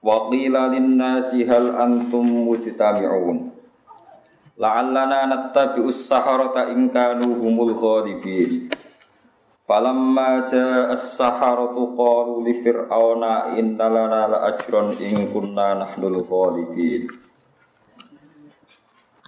[0.00, 3.52] Wa qila lin-nasi hal antum mujtami'un.
[4.56, 8.72] La'allana nattabi'us saharata in kanu humul ghalibin.
[9.68, 17.12] Falamma ja'a as-saharatu qalu li fir'auna inna lana la'ajran in kunna nahnul ghalibin.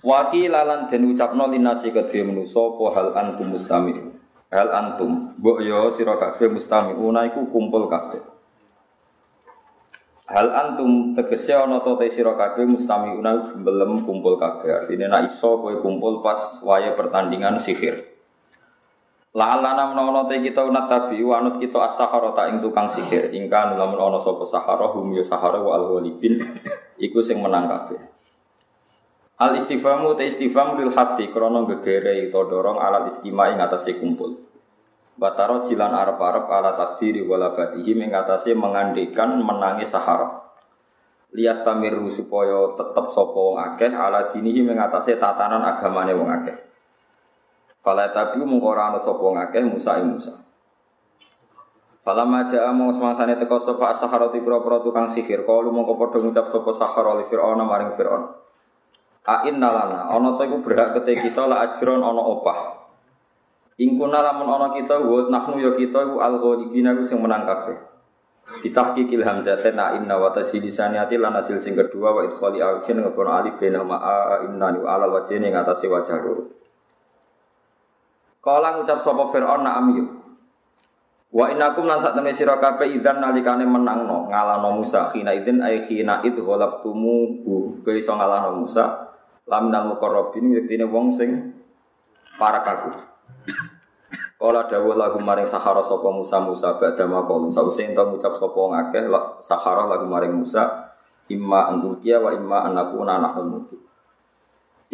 [0.00, 4.08] Wa qila lan den ucapno linasi kedhe manusa apa hal antum mustami'un.
[4.48, 8.31] Hal antum, mbok yo sira kabeh mustami'una iku kumpul kabeh.
[10.30, 14.86] Hal antum tegese ana ta te sira kabeh mustamiuna belum kumpul kabeh.
[14.86, 18.06] Artine nek iso kowe kumpul pas waya pertandingan sihir.
[19.34, 23.34] La'alana menawa te kita unat tabi wanut kita as-sahara ta ing tukang sihir.
[23.34, 26.38] Ingka lamun ana sapa sahara hum ya sahara wa al-ghalibin
[27.02, 27.98] iku sing menang kabeh.
[29.42, 34.52] Al istifamu te istifham lil hati krana gegere utawa dorong alat istimai ing atase kumpul.
[35.12, 40.41] Bataro jilan arep-arep ala takdiri wala batihi mengatasi mengandikan menangi sahara.
[41.32, 46.56] Lias tamiru supaya tetep sopo wong akeh ala dinihi mengatasi tatanan agamane wong akeh.
[47.80, 50.38] Fala tabi mung ora ana sapa wong akeh Musa ing Musa.
[52.02, 56.50] Fala maja among semangsane teko sapa sahara ti pira tukang sihir kalu mongko padha ngucap
[56.50, 58.28] sapa sahara li Firaun maring Firaun.
[59.22, 62.81] A inna lana ana berhak kete kita la ajron ana opah.
[63.81, 67.77] Ingkuna lamun ana kita wa nahnu ya kita iku al ghalibina iku sing menang kabeh.
[68.61, 73.56] Bitahqiqil hamzatain na inna wa tasilisaniyati lan hasil sing kedua wa idkhali alifin ngepon alif
[73.56, 76.53] bena ma a inna wa alal wajhi ning atase wajah loro.
[78.43, 80.05] Kala ngucap sapa Firaun na'am yu.
[81.32, 85.81] Wa innakum lan sak temne sira kabeh idzan nalikane menangno ngalahno Musa khina idzin ay
[85.81, 89.09] khina id ghalabtumu bu kowe iso ngalahno Musa
[89.49, 91.56] laminal muqarrabin yektine wong sing
[92.37, 93.12] para kaku.
[94.42, 99.06] Kala dawuh lagu maring sahara sapa Musa Musa badha maqal sause ento ngucap sapa ngakeh
[99.38, 100.91] sahara lagu maring Musa
[101.30, 103.78] imma antukia wa imma anakuna nahnu muti.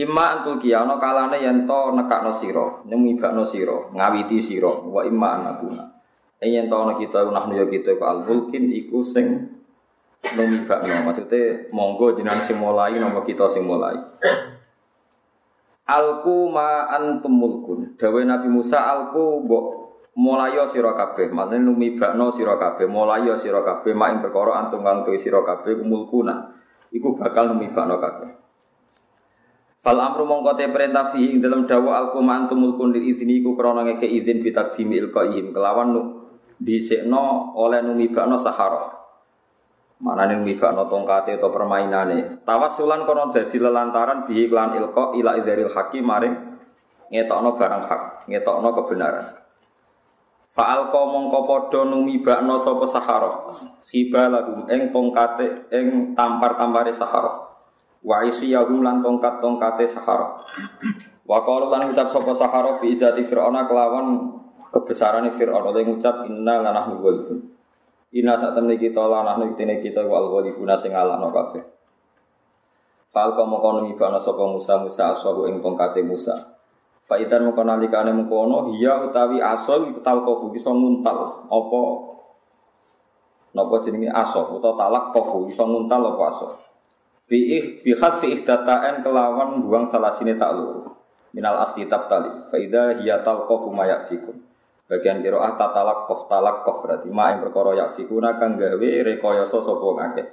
[0.05, 5.97] Imma antukia ana kalane yen to nekakno sira nyemibakno sira ngawiti sira wa imma anakuna.
[6.45, 9.49] Yen to ana kita nahnu ya kita ku al mulkin iku sing
[10.29, 13.97] maksude monggo jenengan sing mulai napa kita sing mulai
[15.89, 17.97] Alku ma antum mulkun.
[17.97, 19.67] Dawe Nabi Musa alku mbok
[20.21, 21.33] mulayo sira kabeh.
[21.33, 25.81] Maknane numibakno sira kabeh, mulayo sira kabeh mak ing perkara antum kang tuwi sira kabeh
[25.81, 26.53] mulkuna.
[26.93, 28.31] Iku bakal numibakno kabeh.
[29.79, 33.41] Fal amru mongko te perintah fi ing dalam dawa alku ma antum mulkun lil idzni
[33.41, 36.03] iku krana ngeke izin bi takdimi ilqaihim kelawan nu
[36.61, 38.98] dhisikno oleh numibakno sahara.
[39.99, 42.47] Mana nih mibakno tongkate atau permainane.
[42.47, 46.35] Tawasulan kono dadi lelantaran bihi klan ilko ila idaril hakim maring
[47.11, 49.27] ngetokno barang hak, ngetokno kebenaran.
[50.55, 53.51] Faal ko mongko podo numibakno sopo sahara.
[53.91, 57.49] Hiba lagu eng tongkate eng tampar-tampare sahara.
[57.99, 60.47] Wa isiyahum lan tongkat-tongkate sahara.
[61.27, 64.33] Wa qalu lan ucap sapa sahara bi izati fir'auna kelawan
[64.71, 67.58] kebesarane fir'aun oleh ngucap inna lanahnu walidun.
[68.09, 71.61] Ina saat temen kita lanah nuktine kita wal ghalibuna sing ngalahno kabeh.
[73.13, 76.33] Fal komo kono ibana sapa Musa Musa asahu ing tongkate Musa.
[77.05, 81.81] Faidan mengko nalikane mengkono hiya utawi aso iku talqafu iso nguntal apa
[83.57, 86.47] napa jenenge aso utawa talak kofu iso nguntal apa aso.
[87.29, 90.97] Bi bi khafi ihdataan kelawan buang salah sini tak luru.
[91.37, 92.33] Minal asli tali.
[92.49, 94.48] Faida hiya talqafu mayafikum.
[94.89, 99.61] Bagian kiroah tatalak kof talak kof berarti ma yang perkara yak fikuna kang gawe rekoyoso
[99.61, 100.25] sopo ngake.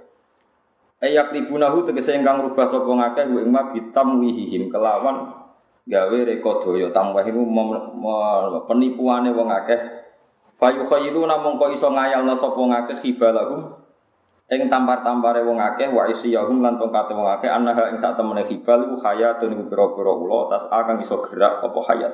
[1.04, 5.28] Ayak libunahu tegese ingkang rubah sopo ngake hu ingma bitam wihihim kelawan
[5.84, 7.44] gawe reko doyo tambah iku
[8.64, 9.80] penipuane wong akeh.
[10.56, 13.76] Fayu khairu namung kok iso ngayalno sapa ngakeh hibalahum
[14.48, 18.88] ing tampar-tampare wong akeh wa isiyahum lan tongkate wong akeh anaha ing sak temene hibal
[18.88, 20.64] iku hayatun iku pira-pira ula tas
[21.04, 22.14] iso gerak apa hayat.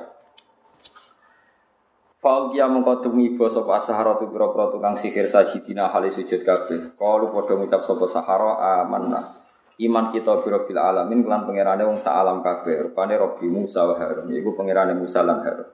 [2.22, 6.94] Faul kia mengko tumiba sapa sahara tu pira-pira tukang sihir sajidina hale sujud kabeh.
[6.94, 9.42] Kalu padha ngucap sapa sahara amanna.
[9.82, 12.38] Iman kita biro bil alamin kelan pangerane wong sak alam.
[12.38, 14.54] Rupane Rabbi Musa wa Harun iku
[14.94, 15.66] Musa lan Harun.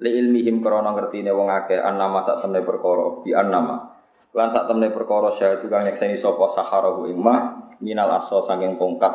[0.00, 4.00] Li ilmihim krana ngertine wong akeh annama sak temne perkara bi annama.
[4.32, 9.12] Lan sak temne perkara syahadu kang nyekseni sapa sahara ing mah minal arso saking tongkat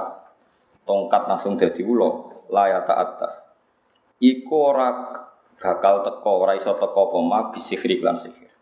[0.86, 3.30] tongkat langsung dadi ulo layata atta
[4.22, 4.90] iku ora
[5.66, 8.54] bakal teko ora iso teko apa ma bisihri lan sihir.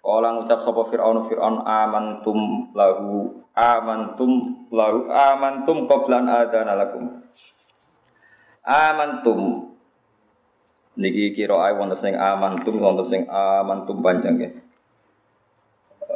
[0.00, 7.24] Kala ngucap sapa Fir'aun Fir'aun amantum lahu amantum lahu amantum qablan adana lakum.
[8.64, 9.72] Amantum.
[11.00, 14.50] Niki kira ae wonten sing amantum wonten sing amantum panjang ya.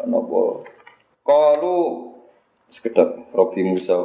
[0.05, 0.65] Napa?
[1.25, 1.77] Kalu
[2.69, 4.05] sekedap Robi Musa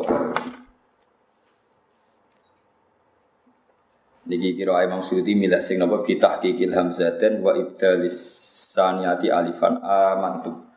[4.30, 6.06] niki kira Imam Suyuti milah sing napa?
[6.06, 8.16] Bitah kikil hamzaten wa ibdalis
[8.70, 10.70] saniyati alifan amantum.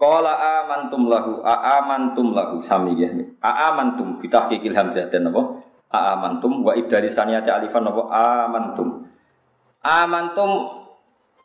[0.00, 2.64] Qala amantum lahu amantum lahu.
[2.64, 3.12] Sami ya
[3.44, 5.60] amantum bitahqiqil hamzah dan napa?
[5.92, 8.08] Amantum wa ibdali saniyati alifan napa?
[8.08, 9.04] Amantum.
[9.84, 10.50] Amantum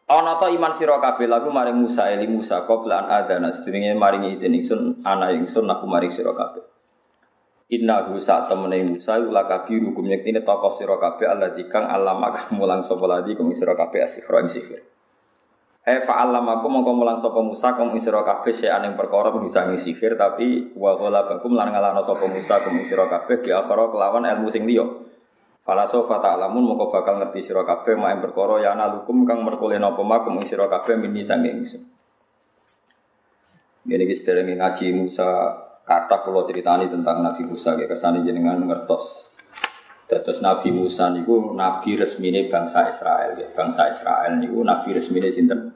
[0.07, 1.27] ana ta iman sira kabeh.
[1.27, 3.51] Lagu maring Musa eli Musa qabla an adana.
[3.51, 6.71] Sedurunge maringi izin ingsun ana ingsun aku maring sira kabeh
[7.71, 12.68] Innahu sak temene Musa ula kabiru hukum yektine tokoh sira kabeh Allah dikang alama kamu
[12.68, 14.83] lang sapa ladi kum sira kabeh asifra ing sifir
[15.81, 20.13] Eh fa'alam aku mongko mulang sapa Musa kum isra kabeh sing aning perkara bisa sihir
[20.13, 24.69] tapi wa ghalabakum lan ngalahno sapa Musa kum isra kabeh bi akhara kelawan ilmu sing
[24.69, 24.85] liya.
[25.65, 30.06] Fala sofa ta'lamun mongko bakal ngerti sira kabeh mak perkara ya nalukum kang merkole napa
[30.06, 31.81] mak kum sira kabeh mini sanging ingsun.
[33.81, 35.29] Gini iki ngaji Musa
[35.83, 39.31] kata kula ceritani tentang Nabi Musa kayak kersane jenengan ngertos
[40.12, 43.48] Terus Nabi Musa niku nabi resmine bangsa Israel ya.
[43.56, 45.72] Bangsa Israel niku nabi resmine sinten?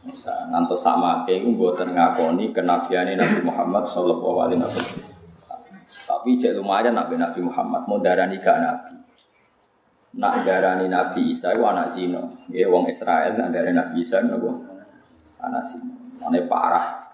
[0.00, 0.48] Musa.
[0.48, 5.12] Ngantos sama iku mboten ngakoni kenabiane Nabi Muhammad sallallahu alaihi wasallam.
[5.86, 8.94] Tapi cek lumayan nabi Nabi Muhammad mau darani gak nabi.
[10.16, 12.48] Nak darani Nabi Isa itu anak zino.
[12.48, 14.56] Ya wong Israel nak darani Nabi Isa nopo?
[15.36, 15.92] Anak zino.
[16.16, 17.05] Mane parah.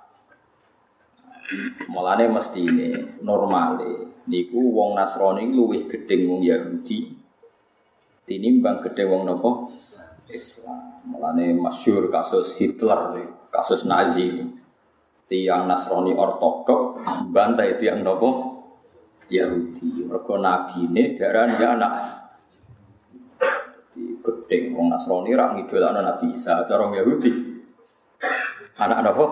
[1.92, 2.88] Mulane mesti ini
[3.20, 7.12] normale niku wong Nasrani luwih gedeng wong Yahudi
[8.24, 9.50] tinimbang gedeng wong nopo
[10.30, 11.02] Islam.
[11.04, 13.20] Mulane masyur kasus Hitler,
[13.52, 14.60] kasus Nazi.
[15.28, 17.00] Tiang Nasrani ortodok
[17.32, 18.28] bantai tiang nopo
[19.28, 20.04] Yahudi.
[20.08, 21.92] Mergo nabine ya anak
[24.22, 27.32] gedeng wong Nasrani ra ngidolakno Nabi Isa, cara Yahudi.
[28.80, 29.24] Anak nopo?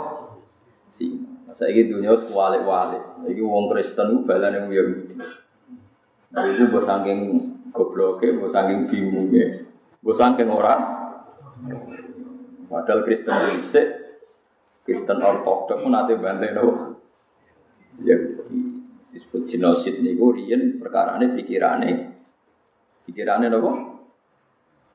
[0.91, 3.27] Si saya ini dunia sekualik-walik.
[3.27, 5.15] Ini wong Kristen itu balan yang Yahudi.
[6.31, 7.19] Nah itu bos saking
[7.75, 9.67] gobloknya, bos saking bingungnya,
[9.99, 10.83] bos saking orang.
[12.71, 13.83] Padahal Kristen Indonesia,
[14.87, 16.95] Kristen Ortodok pun nanti bantai no.
[18.07, 18.17] Ya
[19.11, 21.95] disebut genosid rian perkara ini pikirannya,
[23.11, 23.71] pikirannya nopo.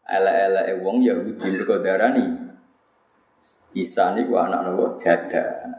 [0.07, 2.25] Ela-ela wong Yahudi berkodarani.
[3.75, 5.75] Isa nih anak nopo jada.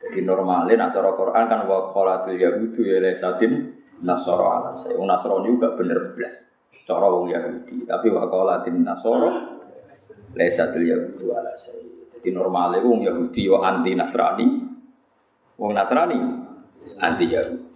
[0.00, 3.68] Jadi normalnya nak cara Quran kan wa qalatul yahudu ya lesatin
[4.00, 4.96] nasara ala saya.
[4.96, 6.48] Wong Nasrani juga bener belas.
[6.88, 9.60] Cara wong Yahudi, tapi wa qalatin nasara
[10.32, 11.84] lesatul yahudu ala saya.
[12.16, 14.48] Jadi normalnya wong Yahudi yo anti Nasrani.
[15.60, 16.18] Wong Nasrani
[16.96, 17.68] anti Yahudi.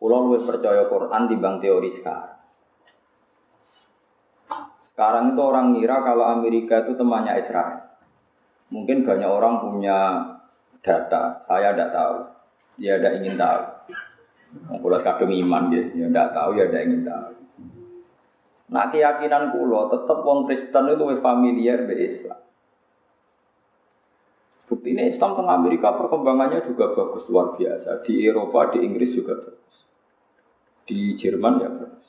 [0.00, 2.40] Kulo luwih percaya Quran bang teori sekarang.
[4.80, 8.00] Sekarang itu orang ngira kalau Amerika itu temannya Israel.
[8.72, 9.98] Mungkin banyak orang punya
[10.80, 12.16] data, saya tidak tahu.
[12.80, 13.62] Ya tidak ingin tahu.
[14.80, 17.30] Kalau kadung iman ya, ya tidak tahu ya tidak ingin tahu.
[18.70, 22.40] Nah keyakinan kulo tetap wong Kristen itu lebih familiar dengan Islam.
[24.70, 28.06] Bukti ini Islam tengah Amerika perkembangannya juga bagus luar biasa.
[28.06, 29.76] Di Eropa, di Inggris juga bagus.
[30.86, 32.06] Di Jerman ya bagus.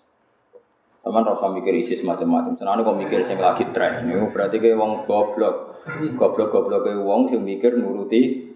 [1.02, 2.54] Sama rasa mikir ISIS macam-macam.
[2.54, 4.06] Senang kok mikir sing lagi tren.
[4.06, 5.82] Ini berarti kayak wong goblok.
[6.14, 8.51] Goblok-goblok kayak wong sing mikir nuruti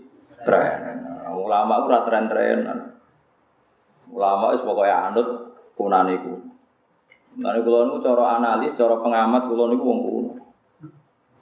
[0.45, 1.03] tren.
[1.35, 2.79] Ulama ora tren-trenan.
[4.13, 5.27] Ulama wis pokoke anut
[5.73, 6.33] punane iku.
[7.35, 7.59] Mulane
[7.99, 10.33] cara analis, cara pengamat kula niku wong kuno.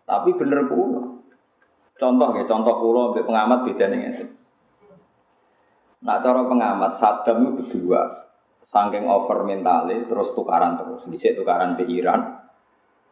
[0.07, 1.01] Tapi bener kuno.
[1.93, 4.23] Contoh ya, contoh kulo ambek pengamat bedane ngene.
[6.03, 8.23] Nah cara pengamat Saddam itu berdua
[8.63, 11.03] Saking over mentale terus tukaran terus.
[11.03, 12.39] Dhisik tukaran be Iran.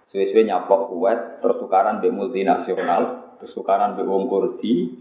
[0.07, 4.91] Suwe-suwe nyapok kuat, terus tukaran be multinasional, terus tukaran be wong Kurdi,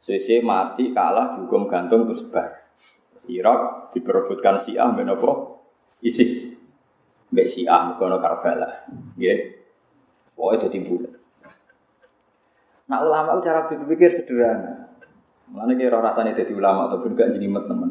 [0.00, 2.66] Sese mati kalah dihukum gantung terus bar.
[3.26, 5.62] Irak diperebutkan Syiah menopo
[5.98, 6.54] ISIS.
[7.34, 8.86] Mbak Syiah mukono Karbala.
[9.18, 9.38] Nggih.
[10.38, 11.14] Pokoknya jadi bulat.
[12.86, 14.94] Nah ulama cara berpikir sederhana.
[15.50, 17.90] Mana kira rasanya jadi ulama atau gak jelimet temen.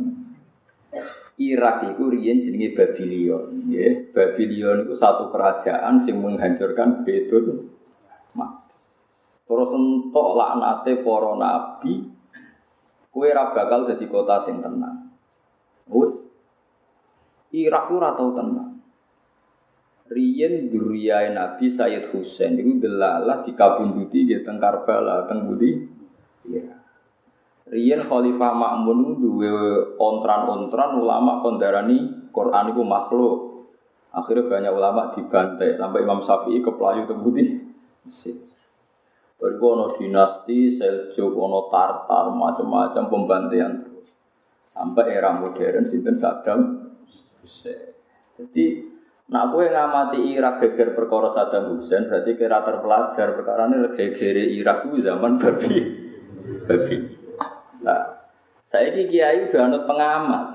[1.35, 4.07] Irak itu riyen jenenge Babylon, ya.
[4.15, 7.74] Babylon itu satu kerajaan yang menghancurkan Betul
[9.45, 12.15] Terus entuk laknate para nabi
[13.15, 15.07] Kue ra bakal jadi kota sing tenang.
[15.87, 16.19] Wes.
[17.55, 18.75] Irak ora tau tenang.
[20.11, 25.79] Riyen duriyai Nabi Sayyid Husain itu delalah dikabunduti di teng Karbala, teng Budi.
[26.43, 26.75] Iya.
[27.71, 29.49] Riyen Khalifah Ma'mun duwe
[29.95, 33.65] ontran-ontran ulama kondarani Quran itu makhluk.
[34.11, 37.63] Akhirnya banyak ulama dibantai sampai Imam Syafi'i kepelayu teng Budi.
[39.35, 44.07] Bariku ono dinasti, Seljuk, ono Tartar, macam-macam pembantaian terus.
[44.71, 46.91] Sampai era modern, sinten Saddam
[47.43, 47.93] Hussein.
[48.35, 54.37] Jadi Nah, aku ngamati Irak geger perkara Saddam Hussein berarti kira terpelajar perkara ini geger
[54.37, 55.81] Irak itu zaman babi,
[56.69, 56.97] babi.
[57.81, 58.29] Nah,
[58.61, 60.47] saya ini kiai udah pengamat.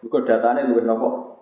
[0.00, 1.37] Bukan datanya lu nopo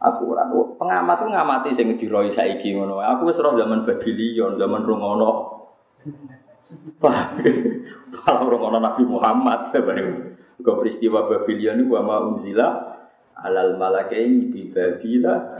[0.00, 0.48] akurat.
[0.80, 2.98] Pengamat tuh ngamati sing diroi saiki ngono.
[3.04, 5.30] Aku wis roh zaman Babylon, zaman Rungono.
[8.10, 10.40] Kalau Rungono Nabi Muhammad sebenarnya.
[10.60, 12.68] Kau peristiwa Babylon itu wa unzila
[13.40, 15.56] alal malakaini bi babila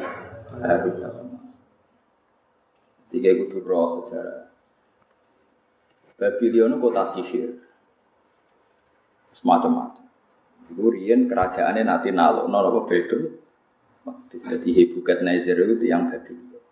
[3.10, 4.46] Tiga kudu roh sejarah.
[6.20, 7.58] Babylon kota sihir.
[9.34, 10.06] Semacam-macam.
[10.70, 10.94] Itu
[11.26, 12.94] kerajaannya nanti nalo, nalo apa
[14.04, 14.36] beda.
[14.36, 16.62] Jadi Hebukat Nazir itu yang Babylon.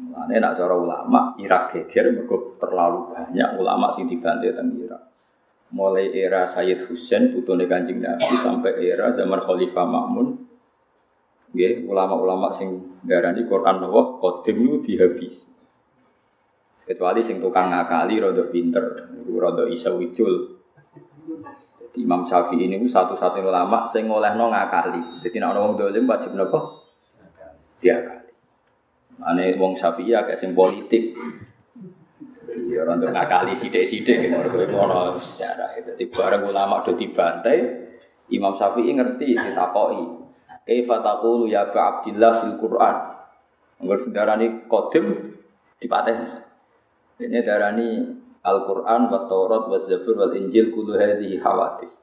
[0.00, 5.10] Mulane nak cara ulama Irak geger mergo terlalu banyak ulama sing dibantai teng Irak
[5.70, 10.28] mulai era Sayyid Husain putune Kanjeng Nabi sampai era zaman Khalifah Ma'mun
[11.50, 15.46] nggih ulama-ulama sing darani Quran Allah qadim itu dihabis
[16.86, 20.58] kecuali sing tukang ngakali rada pinter niku rada isa wicul
[21.90, 25.02] Jadi Imam Syafi'i ini satu-satunya ulama sing ngolehno ngakali.
[25.26, 26.70] Jadi nek ana wong dolim wajib napa?
[27.82, 28.30] Diakali.
[29.26, 31.18] Ane wong Syafi'i agak sing politik.
[32.70, 34.38] Ya orang tuh ngakali sidik-sidik gitu.
[34.70, 35.90] Ngono secara itu.
[35.98, 37.58] Di bareng ulama udah dibantai,
[38.30, 40.02] Imam Syafi'i ngerti ditakoi.
[40.62, 42.96] Kaifa taqulu ya Ba Abdillah fil Quran.
[43.82, 45.34] Enggak sedarani kodim
[45.82, 46.38] dipaten.
[47.18, 52.00] Ini darani Al-Quran wa Taurat wa Zabur wal Injil kudu hadhihi hawadis.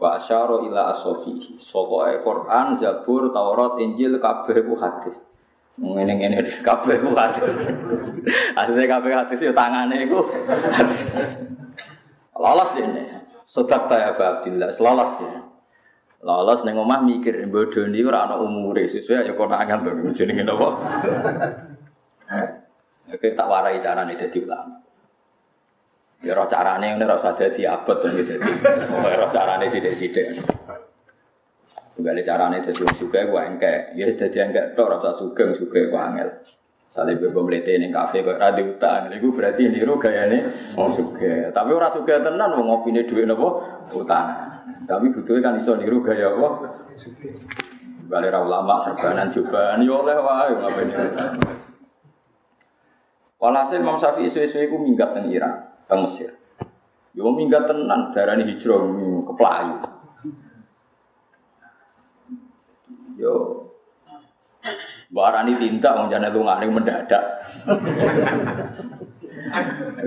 [0.00, 1.60] Wa asyara ila asofihi.
[1.60, 5.20] Sokoke Quran, Zabur, Taurat, Injil kabeh ku hadis.
[5.76, 7.52] Ngene ngene di kabeh ku hadis.
[8.60, 10.24] Asline kabeh hadis yo tangane iku.
[12.40, 13.04] Lolos dene.
[13.46, 15.32] Sodak ta ya Abdillah, lolos ya.
[16.22, 20.68] Lolos ning omah mikir bodoni ora ana umure sesuai ya konangan to jenenge napa.
[23.12, 24.81] Oke tak warai carane dadi ulama.
[26.22, 28.38] Ya roh carane ngene ora usah dadi abot to dadi.
[29.18, 30.38] Roh carane sithik-sithik.
[31.98, 33.90] Tunggal carane dadi wong sugih ku engke.
[33.98, 36.30] Ya dadi engke tok ora usah sugih sugih ku angel.
[36.92, 39.10] Salih bebo mlete ning kafe kok ra diutang.
[39.10, 40.38] Iku berarti niru gayane
[40.78, 41.50] wong sugih.
[41.50, 43.48] Tapi ora sugih tenan wong ngopine dhuwit napa
[43.90, 44.26] utang.
[44.86, 46.48] Tapi butuhe kan iso niru gaya apa?
[46.94, 47.34] Sugih.
[48.06, 51.02] Bale ra ulama serbanan cobaan yo oleh wae ngapene.
[53.42, 56.32] Walhasil Imam Syafi'i suwe-suwe ku minggat teng Irak, teng Mesir.
[57.12, 58.80] Yo minggat tenan darani hijrah
[59.28, 59.76] ke Pelayu.
[63.20, 63.34] Yo
[65.12, 67.20] Barani tinta wong jane lungane mendadak.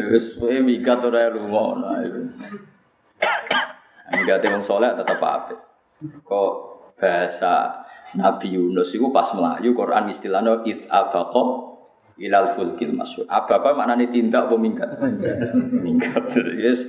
[0.09, 2.01] Wis kowe minggat ora lunga.
[4.09, 5.61] Minggat wong saleh tetep apik.
[6.25, 6.53] Kok
[6.97, 7.85] bahasa
[8.17, 11.74] Nabi Yunus itu pas Melayu Quran istilahnya it abaqa
[12.19, 13.27] ilal fulkil masyur.
[13.27, 14.89] Apa apa maknanya tindak apa minggat?
[15.85, 16.23] minggat.
[16.55, 16.87] Yes.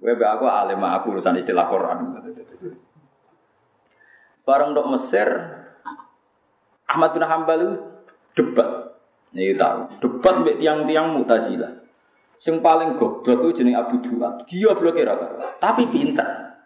[0.00, 1.98] Gue aku alim aku urusan istilah Quran.
[4.48, 5.28] Bareng dok Mesir,
[6.88, 7.74] Ahmad bin Hambal itu
[8.34, 8.96] debat.
[9.30, 11.86] Nih tahu, debat mbek tiang-tiang Mu'tazilah.
[12.40, 14.48] Sing paling goblok itu jeneng Abu Duat.
[14.48, 15.12] Dia blok kira
[15.60, 16.56] tapi pinter.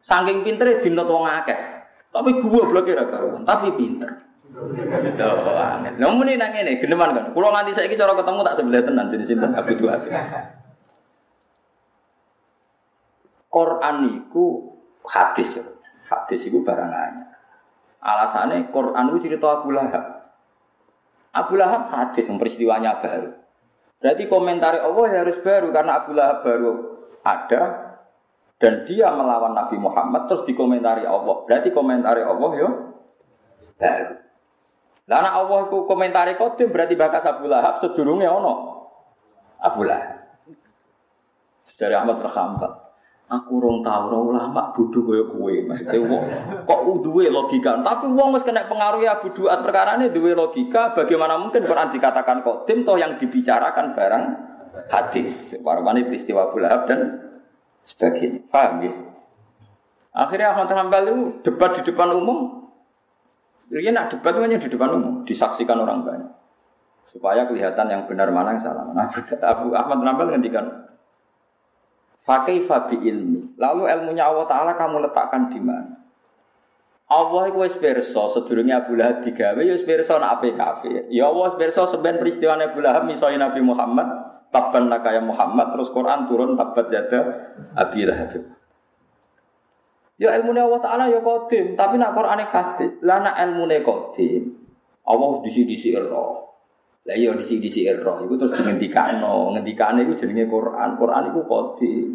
[0.00, 1.60] Saking pintere dinot wong akeh.
[2.08, 3.04] Tapi gua blok kira
[3.44, 4.29] tapi pinter.
[4.60, 5.92] Aneh.
[5.96, 7.24] Nah, muni nang ngene, geneman kan.
[7.32, 10.00] Kulo nganti saiki cara ketemu tak sebelah tenan jenis sinten Abu Duat.
[13.50, 14.76] Quran iku
[15.08, 15.58] hadis.
[16.06, 17.30] Hadis iku barang anyar.
[18.00, 20.04] Alasannya Quran itu cerita Abu Lahab.
[21.36, 23.36] Abu Lahab hadis yang peristiwanya baru.
[24.00, 26.72] Berarti komentar Allah ya harus baru karena Abu Lahab baru
[27.20, 27.62] ada
[28.56, 31.44] dan dia melawan Nabi Muhammad terus dikomentari Allah.
[31.44, 32.68] Berarti komentari Allah yo
[33.76, 34.29] baru.
[35.10, 38.78] Karena Allah itu komentari kodim berarti bakas Abu Lahab sedurungnya ono
[39.58, 40.22] Abu Lahab.
[41.66, 42.72] Sejarah Ahmad terhambat.
[43.30, 45.54] Aku rong tau ora ulama bodho kaya kowe.
[45.66, 46.22] Maksudnya wong
[46.62, 47.82] kok duwe logika.
[47.82, 49.18] Tapi wong wis kena pengaruh ya
[49.62, 50.94] perkara ini duwe logika.
[50.94, 54.24] Bagaimana mungkin Quran dikatakan kodim toh yang dibicarakan barang
[54.94, 55.58] hadis.
[55.58, 57.18] Warmane peristiwa Abu Lahab dan
[57.82, 58.46] sebagainya.
[58.46, 58.94] Paham ya?
[60.10, 62.69] Akhirnya Ahmad Hambal itu debat di depan umum.
[63.70, 66.32] Dia nak debat hanya di depan umum, disaksikan orang banyak.
[67.06, 68.90] Supaya kelihatan yang benar mana yang salah.
[68.90, 69.06] Nah,
[69.46, 70.66] Abu Ahmad Hambal ngendikan,
[72.20, 73.56] Fakih fabi ilmi.
[73.56, 76.00] Lalu ilmunya Allah Ta'ala kamu letakkan di mana?
[77.10, 81.10] Allah itu wis pirsa sedurunge Abu Lahab digawe ya wis pirsa nak ape kafir.
[81.10, 84.06] Ya Allah wis pirsa sampean peristiwa Abu Lahab misalnya Nabi Muhammad
[84.54, 88.59] tabban nakaya Muhammad terus Quran turun tabat jada Abi Lahab.
[90.20, 92.92] Ya ilmu Allah Ta'ala ya kodim, tapi nak Quran hadis.
[93.00, 94.52] Lah nak ilmu kodim,
[95.08, 96.60] Allah disi-disi roh.
[97.08, 102.06] Lah iya disi-disi roh, itu terus ngendikano, ngendikane itu jenenge Quran, Quran itu kodim.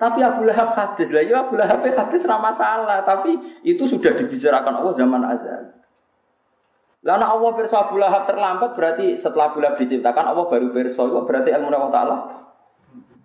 [0.00, 3.36] Tapi Abu Lahab hadis lah, ya Abu Lahab hadis ramah masalah, tapi
[3.68, 5.76] itu sudah dibicarakan Allah zaman azal.
[7.04, 11.20] Lalu Allah perso Abu Lahab terlambat berarti setelah Abu Lahab diciptakan Allah baru perso itu
[11.28, 12.16] berarti ilmu Allah Taala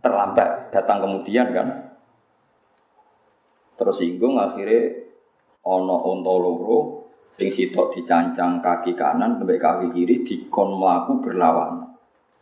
[0.04, 1.95] terlambat datang kemudian kan.
[3.76, 4.92] Terus singgung akhirnya
[5.68, 6.80] ono onto loro
[7.36, 11.92] sing sitok dicancang kaki kanan sampai kaki kiri dikon melaku berlawanan.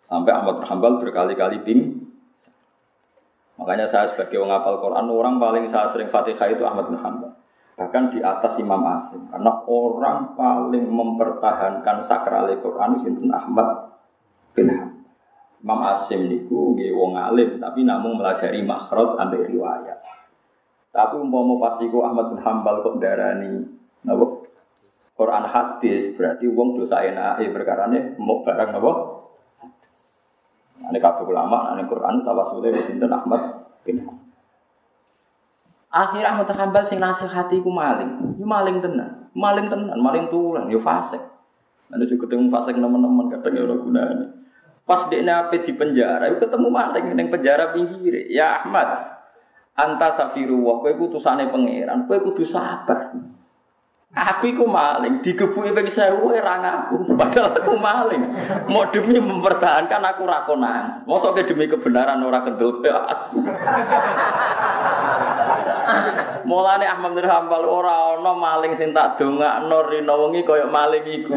[0.04, 2.04] Sampai Ahmad Hambal berkali-kali ping
[3.54, 7.32] Makanya saya sebagai orang hafal Quran, orang paling saya sering Fatihah itu Ahmad bin Hanbal.
[7.78, 9.30] Bahkan di atas Imam Asim.
[9.30, 13.94] Karena orang paling mempertahankan sakral Quran itu Ahmad
[14.58, 15.06] bin Hanbal.
[15.64, 19.96] Imam Asim niku nggih wong alim tapi namun melajari makhraj ambil riwayat.
[20.94, 23.66] Tapi umpama pas iku Ahmad bin Hambal kok darani
[24.06, 24.46] napa?
[25.18, 28.92] Quran hadis berarti wong dosa enake perkarane mau barang napa?
[30.84, 34.06] Ane kabeh ulama, ane Quran tawasule wis sinten Ahmad bin
[35.94, 38.38] Akhirnya Ahmad Hambal sing nasihati ku maling.
[38.38, 39.30] Yo maling tenan.
[39.34, 41.22] Maling tenan, maling tulan, yo fasik.
[41.90, 44.26] Ane juga ketemu fasik teman-teman kadang ya ora gunane.
[44.84, 48.30] Pas dekne ape di penjara, yo ketemu maling ning penjara pinggir.
[48.30, 49.23] Ya Ahmad,
[49.76, 53.14] anta safiru wa kowe utusane pangeran, kowe kudu sabar.
[54.14, 57.18] Aku iku maling, digebuki ping 1000 ora ngaku.
[57.18, 58.22] Padahal aku maling.
[58.70, 61.02] Mau demi mempertahankan aku ra konang.
[61.10, 63.42] Mosok demi kebenaran ora kendel aku.
[66.46, 71.34] Mulane Ahmad bin Hambal ora ana maling sing tak dongakno rino wengi kaya maling iku.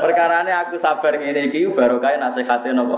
[0.00, 2.96] Perkarane aku sabar ngene iki barokah nasihate napa?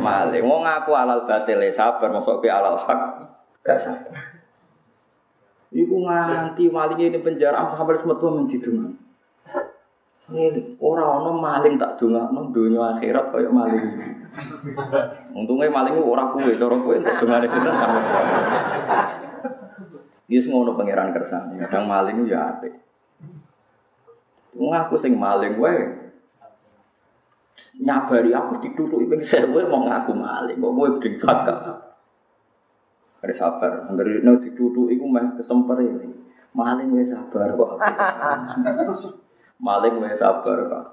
[0.00, 0.40] Maling.
[0.40, 3.00] Wong aku alal batil sabar, mosok ke alal hak
[3.60, 4.33] gak sabar.
[5.74, 8.94] Iku nganti maling ini penjara sampai menjadi dungan.
[10.24, 13.84] Ini orang orang maling tak dunga, non dunia akhirat kayak maling.
[15.36, 17.60] Untungnya maling orang kue, orang kue untuk dunga kan.
[20.24, 22.72] Dia semua orang pangeran kersane, kadang maling ya ape.
[24.56, 25.74] Ngaku sing maling gue,
[27.84, 31.83] nyabari aku ditutup ipeng sewe mau ngaku maling, kok gue berikat gak
[33.24, 33.88] ada sabar.
[33.88, 36.12] Angger no dituduh iku meh kesemper ini.
[36.54, 37.70] Maling wae sabar kok.
[39.66, 40.84] Maling wae sabar kok.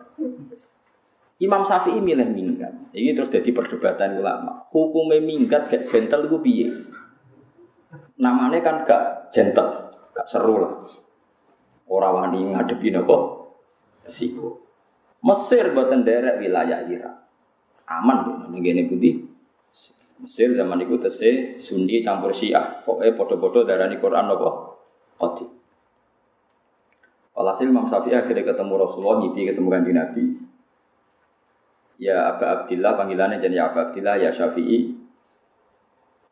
[1.41, 2.93] Imam Syafi'i milih minggat.
[2.93, 4.61] Ini terus jadi perdebatan ulama.
[4.69, 6.69] Hukumnya minggat gak gentle itu piye?
[8.21, 10.85] Namanya kan gak gentle, gak seru lah.
[11.89, 13.41] Orang wani ngadepi nopo
[14.05, 14.61] resiko.
[15.25, 17.15] Mesir buatan daerah wilayah Irak.
[17.89, 19.30] Aman ini gini putih.
[20.21, 22.85] Mesir zaman itu tese Sunni campur Syiah.
[22.85, 24.49] Pokoknya bodoh-bodoh darah Quran apa?
[25.17, 25.45] Qadi.
[27.33, 30.23] Walhasil Imam Syafi'i akhirnya ketemu Rasulullah, nyipi ketemu kanji Nabi.
[31.97, 34.93] Ya Abu Abdillah, panggilannya jadi Abu Abdillah, ya Syafi'i.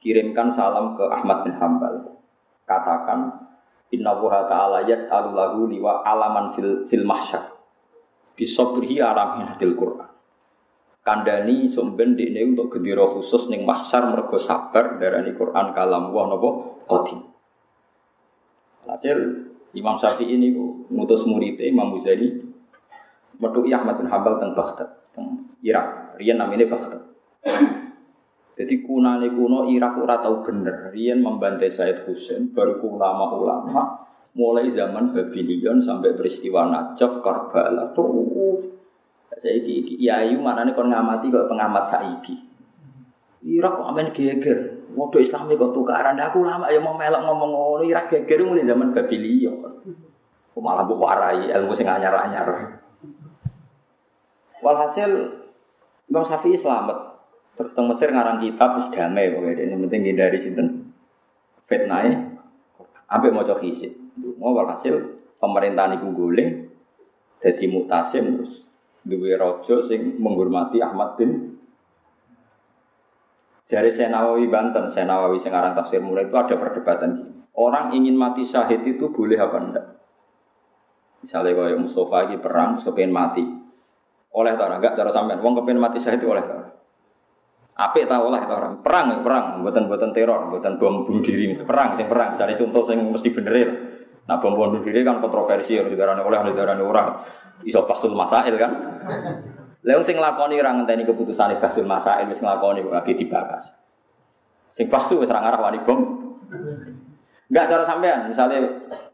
[0.06, 2.21] Kirimkan salam ke Ahmad bin Hambal.
[2.69, 3.49] Katakan,
[3.89, 7.58] Inna wuha ta'ala yaj'alu lahu liwa alaman fil, fil mahsyar.
[8.38, 10.18] Bisobrihi aramin hadil Qur'an
[11.10, 16.50] kandani sumben ini untuk gendera khusus ning mahsyar mergo sabar darani Quran kalam wah napa
[16.86, 17.26] qadim.
[18.86, 19.17] Hasil
[19.74, 20.54] Imam Syafi'i ini
[20.93, 22.30] ngutus muridnya Imam Muzani
[23.41, 26.13] metu Ahmad bin Hambal teng Baghdad, teng Irak.
[26.22, 27.02] Rian namanya Baghdad.
[28.54, 30.93] Jadi kunane kuno Irak ora tahu bener.
[30.93, 34.06] Rian membantai Said Husain baru ulama-ulama
[34.38, 38.79] mulai zaman Babylon sampai peristiwa Najaf, Karbala terus
[39.39, 42.36] Saiki ayu nih kon ngamati kok pengamat saiki.
[43.47, 44.84] Irak kok amen geger.
[44.91, 48.91] Modo Islami kok tukaran aku lama ya mau melok ngomong ngono Irak geger mulai zaman
[48.91, 49.54] Babilia.
[50.52, 52.78] Kok malah mbok warai ilmu sing anyar-anyar.
[54.60, 55.12] Walhasil
[56.12, 57.15] Imam Syafi'i selamat.
[57.56, 60.95] Terus teng Mesir ngarang kitab wis damai pokoke ini penting hindari sinten
[61.67, 62.08] fitnah
[63.08, 63.95] ambek maca hisib.
[64.39, 64.95] Mau walhasil
[65.39, 66.71] pemerintahan iku guling
[67.39, 68.68] jadi mutasim terus
[69.03, 71.59] duwe rojo sing menghormati Ahmad bin
[73.69, 77.31] Jari Senawawi Banten, Senawawi Sengarang Tafsir Mulai itu ada perdebatan gini.
[77.53, 79.85] Orang ingin mati syahid itu boleh apa enggak?
[81.21, 83.45] Misalnya kalau Mustafa lagi perang, kepengen mati.
[84.33, 86.81] Oleh tak enggak cara sampean, wong kepengen mati syahid oleh tak
[87.79, 88.83] Apik ta oleh orang.
[88.83, 91.55] Perang ya perang, buatan-buatan teror, buatan bom bunuh diri.
[91.63, 93.69] Perang sing perang, cari contoh sing mesti bener ya.
[94.30, 97.18] Nah bom bunuh diri kan kontroversi, harus didarani oleh, didarani orang.
[97.65, 98.72] Iso pasul masail kan.
[99.82, 103.74] Lalu sing lakoni orang ngenteni keputusan pasul masail wis nglakoni kok lagi dibahas.
[104.70, 106.00] Sing pasu wis ora ngarah wani bom.
[107.50, 108.62] Enggak cara sampean, misalnya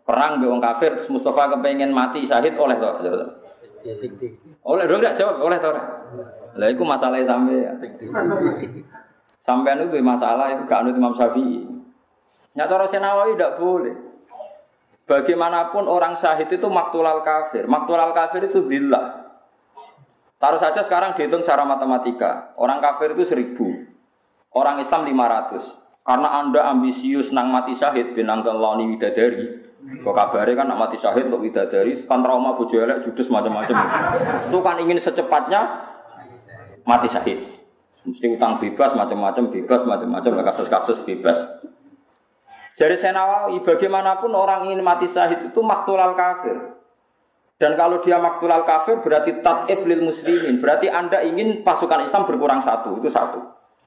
[0.04, 2.91] perang be wong kafir terus Mustafa kepengen mati syahid oleh to.
[4.67, 5.71] Oleh dong enggak jawab oleh to
[6.56, 7.71] lah itu masalah sampai ya.
[9.43, 11.67] Sampean itu masalah itu gak anut Imam Syafi'i.
[12.56, 13.95] Nyata Rasul Nawawi tidak boleh.
[15.05, 17.69] Bagaimanapun orang syahid itu maktulal kafir.
[17.69, 19.25] Maktulal kafir itu zillah.
[20.41, 22.57] Taruh saja sekarang dihitung secara matematika.
[22.57, 23.85] Orang kafir itu seribu.
[24.49, 25.77] Orang Islam lima ratus.
[26.05, 29.65] Karena anda ambisius nang mati syahid binang keloni widadari.
[29.85, 32.01] Kok kabarnya kan nak mati syahid untuk widadari.
[32.05, 33.77] Kan trauma bojo elek judes macam-macam.
[34.49, 35.61] Itu kan ingin secepatnya
[36.85, 37.45] mati syahid.
[38.05, 41.41] Mesti utang bebas macam-macam bebas macam-macam kasus-kasus bebas.
[42.75, 46.75] Jadi saya Nawawi, bagaimanapun orang ingin mati syahid itu maktulal kafir.
[47.55, 50.59] Dan kalau dia maktulal kafir berarti tat'if lil muslimin.
[50.59, 53.39] Berarti Anda ingin pasukan Islam berkurang satu, itu satu.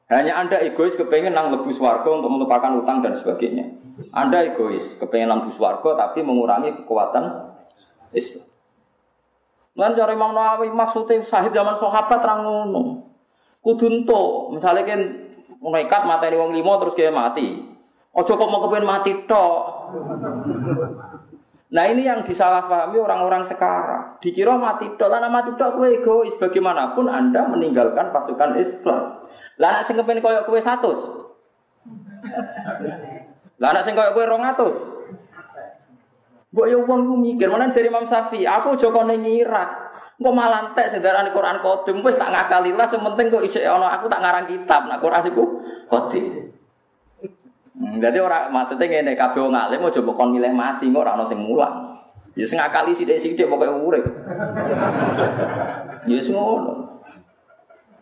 [0.09, 3.77] Hanya Anda egois kepengen nang lebus warga untuk melupakan utang dan sebagainya.
[4.17, 7.29] Anda egois, kepengen nang warga tapi mengurangi kekuatan
[8.17, 8.49] Islam.
[9.77, 13.05] Lan cara Imam Nawawi maksudnya sahid zaman sahabat terang ngono.
[13.61, 14.97] Kudu ento, misale kan
[15.61, 17.78] nekat mateni wong limo terus dia mati.
[18.19, 19.63] Ojo kok mau kepen mati tok.
[21.69, 24.19] Nah ini yang disalahpahami orang-orang sekarang.
[24.19, 26.35] Dikira mati tok, lah mati tok kowe egois.
[26.35, 29.23] Bagaimanapun Anda meninggalkan pasukan Islam.
[29.63, 30.83] Lah nek sing kepen koyo kowe 100.
[33.63, 34.99] Lah nek sing koyo kowe 200.
[36.49, 39.93] Mbok yo wong ku mikir, mana dari Imam Syafi'i, aku Joko ning Irak.
[40.17, 44.09] Engko malah entek sedaran Quran Qadim wis tak ngakali lah, sementing kok isih ana aku
[44.09, 44.89] tak ngarang kitab.
[44.89, 45.45] Nah Quran iku
[45.93, 46.49] Qadim.
[47.79, 51.15] Hmm, jadi orang maksudnya ngene kabeh wong alim aja mbok kon milih mati kok ora
[51.15, 51.95] ana sing mulang.
[52.35, 54.05] Ya sing ngakali sithik-sithik pokoke urip.
[56.11, 57.03] Ya ngono.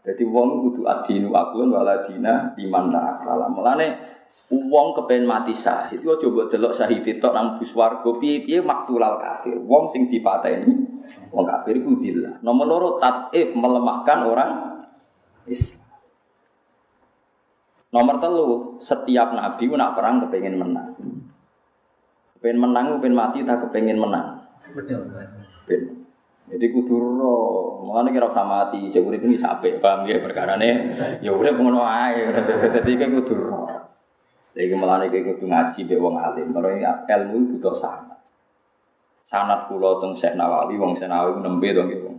[0.07, 3.53] Jadi wong kudu adinu aklun waladina iman akala.
[3.53, 9.59] Mulane Wong kepen mati syahid, yo coba delok syahid itu nang bus piye-piye maktulal kafir.
[9.59, 10.71] Wong sing dipateni
[11.35, 11.99] wong kafir iku.
[12.47, 14.51] Nomor loro tatif melemahkan orang
[15.51, 15.86] Islam.
[17.97, 20.93] Nomor telu, setiap nabi nak perang kepengen menang.
[22.37, 24.45] Kepengen menang, kepengen mati, tak kepengen menang.
[25.65, 26.05] Ben.
[26.47, 27.35] Jadi kudu ro,
[27.83, 32.29] mulane kira sama mati, sing urip iki sampe paham ya perkarane ya urip ngono ae.
[32.71, 33.65] Dadi kudu ro.
[34.53, 36.53] Jadi malah nih kayak ngaji be wong alim.
[36.53, 38.21] Kalau ilmu butuh sanat.
[39.27, 42.15] Sanat pulau teng Syekh Nawawi, wong Syekh Nawawi nembe dong gitu.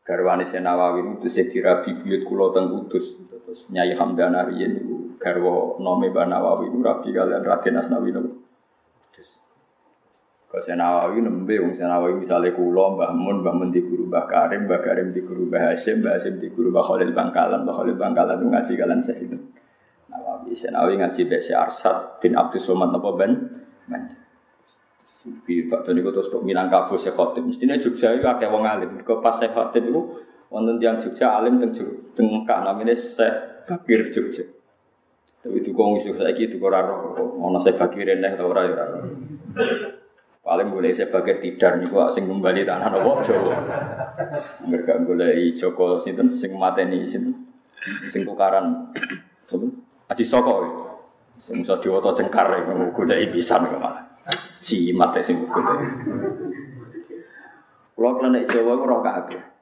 [0.00, 3.35] Garwane Syekh Nawawi itu Syekh dirabi buyut kulo teng Kudus.
[3.56, 8.36] Terus Nyai Hamdana riyen itu garwa nome Mbah Nawawi itu rabi kalian Raden Asnawi niku.
[9.08, 9.40] Terus
[10.52, 14.68] Kalau Nawawi nembe wong Nawawi misalnya kulo Mbah Mun, Mbah Mun di guru Mbah Karim,
[14.68, 17.96] Mbah Karim di guru Mbah Hasyim, Mbah Hasyim di guru Mbah Khalil Bangkalan, Mbah Khalil
[17.96, 19.36] Bangkalan itu ngaji kalian Syekh itu.
[20.12, 20.52] Nawawi.
[20.52, 23.32] Senawi ngaji Besi Arsad bin Abdul Somad apa ben?
[25.48, 27.48] Bi Pak Doni terus kok Minangkabau Syekh Khotib.
[27.48, 29.00] Mestinya Jogja itu ada wong alim.
[29.00, 31.74] Kok pas Syekh Khotib itu wonten yang Jogja alim teng
[32.14, 34.44] tengkak namanya Syekh Bakir Jogja.
[35.42, 37.14] Tapi itu kong isu saya gitu kok raro.
[37.18, 38.84] Ono Syekh Bakir nih tau ora ya
[40.46, 43.58] Paling boleh saya bagai tidar nih kok sing kembali tanah nopo Jawa.
[44.70, 47.34] Mereka boleh Joko sinten sing mateni sinten
[48.14, 48.94] sing tukaran.
[50.06, 50.86] Aji soko
[51.36, 54.06] Sing iso diwoto cengkar iku goleki pisan kok malah.
[54.62, 55.82] Cimat e sing golek.
[57.98, 59.55] Kulo klenek Jawa roh kabeh.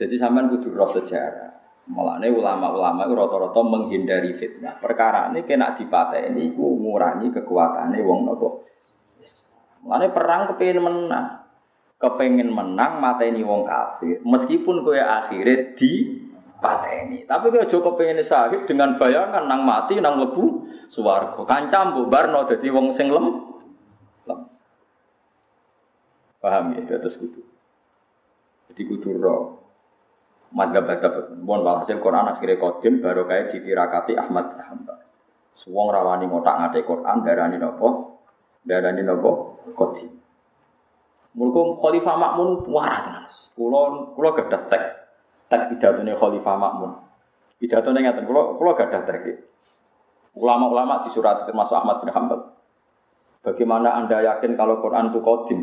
[0.00, 1.52] Jadi sampean kudu roh sejarah.
[1.92, 4.80] Mulane ulama-ulama itu rata-rata menghindari fitnah.
[4.80, 8.64] Perkara ini kena dipateni iku ngurangi kekuatane wong nopo.
[9.84, 11.26] Mulane perang kepengin menang.
[12.00, 14.24] Kepengin menang mateni wong kafir.
[14.24, 16.16] Meskipun kowe akhirnya di
[16.56, 17.28] pateni.
[17.28, 21.44] Tapi kalau Joko pengen sahid dengan bayangan nang mati nang lebu suwargo.
[21.44, 23.52] Kancam bu Barno jadi wong sing lem.
[24.24, 24.40] lem.
[26.40, 26.96] Paham ya?
[26.96, 27.44] Atas kudu.
[28.72, 29.59] Jadi kudu roh.
[30.50, 31.38] Madhab-madhab.
[31.38, 34.98] Mohon walhasil Quran akhirnya kodim baru kayak ditirakati Ahmad Hamba.
[35.54, 38.18] Suwong rawani ngotak ngate Quran darani nopo.
[38.66, 40.10] Darani nopo kodim.
[41.38, 43.24] Mulku Khalifah Makmun warah tenan.
[43.54, 44.82] Kulo kulo gadah tek
[45.46, 46.92] tak pidatone Khalifah Makmun.
[47.62, 49.32] Pidato ning ngaten kula kula gadah tadi.
[50.34, 52.40] Ulama-ulama di surat termasuk Ahmad bin Hanbal.
[53.42, 55.60] Bagaimana Anda yakin kalau Quran itu kodim?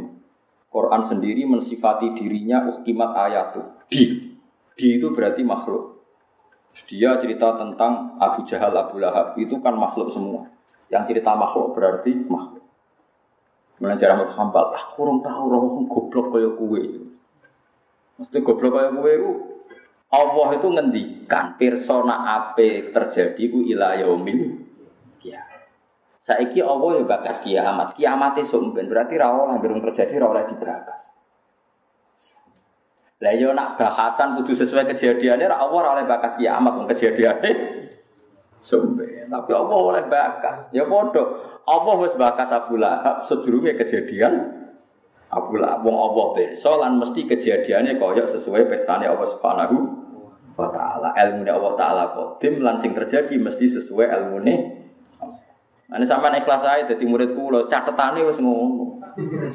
[0.68, 3.64] Quran sendiri mensifati dirinya uhkimat ayatu.
[3.88, 4.27] Di.
[4.78, 5.98] Di itu berarti makhluk.
[6.86, 9.34] Dia cerita tentang Abu Jahal, Abu Lahab.
[9.42, 10.46] Itu kan makhluk semua.
[10.94, 12.62] Yang cerita makhluk berarti makhluk.
[13.78, 16.82] Kemudian Ahmad Hanbal, ah kurang tahu roh goblok kaya kue.
[18.18, 19.32] Mesti goblok kaya kue itu
[20.08, 24.66] Allah itu ngendikan persona apa terjadi ku ila yaumil
[25.20, 25.68] kiamat.
[26.24, 27.94] Saiki Allah ya bakas kiamat.
[27.94, 31.17] Kiamat itu berarti ra oleh terjadi ra oleh dibakas.
[33.18, 37.52] Lah yo nak bahasan kudu sesuai kejadiannya ra Allah oleh bakas kiamat wong kejadiannya
[38.62, 39.26] sumben.
[39.26, 40.70] Tapi Allah oleh bakas.
[40.70, 41.24] Ya padha.
[41.68, 44.54] Allah wis bakas Abu Lahab sedurunge kejadian
[45.28, 49.76] Abu Lahab wong Allah pirsa lan mesti kejadiannya kaya sesuai peksane Allah Subhanahu
[50.56, 51.12] wa taala.
[51.18, 54.56] Ilmune Allah taala kodim lan sing terjadi mesti sesuai ilmune.
[55.88, 59.02] Ini sampai ikhlas saya jadi murid kulo catetane wis ngono.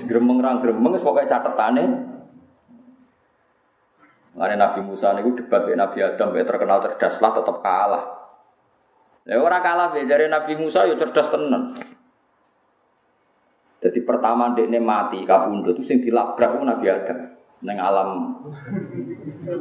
[0.05, 2.12] Gremeng ra gremeng wis pokoke catetane.
[4.33, 8.05] Mengenai Nabi Musa niku debat dengan Nabi Adam, terkenal cerdas lah tetap kalah.
[9.29, 11.77] Ya ora kalah be dari Nabi Musa ya cerdas tenan.
[13.83, 17.19] Jadi pertama dekne mati kabundut itu sing dilabrak Nabi Adam
[17.63, 18.35] neng alam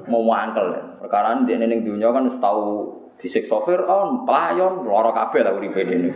[0.10, 2.66] mau mangkel perkara ini neng dunia kan harus tahu
[3.22, 6.10] disiksa Fir'aun, pelayon, loro kabeh lah uripe ini.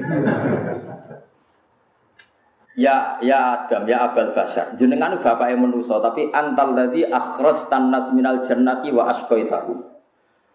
[2.76, 4.76] Ya ya Adam ya Abal Basar.
[4.76, 9.74] Jenengan bapak yang menuso tapi antal tadi akhras tanas minal jannati wa tahu.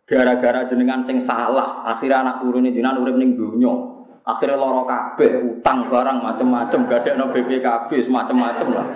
[0.04, 3.38] Gara-gara jenengan sing salah, akhirnya anak turun ini jenengan urip ning.
[4.20, 8.86] Akhirnya loro kabeh, utang barang macem-macem, gadekno BPKB semacam-macam lah.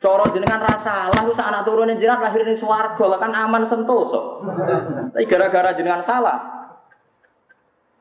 [0.00, 4.40] Coro jenengan rasa lah usah anak turunin jenengan lahir di swarga lah kan aman sentoso.
[5.12, 6.59] Tapi gara-gara jenengan salah.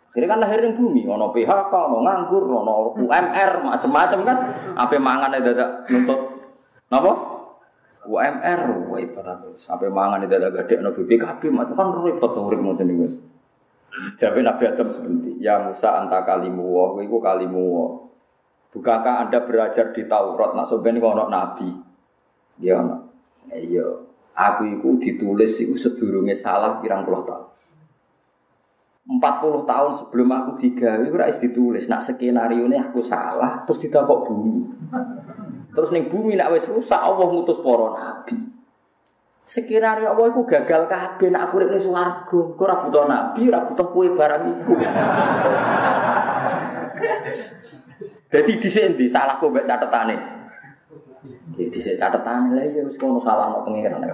[0.10, 4.38] Akhirnya kan lahir di bumi, ono PHK, ono nganggur, ono UMR, macam-macam kan.
[4.74, 6.19] Apa mangan ada dadak nuntut,
[6.89, 7.13] napa?
[8.10, 12.58] UMR, wah ibarat sampai mangan ada dadak gede, ono BPKB, macam kan repot tuh urip
[12.58, 13.06] ngoten niku.
[14.17, 17.65] Jadi Nabi Adam seperti, ya Musa anta kalimu wah, iku kalimu.
[18.69, 21.69] Bukankah Anda belajar di Taurat, nak sebenarnya ono nabi,
[22.62, 23.10] Ya ono.
[23.50, 24.06] Iya.
[24.39, 27.50] Aku iku ditulis iku sedurunge salah pirang puluh tahun.
[29.10, 34.30] 40 tahun sebelum aku digawe ora wis ditulis nak skenario ini aku salah terus ditakok
[34.30, 34.69] bumi.
[35.74, 38.38] Terus ning bumi nak wis rusak Allah ngutus para nabi.
[39.41, 42.38] Skenario Allah iku gagal kabeh nak aku urip ning swarga.
[42.54, 44.74] Kok ora butuh nabi, ora butuh kowe barang iku.
[48.30, 50.38] Jadi di sini salah kok mbek catetane.
[51.58, 54.06] Jadi saya catatan lah ya, kono salah no pengiran.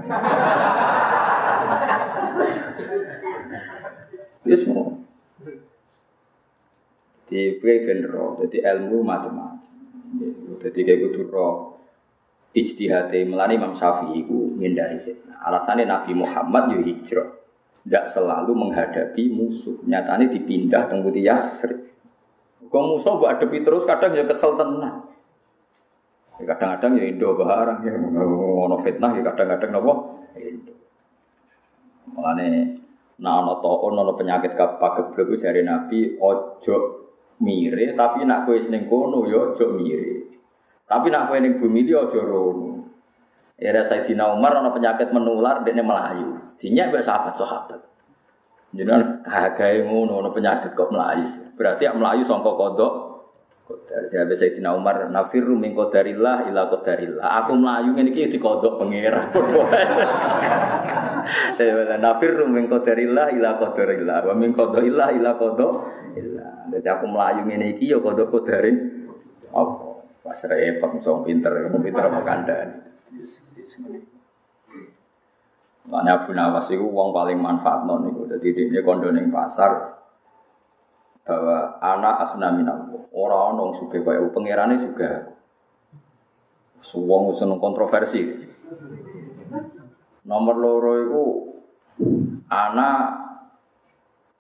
[4.46, 4.94] Ya semua.
[7.26, 9.74] Di ben roh, jadi ilmu macam-macam.
[10.62, 11.76] Jadi kayak gitu roh.
[12.56, 15.36] Ijtihad melani Imam Syafi'i itu menghindari fitnah.
[15.44, 17.36] Alasannya Nabi Muhammad yo hijrah.
[17.84, 19.76] Tidak selalu menghadapi musuh.
[19.84, 21.84] Nyatanya dipindah tunggu di Yasrib.
[22.72, 25.04] Kau musuh buat adepi terus kadang ya kesel tenang.
[26.40, 29.94] Kadang-kadang ya Indo barang ya ngono fitnah ya kadang-kadang nopo
[30.40, 30.74] Indo.
[32.16, 32.80] Mulane
[33.15, 37.06] nah ono taun ono penyakit pageblek ku jare Nabi ojo
[37.39, 40.23] mire tapi nak kowe ning kono ya ojo mire.
[40.86, 42.71] Tapi nak kowe ning bumi dia ojo rono.
[43.56, 46.60] Era Sayyidina Umar ono penyakit menular dekne melayu.
[46.60, 47.82] Dinyak mbek sahabat-sahabat.
[48.75, 51.56] Jenengan kagae ngono ono penyakit kok melayu.
[51.56, 53.14] Berarti yang melayu sangka kodok
[53.65, 56.69] Kodar jadi Sayyidina Umar nafiru min qadarillah ila.
[57.41, 59.63] Aku melayu ngene iki dikodok pangeran padha.
[61.58, 66.49] Ya nafiru min qadarillah ila qadarillah wa min qadarillah ila qadarillah.
[66.78, 69.10] Jadi aku melayu ngene iki ya kodok kodarin
[69.49, 70.06] apa?
[70.21, 72.78] Pas repot wong pinter, pinter apa kandhani.
[75.86, 78.25] Mana Abu Nawas itu uang paling manfaat non itu.
[78.25, 79.95] Jadi dia kondo pasar,
[81.26, 83.02] bahwa anak asna minallah.
[83.10, 85.34] Orang orang suka kaya pangerane juga
[86.86, 88.46] suwong seneng kontroversi.
[90.26, 91.24] Nomor loro itu
[92.46, 93.02] anak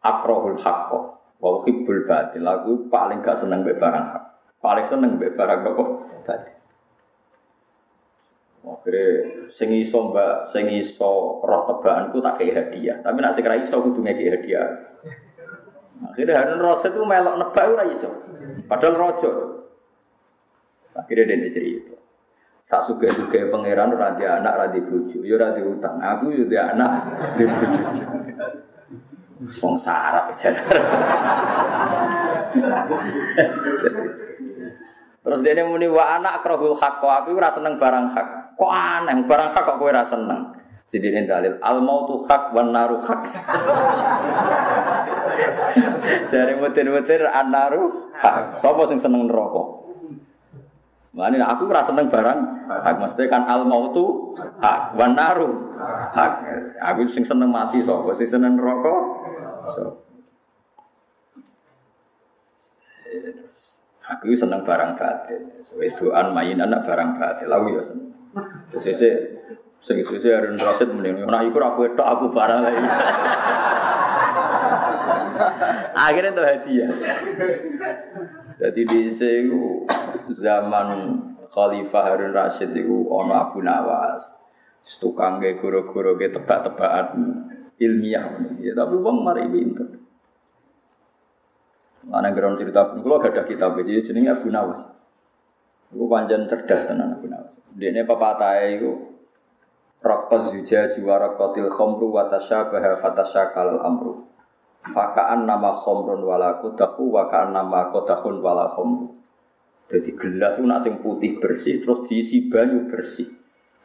[0.05, 0.99] akrohul hakko
[1.41, 2.45] wa hibbul batil.
[2.45, 4.23] Aku paling gak seneng mbek barang hak.
[4.61, 5.83] Paling seneng mbek barang apa?
[6.21, 6.53] Batil.
[8.65, 9.05] Akhirnya
[9.53, 12.97] sing iso mbak sing iso roh tebaanku tak kayak hadiah.
[13.01, 14.69] Tapi nak sing ra iso kudu ngeki hadiah.
[16.03, 18.11] Akhirnya Harun Rasid itu melok nebak ora iso.
[18.67, 19.31] Padahal rojo.
[20.95, 21.95] Akhirnya dia cerita.
[22.65, 26.01] Sak suka suka pangeran radi anak radi bojo, yo ya radi utang.
[26.01, 26.91] Aku yo dia anak
[27.37, 27.83] di bojo.
[29.61, 30.57] Wong sarap jan.
[35.25, 38.27] Terus dia muni wa anak akrahul hak kok aku ora seneng barang hak.
[38.57, 40.64] Kok aneh barang hak kok kowe ora seneng.
[40.93, 43.21] Ini dalil al mautu hak wan naru hak.
[46.31, 48.61] Jari mutir-mutir an naru hak.
[48.61, 49.63] Sopo sing seneng neraka?
[51.15, 55.73] Mulane aku ora seneng barang hak mesti kan al mautu hak wan naru
[56.15, 56.33] hak.
[56.93, 58.13] Aku sing seneng mati sapa?
[58.13, 58.93] Sing seneng neraka?
[59.73, 60.05] So.
[64.05, 65.49] Aku seneng barang batin.
[65.73, 67.47] Wedoan main anak barang batin.
[67.49, 68.09] Lalu ya seneng.
[68.69, 68.85] Terus
[69.85, 72.81] sing sisi Harun Rasid mending ora iku aku wedok aku barang lagi.
[75.93, 76.89] Akhirnya itu hadiah.
[78.57, 79.53] Jadi di sini
[80.33, 80.87] zaman
[81.53, 84.25] Khalifah Harun Rasid itu ono Abu Nawas.
[84.97, 87.45] Tukang ge guru-guru ge tebak-tebakan
[87.77, 88.41] ilmiah.
[88.61, 90.01] Ya, tapi wong mari pinter.
[92.05, 94.81] Mana ground cerita pun, kalau gak ada kitab jadi jenenge Abu Nawas.
[95.89, 97.53] Iku panjang cerdas tenan Abu Nawas.
[97.73, 99.14] Dia ini pepatah itu
[100.03, 104.25] Raqqaz zuja juara kotil khomru wa tasyabaha fatasyakal amru.
[104.85, 109.15] Fakaan nama khomrun wala kodahu wakaan nama kodahun wala khomru.
[109.85, 113.29] Jadi gelas itu sing putih bersih terus diisi banyu bersih.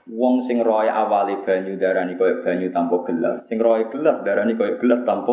[0.08, 3.44] Wong sing roy awali banyu darani koyo banyu tanpa gelas.
[3.44, 5.32] Sing roy gelas darani koyo gelas tanpa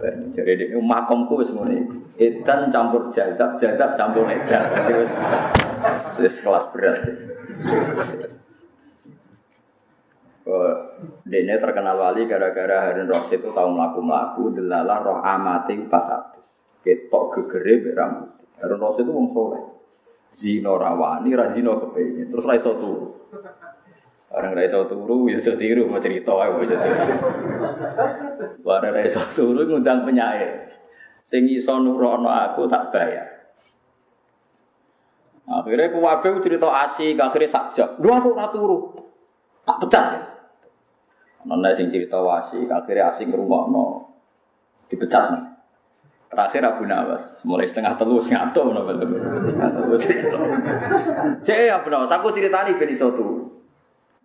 [0.00, 0.32] banyu.
[0.32, 1.78] Jadi ini makomku ngene.
[2.16, 4.64] Edan campur jadab, jadab campur edan.
[6.16, 7.06] Wis kelas berat.
[11.26, 16.38] Dene terkenal wali gara-gara Harun Rasid itu tahu melaku-melaku delalah roh amati pas satu.
[16.86, 18.30] Ketok gegere beram.
[18.62, 19.64] Harun Rasid itu wong soleh.
[20.36, 22.30] Zino rawani, razino kepengen.
[22.30, 23.08] Terus raiso turu.
[24.30, 26.90] Orang raiso turu, ya jadi tiru mau cerita ae mau jadi.
[28.62, 30.78] Barang raiso turu ngundang penyair.
[31.26, 33.50] Sing iso nurono aku tak bayar.
[35.46, 37.98] Akhirnya kuwabe cerita asik, akhirnya sakjak.
[37.98, 38.78] Dua aku ora turu.
[39.66, 40.35] Tak pecat ya.
[41.46, 44.10] Nona sing cerita wasi, akhirnya asing no
[44.90, 45.44] dipecat nih.
[46.26, 48.90] Terakhir Abu Nawas, mulai setengah telu ngato nopo
[51.38, 53.46] Cek Abu Nawas, aku ceritani ben iso turu.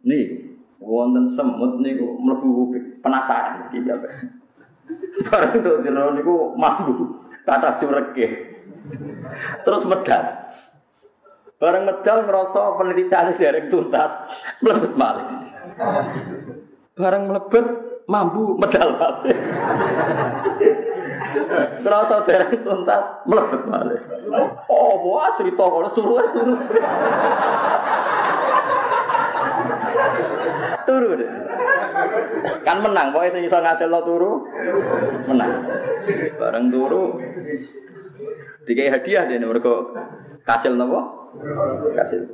[0.02, 2.74] Nih, wonten semut niku mlebu
[3.06, 4.02] penasaran iki ya.
[5.30, 8.28] Bareng tok jero niku mambu, kata cureke.
[9.62, 10.24] Terus medal.
[11.62, 14.26] Bareng medal ngerasa penelitian derek tuntas,
[14.66, 15.30] mlebet malih.
[17.02, 17.66] Barang melebet
[18.06, 19.38] mampu medal balik.
[21.82, 24.02] Terasa dereng tuntas melebet balik.
[24.70, 26.56] Oh, wah cerita kalau turu turu.
[30.86, 31.30] turu deh.
[32.62, 34.46] Kan menang, pokoknya sing iso ngasil lo turu,
[35.26, 35.66] menang.
[36.38, 37.18] Bareng turu,
[38.70, 39.90] tiga hadiah deh mereka
[40.46, 41.32] kasil nopo,
[41.98, 42.30] kasil.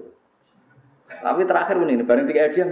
[1.07, 2.67] Tapi terakhir ini, bareng tiga hadiah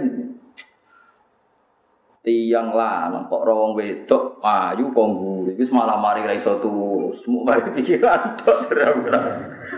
[2.26, 7.54] tiang lanang kok rawang wedok ayu kok mburi wis malah mari ra iso turu semua
[7.54, 8.66] mari pikiran tok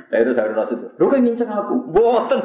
[0.08, 2.40] Nah itu saya itu, lu kan nginceng aku, boten.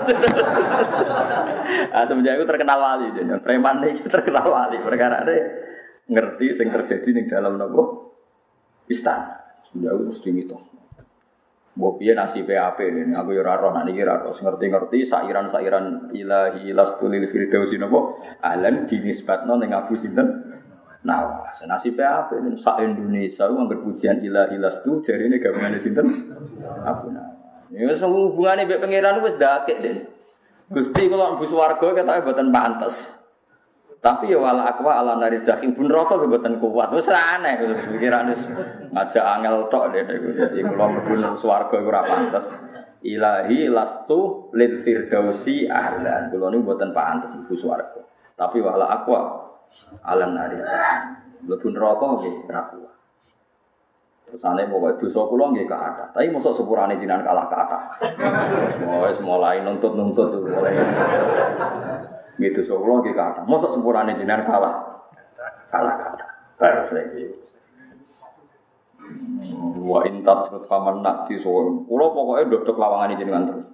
[1.96, 5.32] nah, semenjak itu terkenal wali, jadi preman ini terkenal wali, perkara ada
[6.12, 8.12] ngerti yang terjadi di dalam nopo
[8.92, 9.64] istana.
[9.72, 10.56] Semenjak itu mesti gitu.
[11.74, 17.26] Mbok piye nasi PAP ini, aku ya ora roh nak niki ngerti-ngerti sairan-sairan ilahi lastulil
[17.26, 18.14] firdausi napa
[18.46, 20.54] ahlan dinisbatno ning Abu sinten
[21.04, 26.08] Nah, nasi PAP ini sak Indonesia ku anggar pujian ilahi lastu jarine gabungane sinten
[26.86, 27.36] Abu Nawas.
[27.74, 29.98] Ya wis hubungane mbek pangeran wis dakek deh.
[30.72, 33.12] Gusti kula mlebu swarga ketoke mboten pantes.
[34.04, 36.92] Tapi ya wala akwa ala nari jahim pun rokok kebetulan kuat.
[36.92, 37.56] Wes aneh
[37.88, 38.44] pikiran wis
[38.92, 40.04] ngajak angel tok deh.
[40.04, 42.04] Jadi kalau mlebu swarga iku ora.
[43.00, 46.36] Ilahi lastu lil firdausi ahlan.
[46.36, 48.04] Kula niku mboten pantes mlebu swarga.
[48.36, 49.20] Tapi wala akwa
[50.04, 51.24] ala nari jahim.
[51.48, 52.96] Mlebu neraka nggih ora kuat.
[54.28, 56.12] Terus aneh pokoknya dosa kula nggih kathah.
[56.12, 57.88] Tapi mosok sepurane jinan kalah kathah.
[59.08, 60.76] Wis mulai nuntut-nuntut mulai.
[62.42, 63.44] Gitu so kula nggih kathah.
[63.46, 64.76] Mosok sepurane jenengan kalah.
[65.70, 66.30] Kalah kathah.
[66.58, 67.30] Bar saiki.
[69.84, 71.84] Wa intat terus faman nak di so.
[71.86, 73.68] Kula pokoke ndok lawangan jenengan terus.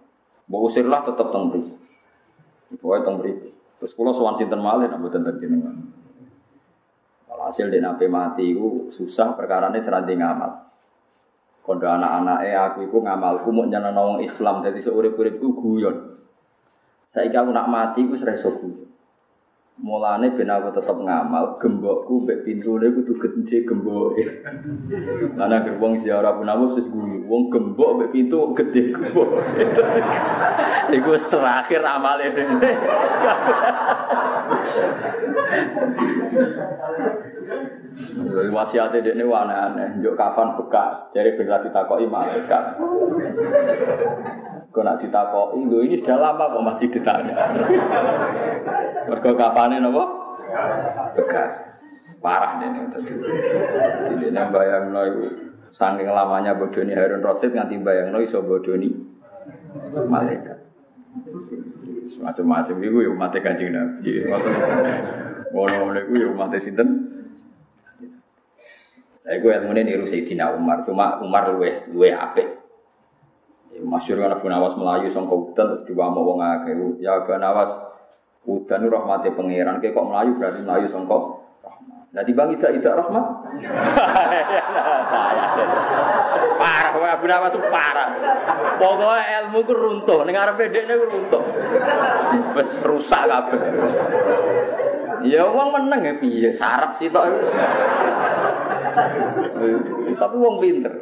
[0.50, 1.74] Mbok usirlah tetep teng mriki.
[2.82, 3.32] Pokoke.
[3.80, 5.76] Terus kula sowan sinten malih nek mboten teng jenengan.
[7.40, 10.70] Hasil dia nape mati itu susah perkara ini seranti ngamal.
[11.66, 15.98] Kondo anak-anak eh aku itu ngamalku mau jangan nawang Islam jadi seurip-urip itu guyon.
[17.10, 18.86] Saya aku nak mati, aku serai soku.
[19.82, 24.46] Mulane ben aku tetep ngamal, gembokku mbek pintune kudu gede gemboke.
[25.40, 29.42] Lan anggere wong ziarah pun aku wis guyu, wong gembok mbek pintu gede gembok.
[30.94, 32.78] Iku wis terakhir amale dene.
[38.54, 42.78] Wasiate dekne aneh-aneh, njuk kafan bekas, jare ben ra ditakoki malaikat.
[44.70, 47.34] Kau nak ditakoki, lho ini sudah lama kok masih ditanya.
[49.10, 50.04] Mergo kafane napa?
[51.18, 51.54] Bekas.
[52.22, 53.12] Parah nih tadi.
[54.30, 55.24] Ini bayangno iku
[55.74, 58.92] saking lamanya bodoni Harun Rasid nganti bayangno iso bodoni
[60.06, 60.60] malaikat.
[62.20, 64.28] Macam-macam itu ya umat kanjeng Nabi.
[65.50, 66.90] Ngono-ngono itu ya umat sinten?
[69.24, 72.59] Saya gue ilmu ini niru Sayyidina Umar, cuma Umar luwe luwe apik.
[73.80, 76.74] Masyur kan Abu Nawas melayu sangka udan terus diwamuk wong akeh.
[77.00, 77.72] Ya Abu Nawas
[78.44, 81.24] udan rahmate pangeran, kayak kok melayu berarti melayu rahmat.
[82.10, 83.26] Nah bang tidak tidak rahmat.
[86.60, 88.10] parah wae Abu Nawas parah.
[88.82, 91.44] Pokoknya ilmu ku runtuh, ning arepe dekne ku runtuh.
[92.58, 93.62] Wis rusak kabeh.
[95.28, 97.28] Ya wong meneng ya piye sarap sih tok.
[100.16, 100.94] Tapi wong pinter.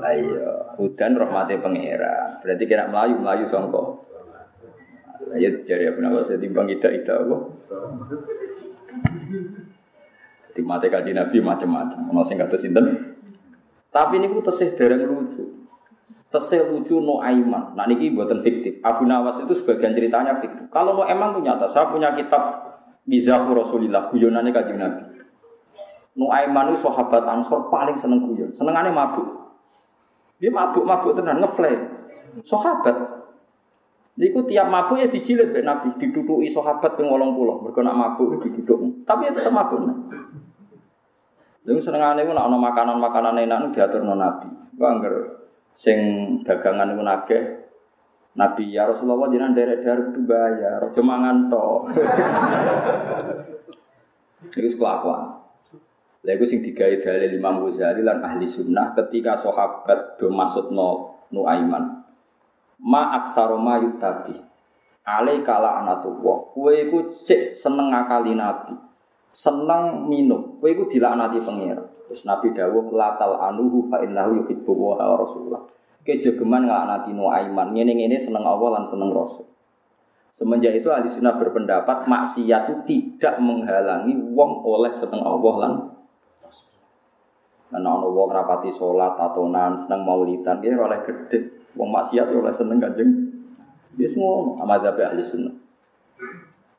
[0.00, 0.48] Lah iya,
[0.80, 2.40] hudan rahmati pangeran.
[2.40, 4.08] Berarti kena melayu melayu songko.
[5.28, 7.36] Lah iya jari apa nama saya timbang ida ida apa?
[10.56, 12.00] Di mata kaji nabi macam-macam.
[12.08, 13.14] Mau sing kata sinten.
[13.92, 15.68] Tapi ini ku tesih dereng lucu.
[16.32, 17.76] Tesih lucu no aiman.
[17.76, 18.80] Nah ini buatan fiktif.
[18.80, 20.72] Abu Nawas itu sebagian ceritanya fiktif.
[20.72, 21.68] Kalau no emang tuh nyata.
[21.68, 22.72] Saya punya kitab
[23.04, 24.08] Bizahu Rasulillah.
[24.08, 25.02] Guyonannya kaji nabi.
[26.18, 28.50] Nuaiman itu sahabat Ansor paling seneng guyon.
[28.50, 29.39] Senengannya mabuk.
[30.40, 31.84] Dia mabuk-mabuk tenan ngeflame.
[32.48, 32.96] Sahabat.
[34.16, 37.64] Niku tiap mabuk ya dijilid mbek Nabi, diduduki sahabat ping 80.
[37.64, 39.04] Mergo nak mabuk diduduk.
[39.04, 39.84] Tapi ya tetap mabuk.
[41.68, 44.48] Lalu senengane ku nak ana makanan-makanan enak diaturno Nabi.
[44.76, 45.14] Ku angger
[45.76, 45.98] sing
[46.44, 47.42] dagangan iku nageh
[48.36, 51.50] Nabi ya Rasulullah jenengan derek-derek itu bayar, aja mangan.
[54.54, 55.39] Iku kelakuan.
[56.20, 62.04] Lha iku sing digawe dalil Imam Ghazali lan ahli sunnah ketika sahabat do maksudno Nuaiman.
[62.84, 64.36] Ma aksaro ma yutabi.
[65.06, 66.52] Ale kala anatullah.
[66.52, 68.76] Kowe iku cek seneng ngakali Nabi.
[69.32, 70.60] Seneng minum.
[70.60, 71.88] Kowe iku dilaknati pangeran.
[72.10, 75.62] Terus Nabi dawuh latal anuhu fa innahu yuhibbu wa rasulullah.
[76.04, 77.72] Kejegeman nglaknati Nuaiman.
[77.72, 79.46] Ngene-ngene seneng Allah lan seneng Rasul.
[80.36, 85.72] Semenjak itu ahli sunnah berpendapat maksiat itu tidak menghalangi wong oleh seneng Allah lan
[87.70, 91.70] Nah, ono wong rapati sholat, tatonan, seneng maulidan, dia oleh gede.
[91.78, 93.10] Wong maksiat ya oleh seneng kanjeng.
[93.94, 95.54] Dia semua amat ahli sunnah.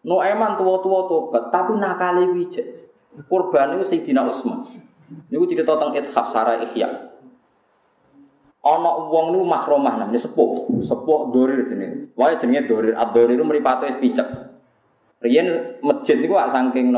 [0.04, 2.68] No eman tua-tua tobat, tapi nakali wijek.
[3.28, 4.64] Kurban itu Sayyidina Utsman.
[5.28, 7.12] Niku cerita tentang ithaf sarah ihya.
[8.62, 12.12] Ono wong niku makromah namanya sepuh, sepuh dorir jenenge.
[12.16, 14.28] Wae jenenge dorir, ad-dorir mripate wis picek.
[15.22, 16.96] Riyen masjid niku saking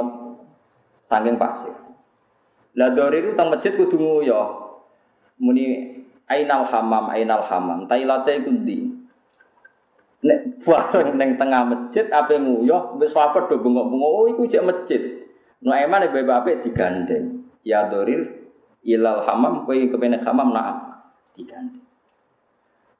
[1.09, 1.82] saking pasir.
[2.73, 4.41] Lah itu tang masjid kudu nguyo.
[5.37, 5.93] Muni
[6.25, 7.85] ainal hamam, ainal hamam.
[7.85, 8.89] Tailate iku ndi?
[10.23, 15.01] Nek bareng ning tengah masjid ape nguyo, wis sahabat do bengok-bengok, oh iku cek masjid.
[15.61, 17.43] No emane bae apik digandeng.
[17.63, 18.47] Ya dorir
[18.83, 21.03] ilal hamam kowe kepene hamam nak
[21.35, 21.83] digandeng.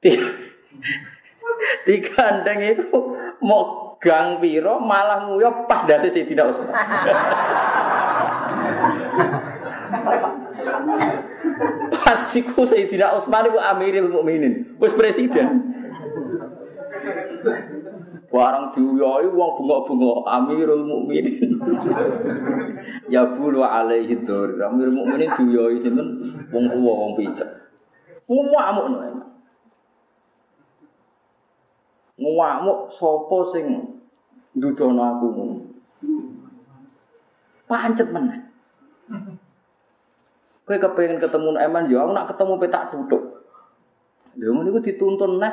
[1.88, 3.00] Digandeng itu
[3.40, 6.76] mau gang piro malah nguyo pas dasi Sidina Utsman.
[6.76, 6.92] Pas
[12.34, 15.72] iku Sayyidina Utsman iku Amirul Mukminin, wis presiden.
[18.34, 21.54] Warang diuyoi wong bengok-bengok Amirul Mukminin.
[23.12, 24.58] ya bulu alaihi dzur.
[24.58, 26.08] Amirul Mukminin diuyoi sinten?
[26.50, 27.50] Wong tuwa wong picek.
[28.26, 28.98] Ngamuk no.
[32.18, 33.66] Ngamuk sapa sing
[34.56, 35.26] ndudono aku.
[37.64, 38.43] Pancet meneh.
[40.64, 43.22] Kowe kepengen ketemu Eman yo, aku nak ketemu petak duduk.
[44.40, 45.52] Lha ngono iku dituntun nah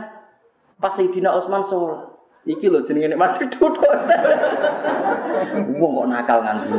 [0.81, 2.09] pas Sayyidina Utsman sholat.
[2.47, 3.91] Iki lho jenenge nek masih duduk.
[5.77, 6.73] Wong kok nakal nganti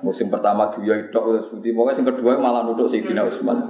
[0.00, 3.66] Musim pertama dia itu seperti pokoknya yang kedua malah nuduk Sayyidina Utsman.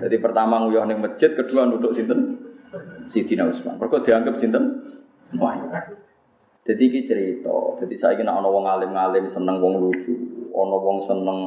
[0.00, 2.40] Jadi pertama nguyah ning masjid, kedua nuduk sinten?
[3.06, 3.76] Sayyidina Utsman.
[3.76, 4.80] Mergo dianggap sinten?
[5.38, 5.54] Wah.
[6.70, 7.50] Jadi ini cerita.
[7.82, 10.14] Jadi saya kira ono wong alim-alim seneng wong lucu,
[10.54, 11.38] ono wong seneng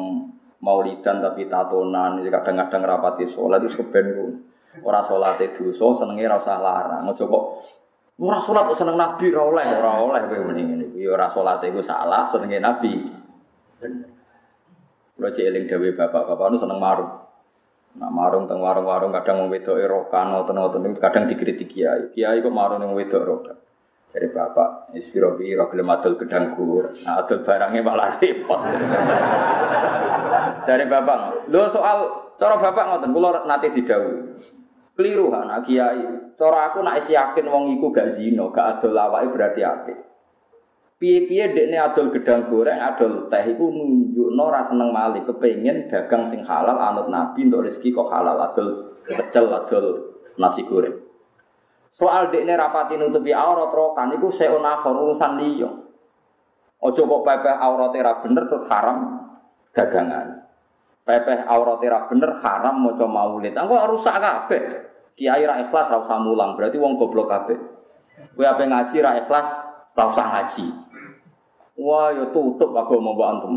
[0.60, 4.44] maulidan tapi tatonan, kadang-kadang rapati sholat itu keben
[4.82, 7.06] Ora salate dosa senenge ora usah larang.
[7.06, 7.44] Aja kok
[8.18, 10.86] ora salat kok seneng Nabi ora oleh, ora oleh kowe mending ngene.
[10.98, 12.94] Iki ora salate iku salah, senenge Nabi.
[15.14, 17.22] Kulo cek eling dhewe bapak-bapak seneng marung.
[17.94, 22.10] Nah marung teng warung-warung kadang wong wedok erokan ngoten-ngoten kadang dikritik kiai.
[22.10, 23.63] Kiai kok marung wong wedok erokan.
[24.14, 28.62] Dari bapak, ispiro biro gelem adol gedang gur, nah adol barangnya malah repot.
[30.70, 34.38] Dari bapak, lo soal cara bapak ngoten, kulo nanti didawuhi.
[34.94, 36.38] Keliru anak kiai.
[36.38, 39.98] Cara aku nak yakin wong iku gak zino, gak adol lawake berarti apik.
[41.02, 46.48] Piye-piye dekne adol gedang goreng, adol teh iku nunjukno ra seneng malih, kepengin dagang sing
[46.48, 48.68] halal anut Nabi untuk rezeki kok halal adol
[49.04, 51.03] pecel adol nasi goreng.
[51.94, 55.70] Soal dekne rapati nutupi aurat rokan iku seun akhir urusan liya.
[56.82, 59.30] Ojo kok pepeh aurate ra bener terus haram
[59.70, 60.42] dagangan.
[61.06, 63.54] Pepeh aurate ra bener haram maca maulid.
[63.54, 64.62] Engko rusak kabeh.
[65.14, 67.62] Kiai ra ikhlas ra usah mulang, berarti wong goblok kabeh.
[68.34, 69.48] Kowe ape ngaji ra ikhlas
[69.94, 70.66] ra usah ngaji.
[71.78, 73.54] Wah, ya tutup agama mbok antum.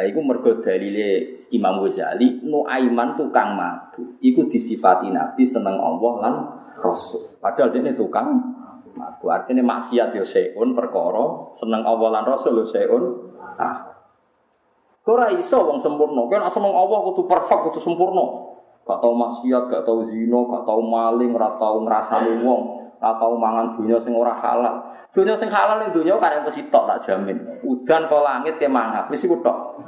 [0.00, 4.16] Nah, iku mergo dalile Imam Ghazali, Nuaiman tukang mabuk.
[4.24, 6.34] Iku disifati Nabi seneng Allah lan
[6.80, 7.36] Rasul.
[7.36, 8.32] Padahal dia tukang
[8.96, 9.28] mabuk.
[9.28, 13.28] Artinya maksiat yo seun perkara, seneng Allah lan Rasul yo seun.
[13.60, 13.92] Ah.
[15.04, 16.24] Ora iso wong sempurna.
[16.32, 18.24] Kan seneng Allah kudu perfect, kudu sempurna.
[18.88, 23.34] Gak tau maksiat, gak tau zina, gak tau maling, ora tau ngrasani wong, ora tau
[23.40, 24.76] mangan dunya sing ora halal.
[25.10, 27.34] Dunia sing halal ning dunia kan yang mesti tok tak jamin.
[27.66, 29.82] Udan ke langit ke mangap wis iku tok.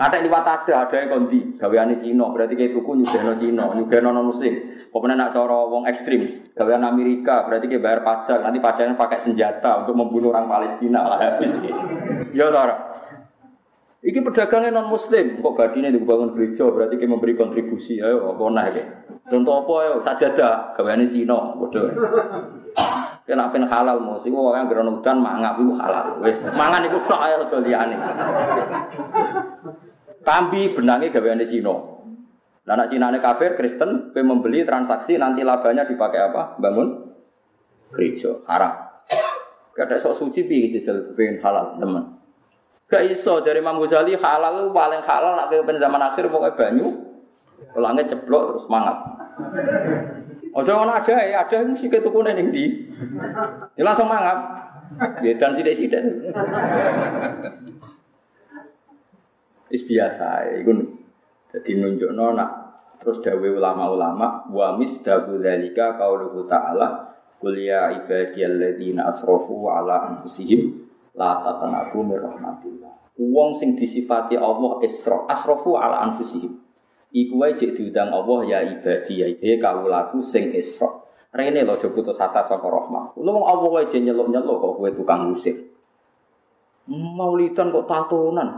[0.00, 4.32] Ada liwat ada, ada yang kondi, gaweane Cina, berarti kayak tuku nyugeno Cina, nyugeno non
[4.32, 4.54] muslim.
[4.88, 9.84] Pokoknya nak cara wong ekstrim, gawean Amerika, berarti kayak bayar pajak, nanti pajaknya pakai senjata
[9.84, 11.60] untuk membunuh orang Palestina lah habis.
[12.32, 12.87] Ya tora.
[13.98, 18.70] Iki pedagangnya non muslim, kok badine dibangun gereja, berarti kayak memberi kontribusi, ayo apa nah
[19.26, 21.90] Contoh apa ya sajadah, gaweane Cina, bodoh.
[23.28, 26.16] Kena pen halal mos iku wong gerono udan mangap iku halal.
[26.24, 27.96] Wis mangan iku tok ae aja liyane.
[30.24, 31.76] Kambi benange gaweane Cina.
[32.64, 36.56] Lah anak Cina ne kafir Kristen kowe membeli transaksi nanti labanya dipakai apa?
[36.56, 36.88] Bangun
[37.92, 38.88] gereja haram.
[39.76, 42.17] Kada sok suci piye gitu pengen halal teman.
[42.88, 46.88] Gak iso dari Imam Ghazali halal lu paling halal nak ke zaman akhir pokoknya banyu.
[47.76, 48.96] Langit ceplok terus semangat.
[50.56, 52.88] Ojo ngono ada ya, ada sing ketukune ning ndi.
[53.76, 54.40] Ya langsung mangap.
[55.20, 56.00] Ya dan sithik-sithik.
[59.68, 60.72] Is biasa iku
[61.52, 67.04] dadi nunjukno nak terus dawe ulama-ulama wa misdaku dzalika qauluhu ta'ala
[67.36, 72.20] qul ya ibadiyalladzina asrafu ala anfusihim la taqnatu mir.
[73.18, 76.68] Wong sing disifati Allah isra, asrafu ala anfusihim.
[77.08, 80.92] Iku wae jek diundang Allah ya ibadi ya he kawulaku sing Isra.
[81.32, 83.16] Rene lho aja putus asa saka rahmat.
[83.16, 85.56] Lu wong Allah wae jek nyeluk-nyeluk kok kowe tukang musik.
[86.88, 88.48] Maulidan kok tatonan.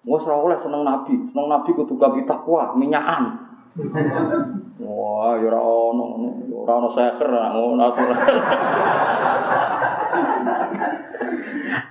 [0.00, 3.49] Wes ora oleh seneng nabi, seneng nabi kudu gawe takwa, minyakan.
[4.80, 6.04] Wah, ya ora ono,
[6.50, 8.18] ora ono seker ngono aturan.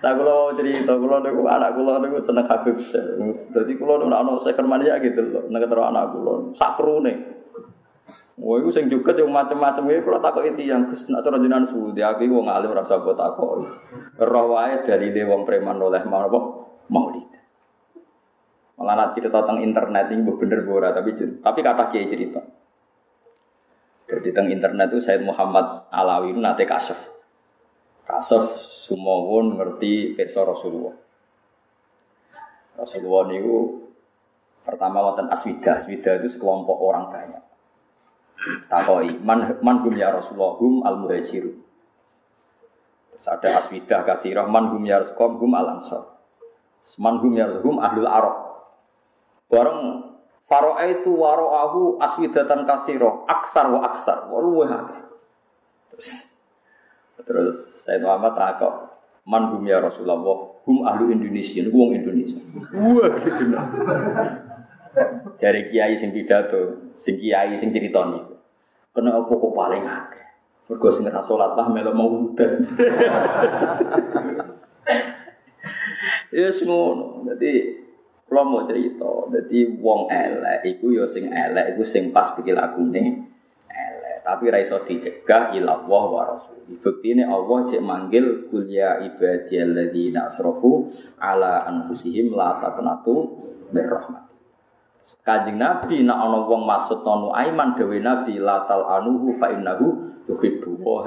[0.04, 2.84] Lah kula cerita kula niku anak kula niku seneng Habib.
[3.56, 6.52] Dadi kula niku ana seker mania gitu loh, nek karo anak kula.
[6.60, 7.40] Sak krune.
[8.40, 12.04] Wah, iku sing juga yang macam-macam iki kula takoki tiyang Gus nek cara jenengan suwi
[12.04, 13.72] aku wong alim ora usah takoki.
[14.20, 16.40] Roh wae dari wong preman oleh apa?
[16.92, 17.29] Maulid.
[18.80, 22.40] Malah nak cerita tentang internet ini bener ora tapi tapi kata kiai cerita.
[24.08, 26.96] Jadi tentang internet itu Said Muhammad Alawi itu nate kasef.
[28.08, 28.56] Kasef
[28.88, 30.96] semua pun ngerti perso Rasulullah.
[32.80, 33.86] Rasulullah niku
[34.64, 37.44] pertama wonten aswida, aswida itu sekelompok orang banyak.
[38.72, 41.60] Takoi, man man hum ya Rasulullah hum al muhajirun.
[43.12, 46.04] Terus ada aswida kathirah man hum ya Rasulullah hum al ansor.
[46.98, 48.49] Man hum ya Rasulullah ahlul arab.
[49.50, 50.06] Bareng
[50.50, 54.70] Faro'a itu waro'ahu aswidatan kasiro aksar wa aksar wa luweh
[55.94, 56.10] Terus
[57.22, 58.90] terus saya Muhammad takok
[59.30, 60.18] man hum ya Rasulullah
[60.66, 62.42] hum ahlu Indonesia niku wong Indonesia.
[62.74, 63.46] Wah gitu.
[65.38, 68.42] Dari kiai sing pidato, sing kiai sing cerita niku.
[68.90, 70.26] Kena apa kok paling akeh?
[70.66, 72.52] Mergo sing ora salat lah melok mau udan.
[76.30, 77.26] Ya ngono.
[77.26, 77.74] Dadi
[78.30, 83.30] kula mau cerita, dadi wong elek iku ya sing elek iku sing pas pikir lagune
[84.30, 86.62] tapi ra iso dicegah ila Allah wa rasul.
[86.70, 93.42] Buktine Allah cek manggil kul ya ibadiyalladzina asrafu ala anfusihim la taqnatu
[93.74, 94.30] mir rahmat.
[95.26, 100.78] Kanjeng Nabi nak ana wong maksud tonu aiman dewe Nabi latal anuhu fa innahu yuhibbu
[100.78, 101.02] wa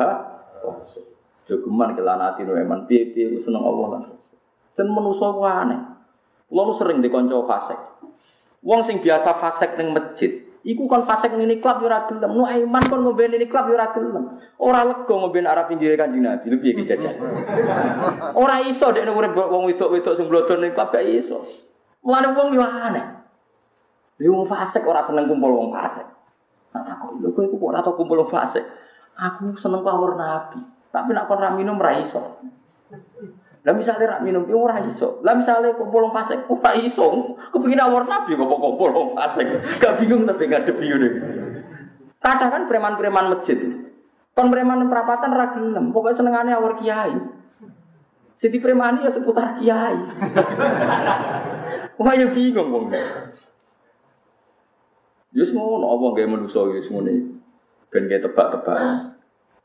[1.46, 4.02] Jogeman kelanati no eman piye-piye seneng Allah lan.
[4.74, 5.91] Dan manusa aneh.
[6.52, 7.80] Kulo sering dikonco fasik.
[8.60, 12.28] Wong sing biasa fasik ning masjid, iku kon fasik ning klub yo ora gelem.
[12.36, 14.36] Nu aiman kon ngombe ning klub yo ora gelem.
[14.60, 16.52] Ora lega ngombe arep pinggire Kanjeng Nabi.
[16.52, 17.16] Lho piye iki jajan.
[18.36, 21.40] Ora iso dekne urip wong wedok-wedok sing blodor ning klub gak iso.
[22.04, 23.06] Mulane wong yo aneh.
[24.20, 26.04] Lha wong fasik ora seneng kumpul wong fasik.
[26.76, 28.62] Nah takut lho kowe kok ora tau kumpul wong fasik.
[29.16, 30.60] Aku seneng kawur Nabi.
[30.92, 32.44] Tapi nak kon ra minum iso.
[33.62, 35.22] Lah misalnya rak minum piye ora iso.
[35.22, 37.38] Lah misalnya kumpul wong fasik ora iso.
[37.54, 39.46] Kepengin awor nabi kok kumpul wong fasik.
[39.78, 41.08] Gak bingung tapi ngadepi ngene.
[42.18, 43.58] Kadang kan preman-preman masjid.
[44.34, 47.14] Kon preman perapatan ra gelem, pokoke senengane awor kiai.
[48.42, 49.98] Jadi preman ya seputar kiai.
[52.02, 52.84] Wah ya bingung wong.
[55.32, 57.38] Yus ngono apa gawe manusa yus ngene.
[57.94, 58.78] Ben tebak-tebak.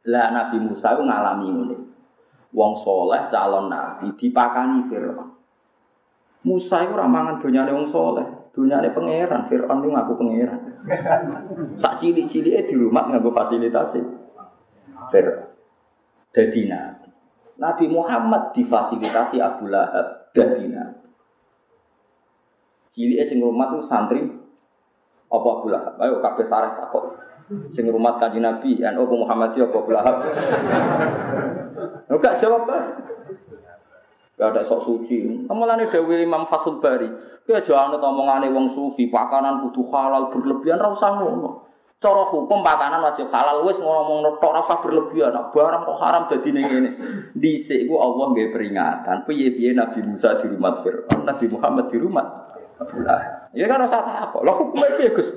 [0.08, 1.78] Lah Nabi Musa ngalami ini.
[2.56, 5.30] Wong soleh calon nabi dipakani Fir'aun.
[6.48, 8.24] Musa itu ramangan dunyane wong soleh,
[8.56, 10.62] dunyane pangeran, Fir'aun itu ngaku pangeran.
[11.76, 14.00] Sak cilik-cilike di rumah nganggo fasilitasi.
[15.12, 15.48] Fir'aun.
[16.32, 17.10] Dadi nabi.
[17.58, 21.08] Nabi Muhammad difasilitasi Abu Lahab dadi nabi.
[22.94, 24.24] Cilike sing rumah tuh santri
[25.28, 26.00] apa Abu Lahab?
[26.00, 27.28] Ayo kabeh tarikh takok
[27.72, 30.16] sing rumah kanji Nabi, NU Muhammadiyah apa belahap.
[32.08, 32.82] Enggak jawab pak.
[34.38, 35.50] Gak ada sok suci.
[35.50, 37.10] Amalane Dewi Imam Fathul Bari.
[37.42, 41.66] Ki aja anut omongane wong sufi, pakanan kudu halal berlebihan ra usah ngono.
[41.98, 45.34] Cara hukum pakanan wajib halal wis ngomong tok ra usah berlebihan.
[45.34, 46.90] Nah, barang kok haram dadi ning ngene.
[47.34, 49.26] Dhisik ku Allah nggih peringatan.
[49.26, 52.26] Piye-piye Nabi Musa di rumah Firaun, Nabi Muhammad di rumah
[52.78, 53.50] Abdullah.
[53.58, 54.46] Ya kan rasa takok.
[54.46, 55.34] Lah hukumnya piye Gus?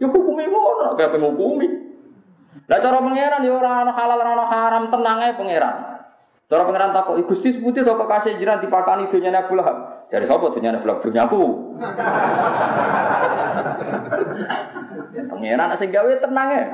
[0.00, 1.68] Ya hukumi ngono, kayak penghukumi.
[2.64, 5.76] Lah cara pangeran ya ora ana halal ora ana haram, tenang ae pangeran.
[6.44, 10.54] Cara pangeran takok, "Gusti seputi to kok kasih jiran dipakani dunyane Abu Lahab?" Dari sapa
[10.54, 11.02] dunyane Abu Lahab?
[11.02, 11.42] Dunyaku.
[15.34, 16.64] pangeran sing gawe tenang ae.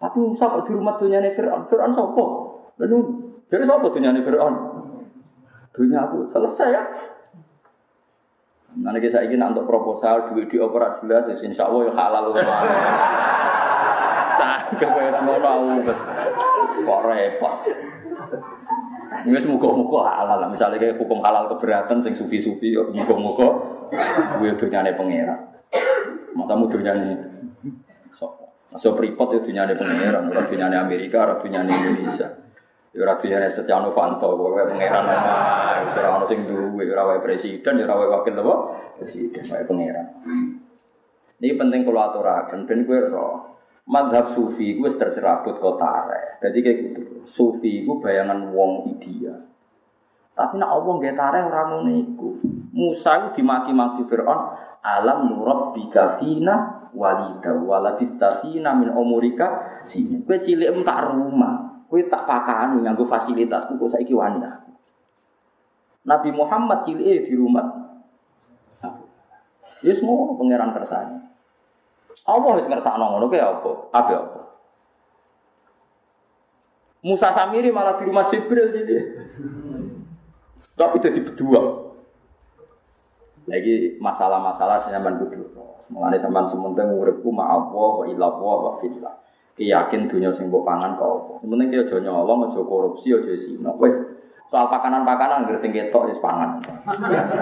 [0.00, 1.68] Tapi Musa kok di rumah dunyane Fir'aun?
[1.68, 2.24] Fir'aun sapa?
[2.80, 2.98] Lalu
[3.52, 4.54] dari sapa dunyane Fir'aun?
[5.76, 6.24] Dunyaku.
[6.32, 6.82] Selesai ya.
[8.80, 12.24] Nanti saya ingin untuk proposal duit di opera jelas, ya insya Allah ya halal.
[14.40, 15.84] Sakit kayak semua tahu,
[16.80, 17.54] kok repot.
[19.20, 20.48] Ini semoga-moga halal lah.
[20.48, 23.48] Misalnya kayak hukum halal keberatan, sing sufi-sufi, ya semoga-moga
[24.40, 25.40] gue dunyane pangeran.
[26.32, 27.20] Masa mau dunyane
[28.16, 28.32] so,
[28.78, 32.28] so pripot ya dunyane pangeran, ora dunyane Amerika, ora dunyane Indonesia.
[32.90, 37.76] Ya ora diyane Setia Novanto, kowe pangeran ana, ora ono sing duwe, ora wae presiden,
[37.76, 38.54] ya ora wae wakil apa?
[39.02, 40.06] Presiden wae pangeran.
[41.40, 43.36] Ini penting kalau aturakan, ben kowe roh.
[43.90, 46.06] Madhab sufi gue tercerabut kota
[46.38, 47.02] Jadi kayak gitu.
[47.26, 49.50] Sufi gue bayangan wong ideal.
[50.30, 52.28] Tapi nak Allah nggak tarik orang ngono iku.
[52.70, 54.40] Musa itu dimaki-maki Fir'aun,
[54.80, 60.22] alam nurab bikafina walida waladistafina min omurika sini.
[60.22, 61.82] Gue cilik tak rumah.
[61.90, 64.38] Kue tak pakani nganggo fasilitas kok saiki wani
[66.06, 67.66] Nabi Muhammad cilik di rumah.
[69.82, 71.29] Ya semua pangeran kersane.
[72.26, 73.70] Allah wis ngersakno ngono kuwi apa?
[73.94, 74.40] Apa apa?
[77.00, 78.96] Musa Samiri malah di rumah Jibril jadi.
[80.76, 81.90] Tapi jadi berdua.
[83.48, 85.48] Lagi masalah-masalah senyaman kudu.
[85.90, 89.20] Mengenai sampean sementing uripku ma'awa wa ila wa fillah
[89.60, 91.32] yakin dunia sing pangan kok apa.
[91.44, 93.70] Penting ki aja nyolong, aja korupsi, aja zina.
[93.76, 93.92] Wis
[94.48, 96.64] soal pakanan-pakanan ngger sing ketok wis pangan.
[97.12, 97.40] Biasa.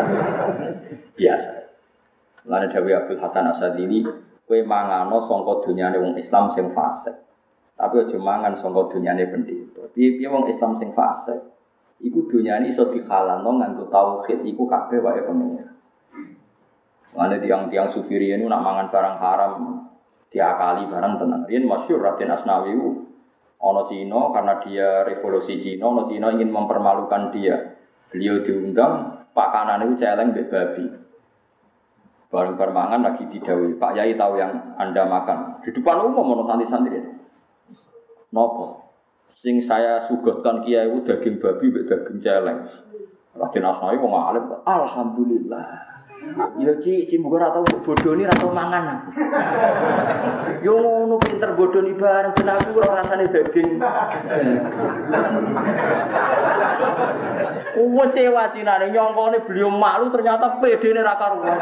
[1.14, 1.50] Biasa.
[2.48, 4.02] Lane Dewi Abdul Hasan Asadili,
[4.48, 7.12] kowe mangano sangka dunyane wong Islam sing fasik.
[7.76, 9.84] Tapi aja mangan sangka dunyane pendeta.
[9.92, 11.36] Piye-piye wong Islam sing fasik,
[12.00, 15.68] iku dunyane iso dihalalno nganggo tauhid iku kabeh wae pengen.
[17.12, 19.52] Lane tiang-tiang sufiri ini nak mangan barang haram,
[20.32, 21.42] diakali barang tenang.
[21.44, 22.72] Rian masyur Raden Asnawi
[23.58, 27.56] ono Cino karena dia revolusi Cino, ono Cino ingin mempermalukan dia.
[28.08, 31.07] Beliau diundang, pakanan itu celeng babi.
[32.28, 33.80] Barang permangan lagi didawi.
[33.80, 35.64] Pak Yai tahu yang anda makan.
[35.64, 37.00] Di depan umum ono santri-santri.
[38.36, 38.84] Nopo.
[39.32, 42.68] Sing saya sugotkan kiai daging babi daging celeng.
[43.32, 44.44] Raden Asnawi ngalim.
[44.66, 45.97] Alhamdulillah.
[46.58, 49.06] Ya Ci, Ci muga ora tau bodoni ora tau mangan.
[50.66, 53.78] Yo ngono pinter bodoni bareng ben aku ora rasane daging.
[57.78, 61.58] Kuwe cewa cinane nyongkone beliau malu ternyata pedene ra karuan.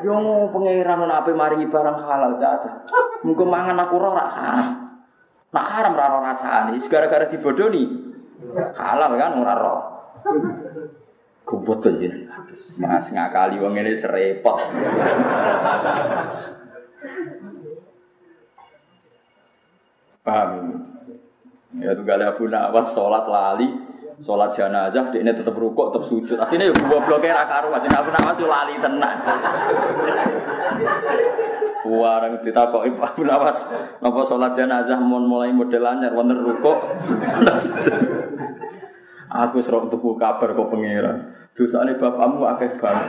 [0.00, 0.16] Yo
[0.48, 2.88] pangeran ana ape maringi barang halal caca.
[3.20, 4.68] Muga mangan aku ora ora haram.
[5.52, 7.84] Nak haram ora rasane, gara-gara dibodoni.
[8.80, 9.74] Halal kan ora ora.
[11.50, 12.46] Kubut jenengan.
[12.78, 14.62] Mas ngakali wong ini serepot.
[20.22, 20.50] Paham?
[21.82, 23.66] Ya tuh gale Abu Nawas sholat lali,
[24.22, 26.38] sholat jenazah, dia ini tetap rukuk, tetap sujud.
[26.38, 29.18] Artinya ya gua blokir akaru, jadi Abu Nawas tuh lali tenang.
[31.86, 33.62] Warang ditakok Abu Nawas,
[33.98, 36.78] nopo sholat jenazah mau mulai model anyar, wonder rukuk.
[39.30, 41.39] Aku serok tuku kabar kok pangeran.
[41.60, 43.08] Dosane bapakmu akeh banget.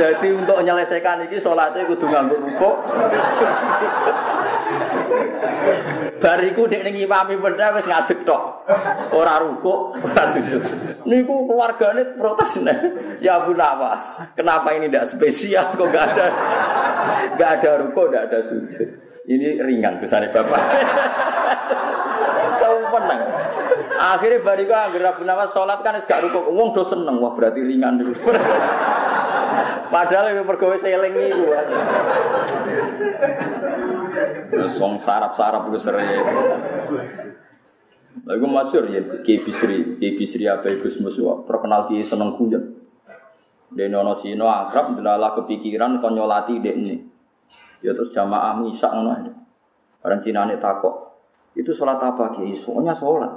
[0.00, 2.76] Jadi untuk menyelesaikan ini sholatnya kudu nganggur rukuk.
[6.16, 8.64] Bariku dek ning imami benda wis ngadeg tok.
[9.12, 10.64] Ora rukuk, ora sujud.
[11.04, 11.44] Niku
[12.16, 12.78] protes nih.
[13.20, 16.26] Ya Abu Nawas, kenapa ini tidak spesial kok gak ada
[17.36, 18.88] gak ada rukuk, gak ada sujud.
[19.28, 20.62] Ini ringan dosane bapak.
[22.56, 23.20] Sempenang.
[23.94, 26.50] Akhirnya bariku anggere Abu Nawas sholat kan wis gak rukuk.
[26.50, 28.14] Wong do seneng, wah berarti ringan dulu.
[29.94, 31.44] Padahal yang pergawe seling iku.
[34.74, 36.02] Song sarap-sarap ku sere.
[38.24, 42.74] Lagu masyur ya Ki Bisri, Ki Bisri apa Gus Musuh terkenal Ki seneng guyon.
[43.74, 46.98] Dia nono Cino akrab delala kepikiran kon nyolati ini.
[47.82, 49.30] Ya terus jamaah misak ngono ae.
[50.02, 51.13] Orang Cina ini takok.
[51.54, 52.54] Itu sholat apa Ki?
[52.58, 53.30] Soalnya sholat.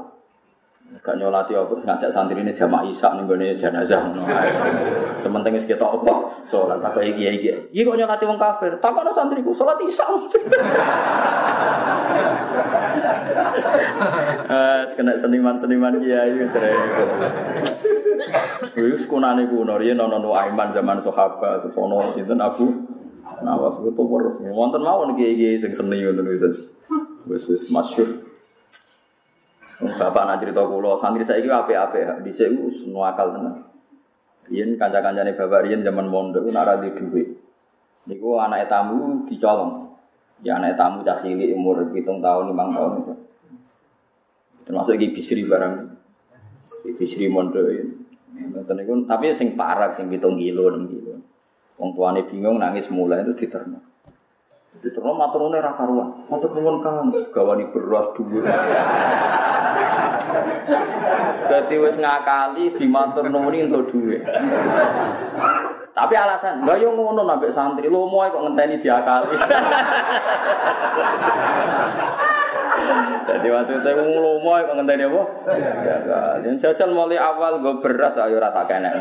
[1.04, 4.08] Gak nyolati apa terus ngajak santri ini jamaah isak nih gue jenazah.
[5.20, 6.14] Sementing kita apa?
[6.48, 7.60] Sholat kayak gini gini.
[7.76, 8.72] Iya kok nyolati wong kafir?
[8.80, 10.08] Tak ada santriku sholat isak.
[14.48, 16.80] Eh, kena seniman-seniman kiai sering.
[18.80, 22.72] Wis kunane kuno riyen ana Aiman zaman sahabat terus ana sinten Abu
[23.44, 24.36] Nawas itu terus.
[24.56, 26.77] Wonten mawon kiai-kiai sing seni ngoten wis.
[27.28, 28.24] Wis wis masyhur.
[29.78, 33.62] Bapak nak cerita kula, santri saya itu apa-apa, di sini semua akal tenan.
[34.50, 37.30] Rian kanca-kancane bapak Rian zaman mondok nak ra di dhuwit.
[38.10, 39.92] Niku anak tamu dicolong.
[40.42, 43.14] Ya anak tamu cah cilik umur hitung tahun, lima tahun itu.
[44.66, 45.74] Termasuk iki bisri barang.
[46.98, 47.94] Bisri mondok ini.
[49.06, 51.22] tapi sing parah, sing hitung kilo, enam kilo.
[51.78, 53.78] Wong tuane bingung nangis mulai itu diterima.
[54.78, 56.26] Diterima maturune ra karuan.
[56.30, 58.46] Matur nuwun Kang, gawani beras dhuwur.
[61.48, 64.22] Jadi wis ngakali dimatur nuwuni entuk dhuwit.
[65.98, 69.34] Tapi alasan, enggak yo ngono nambah santri, lo mau kok ngenteni diakali.
[73.28, 75.22] Jadi maksudnya wong lomo kok ngenteni apa?
[76.46, 78.94] Yang jajal mulai awal gue beras ayo rata kena.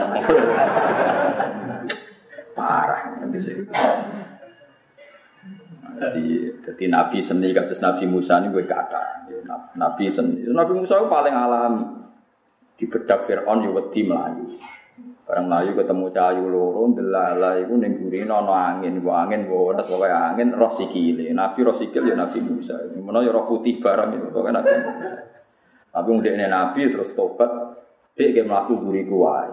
[2.57, 3.61] Parah nanti sih.
[5.97, 6.25] Jadi,
[6.61, 9.29] jadi Nabi seni kados Nabi Musa ini gue kata.
[9.77, 10.45] Nabi seni.
[10.49, 11.85] Nabi Musa itu paling alami.
[12.77, 14.61] Di bedak Fir'aun ya wedi melayu.
[15.27, 20.55] Barang melayu ketemu cahayu loro, delala itu ning gurine angin, gua angin gua ora angin
[20.55, 21.35] roh sikile.
[21.35, 22.79] Nabi roh sikil ya Nabi Musa.
[22.95, 25.19] Menawa ya putih barang itu pokoke Nabi Musa.
[25.91, 27.49] Tapi wong dekne Nabi terus tobat,
[28.15, 29.51] dek ge mlaku guriku wae.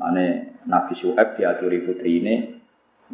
[0.00, 2.53] Mane Nabi Syuaib diaturi putrine,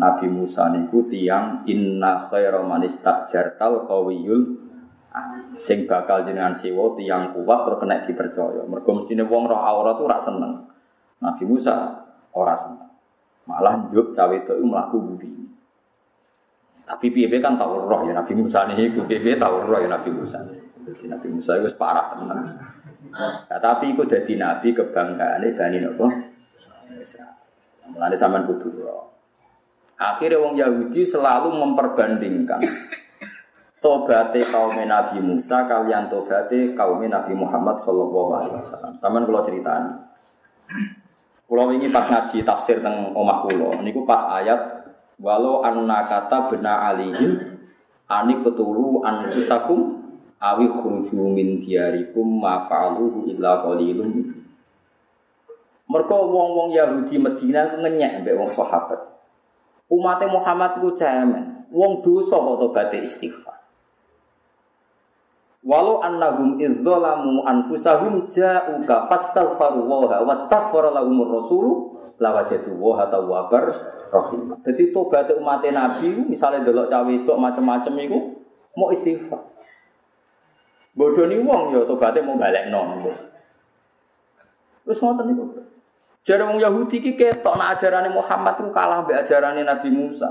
[0.01, 4.57] Nabi Musa niku tiyang inna khaira man istajartal qawiyul
[5.61, 8.65] sing bakal jenengan siwa tiyang kuat terus kena dipercaya.
[8.65, 10.65] Mergo mestine wong roh aurat tuh ora seneng.
[11.21, 12.01] Nabi Musa
[12.33, 12.89] ora seneng.
[13.45, 15.29] Malah njuk cawe itu mlaku budi.
[16.89, 20.41] Tapi piye kan tau roh ya Nabi Musa niku piye tau roh ya Nabi Musa.
[20.81, 22.41] Jadi Nabi Musa itu parah tenan.
[23.11, 26.07] Nah, tapi itu jadi nabi kebanggaane Bani nopo?
[26.95, 27.35] Israel.
[27.91, 29.20] Mulane sampean kudu roh.
[30.01, 32.65] Akhirnya wong Yahudi selalu memperbandingkan
[33.85, 38.97] tobate kaum Nabi Musa kalian tobate kaum Nabi Muhammad Shallallahu Alaihi Wasallam.
[38.97, 39.93] Sama kalau ceritani.
[41.51, 44.87] Kalau ini pas ngaji tafsir tentang omah kulo, niku pas ayat
[45.21, 47.61] walau anna kata bena alihim
[48.07, 50.01] ani ketulu anfusakum
[50.41, 54.33] awi khruju min diarikum ma fa'aluhu illa qalilun.
[55.91, 59.20] Mereka wong-wong Yahudi Medina ngenyek mbek wong sahabat.
[59.91, 61.67] Umat Muhammad ku cemen.
[61.71, 63.59] Wong dosa kok tobaté istighfar.
[65.61, 71.67] Walau annahum idzalamu anfusahum ja'uka fastaghfaru wa wastaghfara lahumur rasul
[72.17, 73.69] lawajadu wa tawwabar
[74.09, 74.57] rahim.
[74.65, 78.19] Jadi tobat umat Nabi misalnya delok cawe itu macam-macam itu
[78.73, 79.43] mau istighfar.
[80.97, 83.05] Bodoni wong ya tobatnya mau balik non.
[84.85, 85.45] Terus ngoten niku.
[86.21, 90.29] Jare wong Yahudi iki ketok nak ajarane Muhammad ku kalah mbek ajarane Nabi Musa.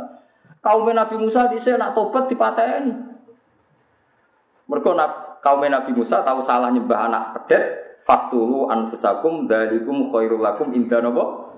[0.61, 2.93] Kaum Nabi Musa dhisik nak tobat dipateni.
[4.69, 4.93] Mergo
[5.41, 11.49] kaum Nabi Musa tahu salah nyembah anak pedet, faktulu anfusakum dalikum khairul lakum inda napa?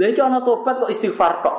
[0.00, 1.58] Lha tobat kok istighfar tok.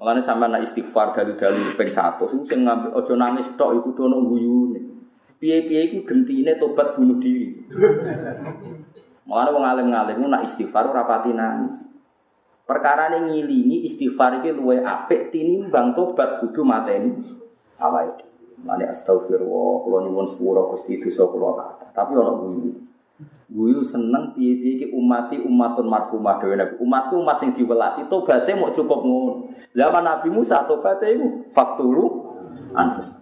[0.00, 4.24] Mulane sampean nak istighfar dalu-dalu ping 100 iku sing ngambil aja nangis tok iku dono
[4.24, 4.80] guyune.
[5.36, 7.52] Piye-piye iku gentine tobat bunuh diri.
[9.30, 11.78] Mulane wong alim-alim nak istighfar ora pati nangis.
[12.66, 17.14] Perkara ini ngilingi istighfar iki luwe apik tinimbang tobat kudu mateni
[17.78, 18.58] awake dhewe.
[18.58, 21.86] Mulane astagfirullah, kula nyuwun sepura Gusti dosa kula kata.
[21.94, 22.74] Tapi ora guyu.
[23.50, 26.74] Guyu seneng piye-piye iki umati umatun marhumah dhewe Nabi.
[26.82, 29.46] Umatku umat sing diwelasi tobaté mau cukup ngono.
[29.74, 32.34] Zaman Nabi Musa tobaté iku faktulu
[32.74, 33.14] anfus.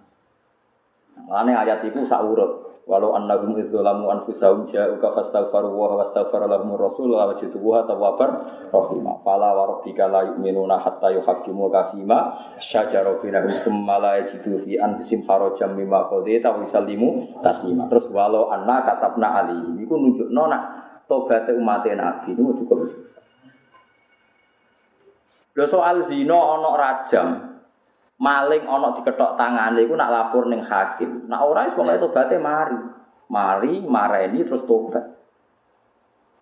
[1.21, 2.68] Mulane ayat iku sak urut.
[2.89, 8.31] Walau annahum idzalamu anfusahum ja'uka fastaghfaru wa wastaghfara lahum rasul wa wajiduha tawwabar
[8.73, 9.21] rahimah.
[9.21, 14.81] Fala wa rabbika la yu'minuna hatta yuhaqqimu ka fima syajara bainahum tsumma la yajidu fi
[14.81, 17.85] anfusihim harajan mimma qadaita wa yusallimu taslima.
[17.93, 20.63] Terus walau anna katabna ali iku nunjukno nak
[21.05, 22.89] tobaté umat Nabi niku cukup.
[25.59, 27.29] Lho soal zina ana rajam,
[28.19, 31.31] maling ana diketok tangane iku nak lapor ning hakim.
[31.31, 32.79] Nak ora wis pokoke tobaté mari.
[33.31, 35.05] Mari mareni terus tobat.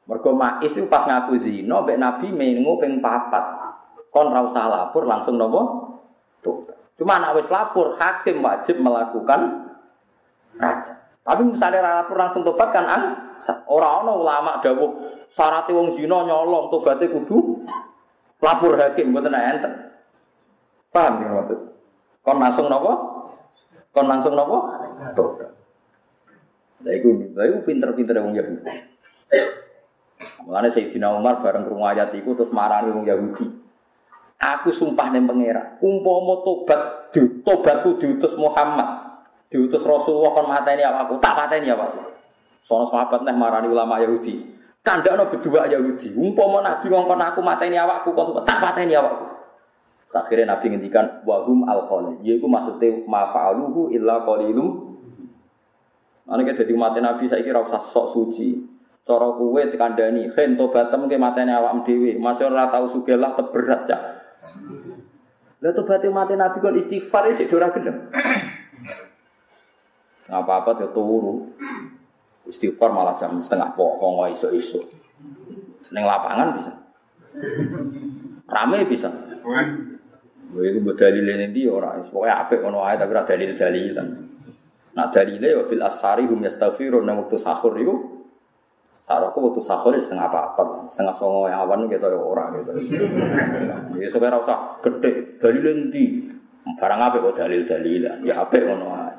[0.06, 3.74] Mergo Ma'is itu pas ngaku zina mbek Nabi mengu ping papat.
[4.08, 5.62] Kon ra usah lapor langsung nopo?
[6.40, 6.96] Tobat.
[6.96, 9.68] Cuma nak wis lapor hakim wajib melakukan
[10.56, 10.94] raja.
[11.26, 13.02] Tapi misalnya lapor langsung tobat kan an
[13.66, 17.66] ora ana ulama dawuh syarat wong zina nyolong tobaté kudu
[18.40, 19.95] lapor hakim mboten enten.
[20.96, 21.58] Paham ya maksud?
[22.24, 22.92] Kon langsung nopo?
[23.92, 24.64] Kon langsung nopo?
[25.12, 25.52] Tobat.
[26.80, 28.64] Lah iku, lah iku pinter-pinter wong Yahudi.
[30.48, 33.44] Mulane Sayyidina Umar bareng krungu ayat iku terus marani wong Yahudi.
[34.40, 37.12] Aku sumpah ning pangeran, umpama tobat
[37.44, 42.04] tobatku diutus Muhammad, diutus Rasulullah kon mateni awakku, tak pateni awakku.
[42.64, 44.48] Sono sahabat neh marani ulama Yahudi.
[44.80, 46.16] Kandakno berdua Yahudi.
[46.16, 49.35] Umpama Nabi ngongkon aku mateni awakku kon tak pateni awakku.
[50.14, 52.22] Akhirnya Nabi ngendikan wahum alqalil.
[52.22, 54.96] Yaiku maksudnya ma fa'aluhu illa qalilum.
[56.26, 58.54] Ane kita jadi mati Nabi saya kira usah sok suci.
[59.06, 63.98] Cara kuwe dikandani, "Khen tobatem ke matene awakmu dhewe." Masih ora tau sugelah teberat ya.
[65.62, 68.10] Lah tobaté Nabi kon istighfar sik ora gelem.
[70.26, 71.54] Apa-apa yo turu.
[72.46, 74.82] Istighfar malah jam setengah pokok iso-iso.
[75.90, 76.72] Neng lapangan bisa.
[78.50, 79.10] Rame bisa.
[80.46, 84.08] Itu buat dalil ini dia orang, pokoknya apik ono ae tapi ada dalil dalilan.
[84.96, 88.16] Nah dalilnya ya fil ashari hum yastaghfirun nang waktu sahur itu
[89.06, 92.72] Sarahku waktu sahur ya setengah apa setengah songo yang awan gitu ya orang gitu.
[94.02, 96.26] Ya sekarang usah gede dalil nanti
[96.74, 99.14] barang apa kok dalil dalilan ya apa ngono ae.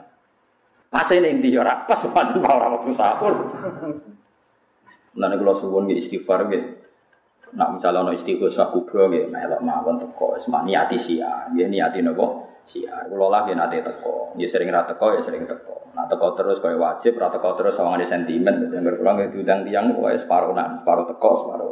[0.91, 3.35] Pas ini inti ya pas pancen orang waktu sahur.
[5.15, 6.86] Nah nek kula suwun istighfar nggih.
[7.55, 11.47] Nak misalnya ono istighosah kubro nggih melok mawon teko wis niati siar.
[11.55, 12.27] Nggih niati napa?
[12.67, 13.07] Siar.
[13.07, 14.35] Kula lah nggih nate teko.
[14.35, 15.95] Nggih sering ra teko ya sering teko.
[15.95, 18.67] Nak teko terus kaya wajib, ra teko terus sawangane sentimen.
[18.67, 21.71] Dengar kula nggih diundang tiyang separuh nak, separuh teko, separuh.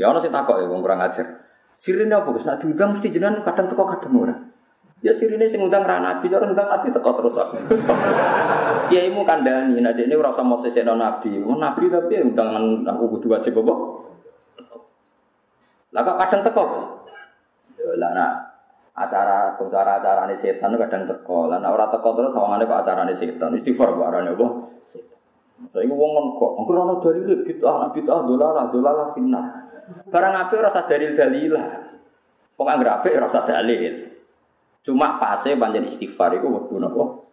[0.00, 1.44] Ya ono sing takok ya wong kurang ajar.
[1.76, 2.48] Sirine apa Gus?
[2.48, 4.36] Nak diundang mesti jenengan kadang teko kadang ora.
[5.04, 7.60] Ya sirine sing ngundang ra nabi, ngundang nabi teko terus aku.
[8.88, 11.36] Kiaimu kandhani, nek ini ora usah mau sesekno nabi.
[11.36, 13.74] Nabi tapi undangan aku kudu wajib apa?
[15.96, 16.86] Lah kok kadang teko, Bos?
[17.80, 18.32] Ya lah nak
[18.92, 21.48] acara acara ini setan kadang teko.
[21.48, 23.56] Lah nak ora teko terus sawangane kok acarane setan.
[23.56, 24.46] Istighfar kok arane apa?
[24.84, 25.16] Setan.
[25.72, 29.72] Saya wong ngono kok, aku ora dalil bid'ah, bid'ah dolalah, dolalah finnar.
[30.12, 31.68] Barang apik ora usah dalil dalilah.
[32.60, 33.94] Wong anggere apik ora dalil.
[34.84, 37.24] Cuma pase panjen istighfar iku wektu napa?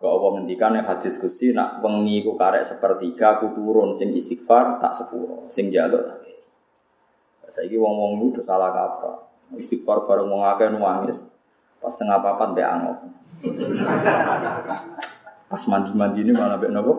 [0.00, 4.80] Kau Allah ngendikan yang hadis kusi nak wengi ku karek sepertiga ku turun sing istighfar
[4.80, 6.29] tak sepuro, sing jaluk tak
[7.54, 9.18] Saiki wong-wong udah salah kaprah.
[9.58, 11.18] Istighfar bareng wong akeh nangis.
[11.80, 12.98] Pas tengah papat mbek angop.
[15.50, 16.94] Pas mandi-mandi ini malah mbek nopo?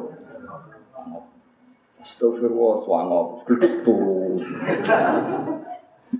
[2.02, 4.34] Astagfirullah, swangop, geduk turu.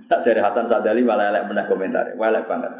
[0.06, 2.72] Tak dari Hasan Sadali malah elek meneh komentar, elek banget.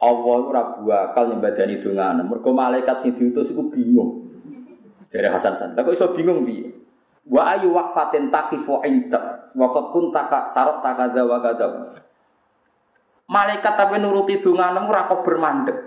[0.00, 2.24] Allah ora bakal nyembadani dongane.
[2.24, 4.24] Mergo malaikat sing diutus iku bingung.
[5.12, 5.84] Dari Hasan Sadali.
[5.84, 6.83] Kok iso bingung piye?
[7.24, 11.40] Wa ayu waqfatin taqifu inda wa qad kunta ka sarata kadza wa.
[13.24, 15.78] Malaikat tapi nuruti donganmu ora kok bermandek.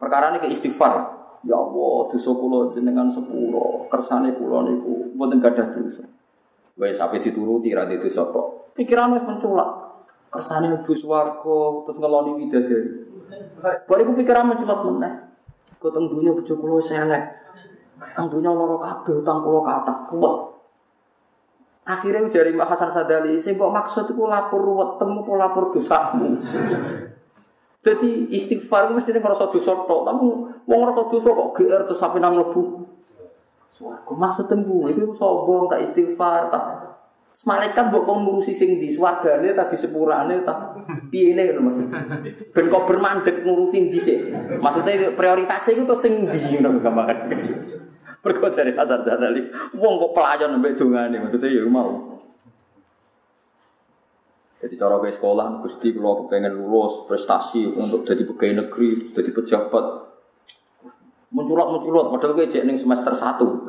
[0.00, 1.12] Perkara ini ke istighfar.
[1.44, 6.08] Ya Allah, dosa kula jenengan sepuro, kersane kula niku mboten gadah dosa.
[6.80, 8.72] Wes sampe dituruti ra dosa kok.
[8.72, 9.70] Pikirane menculak.
[10.32, 12.90] Kersane mlebu swarga terus ngeloni widadari.
[13.84, 15.12] Bariku pikiran menculak meneh.
[15.76, 17.22] Kok teng dunya bojo kula wis elek.
[18.16, 19.98] Teng dunya lara kabeh utang kula kathah.
[21.84, 26.40] Akhirnya dari Mbak Hasan Sadali, saya kok maksud itu lapor ruwet temu apa lapor dosamu.
[27.84, 30.24] Jadi istighfar mesti ngerasa dosa tok, tapi
[30.64, 32.88] mau ngerasa dosa kok GR terus sampai nang lebu.
[33.68, 36.64] Suaraku maksud temu itu sombong tak istighfar tak
[37.42, 40.70] Malaikat mbok kon ngurusi sing di swargane ta di sepurane ta
[41.10, 41.86] piye ne ngono maksud.
[42.54, 44.30] Ben kok bermandek nguruti dhisik.
[44.62, 47.18] Maksudnya prioritasnya itu tuh sing di ngono gambaran.
[48.24, 49.42] Mergo dari Hasan Sadali,
[49.76, 52.16] wong kok pelayan mbek dongane maksudnya ya mau.
[54.64, 59.84] Jadi cara ke sekolah, Gusti kalau pengen lulus prestasi untuk jadi pegawai negeri, jadi pejabat,
[61.28, 63.68] menculot-menculot, padahal gue cek semester satu.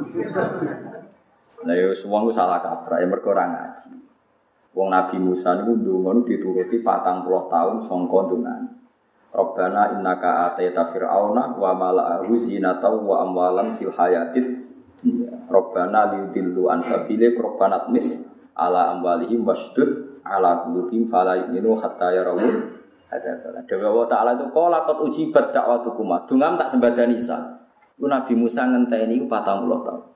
[1.68, 3.91] Nah, ya semua gue salah kaprah, yang berkurang ngaji.
[4.72, 8.84] Wong Nabi Musa dulu dituruti patang puluh tahun songkon dengan
[9.36, 14.63] Robbana innaka ataita fir'auna wa mala'ahu zinata wa amwalan fil hayatid
[15.51, 18.23] Robbana liudillu an sabile Robbana tmis
[18.55, 22.79] ala amwalihim wasdud ala qulubihim fala yu'minu hatta yarawul
[23.69, 27.38] Dewa Allah Ta'ala itu Kala kot ujibat dakwatukum Dungam tak sembadani Isa.
[27.95, 30.14] Nabi Musa ngenteni patang puluh tahun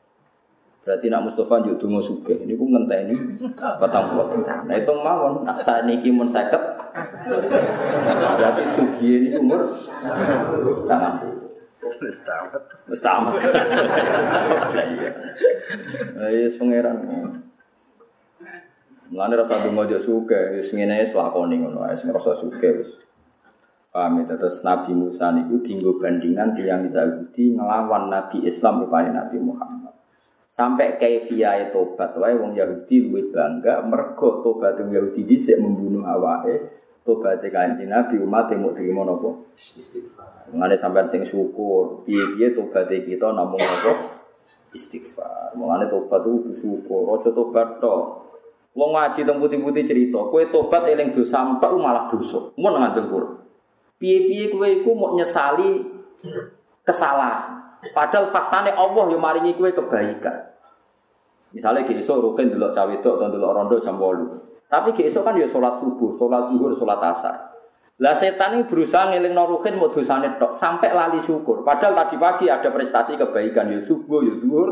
[0.80, 3.16] Berarti nak Mustafa juga dungo suge Ini ku ngenteni
[3.52, 4.26] patang puluh.
[4.32, 5.44] Tahun Nah itu mawon.
[5.44, 6.64] Nak saat ini kimun seket.
[8.40, 9.70] Berarti sugi ini umur
[10.88, 11.24] Sangat
[11.80, 13.34] Mustamat Mustamat
[14.74, 15.12] Iya.
[16.32, 16.92] Iya
[19.10, 21.98] Mulane rasa donga yo suke, wis ngene wis lakoni ngono ae.
[21.98, 22.94] Sing rasa suke wis.
[23.90, 29.42] Paham ya, terus Nabi Musa niku dinggo bandingan yang Yahudi ngelawan Nabi Islam rupane Nabi
[29.42, 29.99] Muhammad.
[30.50, 36.74] Sampai kaifiyae tobat wae wong Yahudi luwih bangga mergo tobat wong Yahudi dhisik membunuh awake.
[37.06, 39.46] Tobat kanjeng Nabi umat mau terima napa?
[39.56, 40.50] Istighfar.
[40.50, 44.18] Mulane sampean sing syukur, piye-piye tobat kita namung napa?
[44.74, 45.54] Istighfar.
[45.54, 48.26] Mulane tobat itu syukur, aja tobat tok.
[48.74, 52.50] Wong ngaji teng putih-putih cerita, kowe tobat eling dosa tok malah dosa.
[52.58, 53.38] Mun ngandel Quran.
[54.02, 55.86] Piye-piye kowe iku mau nyesali
[56.90, 57.78] kesalahan.
[57.94, 60.50] Padahal faktane Allah yang maringi kowe kebaikan.
[61.54, 64.70] Misalnya ki esuk rukin delok cawe tok atau delok rondo jam 8.
[64.70, 67.36] Tapi ki esuk kan ya salat subuh, salat zuhur, salat asar.
[68.00, 71.68] Lah setan ini berusaha ngeling noruhin mau dosane tok sampai lali syukur.
[71.68, 74.70] Padahal tadi pagi ada prestasi kebaikan ya subuh ya zuhur.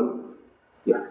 [0.88, 1.04] Ya.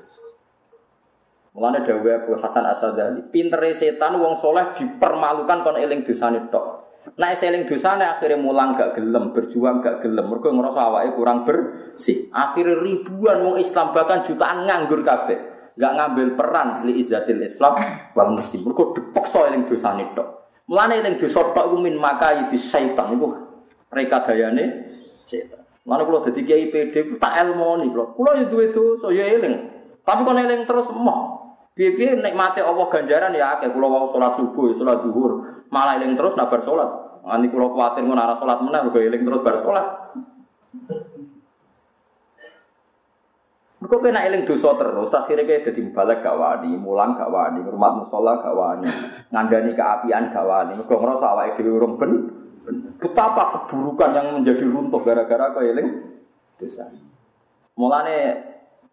[1.52, 6.84] Mulane dawuh Abu Hasan Asadali, pintere setan wong soleh dipermalukan kon eling dosane tok.
[7.14, 12.26] Nek seling dosane akhirnya mulang gak gelem, berjuang gak gelem, mergo ngerasa awake kurang bersih.
[12.34, 15.38] Akhirnya ribuan wong Islam bahkan jutaan nganggur kabeh.
[15.78, 17.78] Gak ngambil peran li izzatil Islam
[18.18, 18.66] wal muslim.
[18.66, 20.50] Mergo dipaksa eling dosane tok.
[20.66, 23.38] Mulane eling dosa tok min maka di syaitan iku
[23.86, 24.64] rekadayane
[25.22, 25.62] setan.
[25.86, 28.10] Mulane kula dadi kiai PD tak elmoni kula.
[28.18, 29.54] Kula yo duwe dosa yo eling.
[30.02, 31.45] Tapi kon eling terus emoh.
[31.76, 36.32] Piye-piye nikmate Allah ganjaran ya akeh kula wau salat subuh, salat zuhur, malah eling terus
[36.32, 36.88] nabar salat.
[37.20, 39.86] Nganti kula kuwatir ngono arah salat meneh eling terus bar salat.
[43.76, 47.92] Mergo kena eling dosa terus, akhirnya kayak jadi balik gak wani, mulang gak wani, rumah
[47.92, 48.88] musola gak wani,
[49.28, 52.12] ngandani keapian gak wani, mergo ngerasa awake dhewe urung ben.
[52.96, 55.86] Betapa keburukan yang menjadi runtuh gara-gara kau eling
[56.56, 56.88] dosa.
[57.76, 58.16] Mulane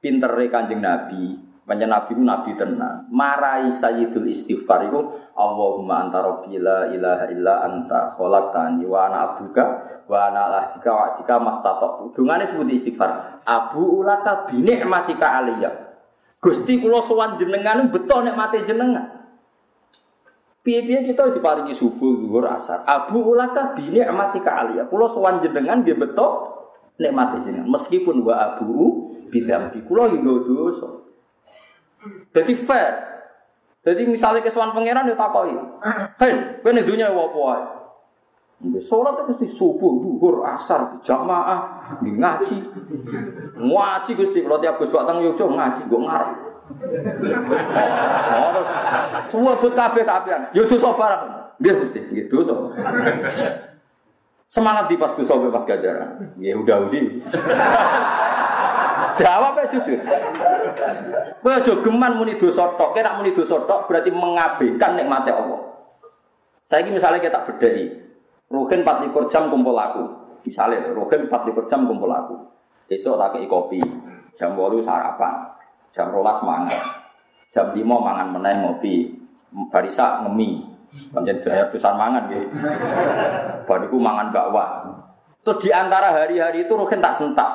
[0.04, 3.08] pinter Kanjeng Nabi, Panjang Nabi itu Nabi tenang.
[3.08, 5.00] Marai sayyidul istighfar itu
[5.32, 9.64] Allahumma anta rabbi la ilaha illa anta khalaqtani wa ana abduka
[10.12, 12.04] wa ana ahdika wa ahdika mastatatu.
[12.12, 13.40] Dungane sebut istighfar.
[13.48, 15.72] Abu ulaka bi ni'matika aliyya.
[16.44, 19.24] Gusti kula sowan jenengan betul nikmate jenengan.
[20.64, 22.84] Piye-piye kita diparingi subuh, zuhur, asar.
[22.88, 24.92] Abu ulaka bi ni'matika aliyya.
[24.92, 26.60] Kula sowan jenengan nggih betul
[27.00, 27.72] nikmate jenengan.
[27.72, 31.03] Meskipun wa abu bidambi kula yo dosa.
[32.34, 32.94] Jadi fair.
[33.84, 35.56] Jadi misalnya kesuan pangeran ya takoi.
[36.20, 37.64] Hei, kau nih dunia apa wae?
[38.80, 42.64] Sholat itu mesti subuh, duhur, asar, jamaah, ngaji,
[43.60, 44.40] ngaji gusti.
[44.40, 46.32] Kalau tiap gus batang yojo ngaji, gue ngarep.
[48.40, 48.70] Oh, terus
[49.36, 50.48] semua buat kafe kafian.
[50.56, 51.12] Yojo sobar,
[51.60, 52.72] dia gusti, gitu so.
[54.48, 56.32] Semangat di pas dosa pas gajaran.
[56.40, 57.04] Ya udah udah.
[59.18, 60.00] Jawab ya jujur.
[61.44, 65.62] Kowe aja geman muni dosa tok, kira muni dosa tok berarti mengabaikan nikmate Allah.
[66.64, 68.04] Saya ini misalnya kita bedai,
[68.54, 70.04] Ruhin 24 jam kumpul aku.
[70.46, 72.38] Misalnya Ruhin 24 jam kumpul aku.
[72.86, 73.82] Besok tak kei kopi.
[74.38, 75.34] Jam 8 sarapan.
[75.90, 76.82] Jam 12 mangan.
[77.50, 79.10] Jam 5 mangan meneh ngopi.
[79.74, 80.70] Barisa ngemi.
[81.10, 82.46] Pancen bayar tusan mangan gitu.
[83.66, 85.02] Bariku mangan bakwan.
[85.42, 87.50] Terus di antara hari-hari itu Ruhin tak sentak.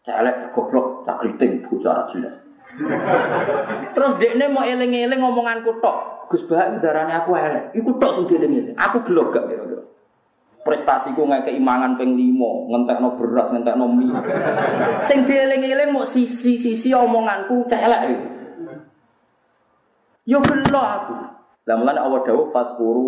[0.00, 2.34] Celek, goblok, tak keriting, bicara jelas.
[3.94, 6.28] Terus dekne mau eling-eling ngomonganku tok.
[6.30, 7.74] Gus Bah darane aku elek.
[7.74, 8.78] Iku tok sing dieling-eling.
[8.78, 9.82] Aku gelok gak kira-kira.
[10.60, 14.12] Prestasiku nggak keimangan peng limo, ngentekno beras, ngentekno mie.
[15.08, 18.12] Sing dieling-eling mau sisi-sisi omonganku celek.
[20.28, 21.16] Yo gelo aku.
[21.64, 22.52] Lah mulane Allah dawuh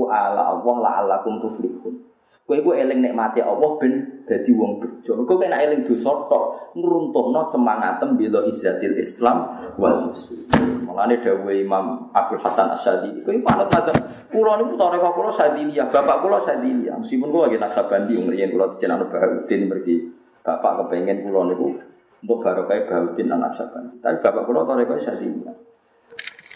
[0.09, 2.11] ala Allah la'allakum tuflihun.
[2.53, 5.24] Kowe iku eling nikmati Allah ben dadi wong bejo.
[5.24, 10.84] Kowe kena eling dosa tok ngruntuhno semangatem bela izzatil Islam wal muslimin.
[10.84, 13.96] Mulane dawuh Imam Abdul Hasan Asyadi, kowe panut madzhab
[14.28, 17.00] kula niku toreko kula Sadiliyah, bapak kula Sadiliyah.
[17.00, 20.12] Meskipun kula lagi naksabandi umriyen kula dijenengan Bahuddin mergi
[20.44, 21.72] bapak kepengen kula niku
[22.20, 23.96] untuk barokah Bahuddin lan naksabandi.
[24.05, 25.72] Tapi bapak kula toreko Sadiliyah.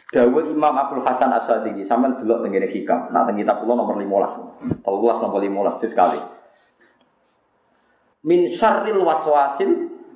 [0.07, 3.11] Dawud Imam Abdul Hasan As-Sadiqi sampean delok teng ngene hikam.
[3.11, 4.87] Nah teng kitab kula nomor 15.
[4.87, 5.41] 13 nomor
[5.75, 6.21] 15 sekali.
[8.23, 9.71] Min syarril waswasil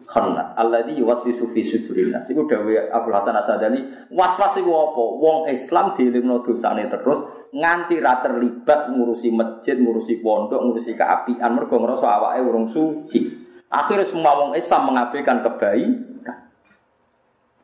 [0.07, 2.31] khannas alladzi yuwaswisu fi sudurin nas.
[2.31, 5.03] Iku dawuh Abdul Hasan As-Sadiqi, waswas iku apa?
[5.03, 7.19] Wong Islam dielingno dosane terus
[7.51, 13.27] nganti ra terlibat ngurusi masjid, ngurusi pondok, ngurusi keapian mergo ngrasa awake urung suci.
[13.71, 16.10] Akhirnya semua wong Islam mengabaikan kebaikan.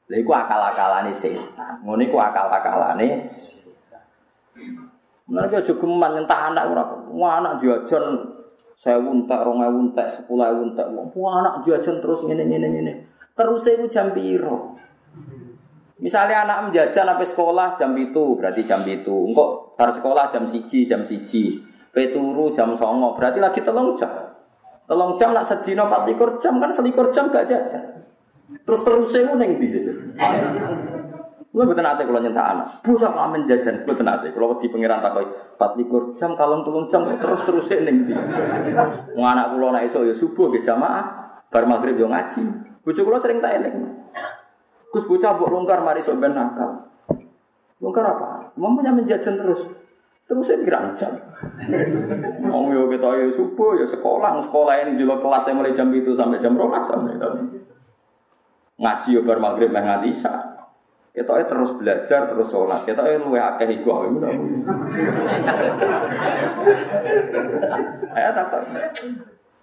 [0.07, 1.83] Lha iku akal-akalane setan.
[1.83, 3.09] Ngono iku akal-akalane.
[5.27, 6.85] Mereka juga geman nyentak anak ora.
[7.11, 8.15] Wah anak jajan
[8.79, 10.87] sewu entek, rong ewu entek, sepuluh ewu entek.
[10.95, 12.93] Wah anak jajan terus ngene ngene ngene.
[13.35, 14.79] Terus iku jam piro?
[15.97, 19.33] Misalnya anak menjajan sampai sekolah jam itu, berarti jam itu.
[19.33, 21.59] Engkau harus sekolah jam siji, jam siji.
[21.89, 24.13] Peturu jam songo, berarti lagi telung jam.
[24.85, 28.07] Telung jam nak sedino 24 jam kan selikur jam gak jajan.
[28.47, 30.15] Terus terus saya neng di jajan.
[31.57, 35.17] Lu betul nanti kalau nyentak anak, bocah amin jajan, betul nanti kalau di pangeran tak
[35.17, 35.25] koi,
[35.57, 38.13] empat likur jam, kalau tulung jam, terus terus saya neng di.
[39.17, 41.05] Anak kulo esok ya subuh ke jamaah,
[41.49, 42.45] bar maghrib yo ngaji.
[42.85, 43.75] Bocah kulo sering tak eling.
[44.93, 46.93] Gus bocah buat longgar mari sok ben nakal.
[47.81, 48.53] Longgar apa?
[48.61, 49.65] Mamanya menjajan terus.
[50.27, 51.17] Terus saya kira jam.
[52.45, 56.37] Mau yo kita yo subuh ya sekolah, sekolah ini juga kelas mulai jam itu sampai
[56.37, 57.17] jam berapa sampai
[58.77, 60.57] ngaji yo bar maghrib meh nganti isya.
[61.17, 62.85] Ketoke terus belajar terus sholat.
[62.85, 64.29] Ketoke luwe akeh iku ae ngono.
[68.17, 68.65] Ayo takon.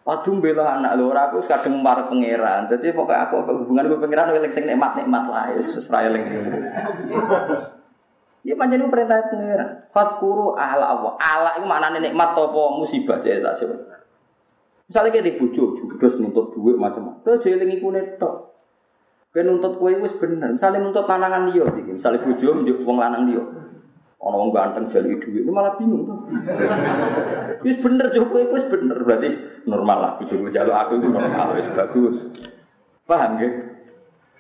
[0.04, 2.66] Waduh bela anak lho aku kadung marep pangeran.
[2.68, 6.26] Dadi pokoke aku hubungan gue pangeran eling sing nikmat-nikmat lah wis ora eling.
[8.44, 9.88] Ya panjenengan perintah pangeran.
[9.96, 11.16] Fadkuru ala Allah.
[11.16, 14.04] Ala itu maknane nikmat apa musibah jadi tak coba.
[14.84, 17.24] Misalnya kita dibujuk, terus nuntut duit macam-macam.
[17.24, 18.53] Terus jeling iku netok.
[19.34, 20.54] Ben nuntut kowe wis bener.
[20.54, 23.42] Misale nuntut lanangan liya iki, misale bojo njuk wong lanang liya.
[24.24, 26.16] Ana wong ganteng jali dhuwit, malah bingung tuh.
[27.68, 29.36] Wis bener jo kowe wis bener berarti
[29.68, 32.18] normal lah bojomu njaluk aku itu normal wis bagus.
[33.04, 33.52] Paham nggih?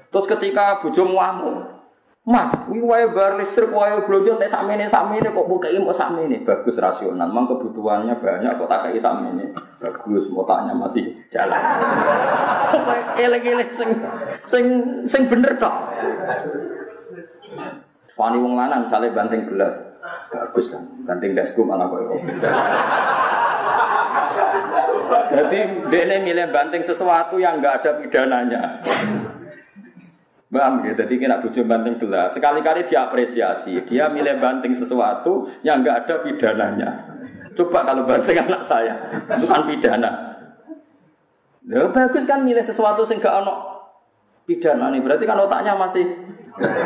[0.07, 1.82] Terus ketika bojomu ngamuk,
[2.23, 6.39] Mas, kuwi wae bar listrik wae blonjo nek sakmene sakmene kok bukeki mbok sakmene.
[6.47, 7.27] Bagus rasional.
[7.27, 9.51] Memang kebutuhannya banyak kok tak kei sakmene.
[9.83, 11.59] Bagus, otaknya masih jalan.
[13.27, 13.91] Elek-elek sing
[14.47, 14.65] sing
[15.03, 15.75] sing bener tok.
[18.15, 19.75] Wani wong lanang misalnya banting gelas.
[20.31, 20.83] Bagus kan.
[21.03, 22.23] Banting dasku malah koyo
[25.27, 25.59] Jadi
[25.91, 28.79] dia milih banting sesuatu yang enggak ada pidananya.
[30.53, 30.93] Paham ya?
[30.93, 32.37] Jadi kena bujuk banting gelas.
[32.37, 33.81] Sekali-kali diapresiasi.
[33.89, 36.89] Dia milih banting sesuatu yang enggak ada pidananya.
[37.57, 38.93] Coba kalau banting anak saya,
[39.41, 40.11] bukan pidana.
[41.63, 43.81] Ya bagus kan milih sesuatu sing gak ono
[44.45, 45.01] pidana nih.
[45.01, 46.05] Berarti kan otaknya masih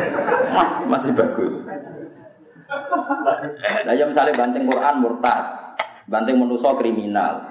[0.92, 1.54] masih bagus.
[3.84, 5.44] Nah, ya misalnya banting Quran murtad,
[6.08, 7.48] banting manusia kriminal.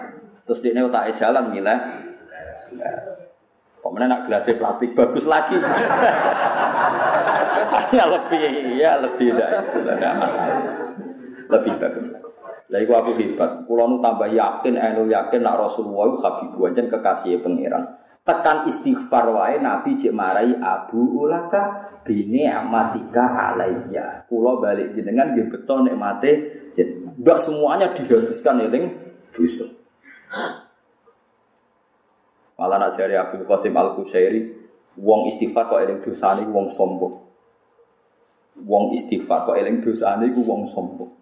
[0.48, 1.78] Terus dia otaknya jalan milih.
[2.76, 3.25] Kok
[3.92, 5.56] mana nak gelasnya plastik bagus lagi?
[7.96, 8.40] ya lebih,
[8.78, 10.58] ya lebih tidak itu tidak masalah.
[11.46, 12.06] Lebih bagus.
[12.66, 13.62] Lah iku aku hebat.
[13.70, 18.02] Kulo nu tambah yakin, anu yakin nak Rasulullah habibu aja kekasih pangeran.
[18.26, 24.26] Tekan istighfar wae Nabi cek marai Abu Ulaka bini amatika alaiya.
[24.26, 26.32] Kulo balik jenengan nggih betul nikmate
[26.74, 27.38] jenengan.
[27.38, 28.90] Semuanya dihabiskan eling
[29.30, 29.70] dosa.
[32.56, 34.40] Malah nak jari Abdul Qasim Al Kushairi,
[34.96, 37.14] wong istighfar kok eling dosane wong sombong.
[38.64, 41.12] Wong istighfar kok eling dosane iku wong sombong.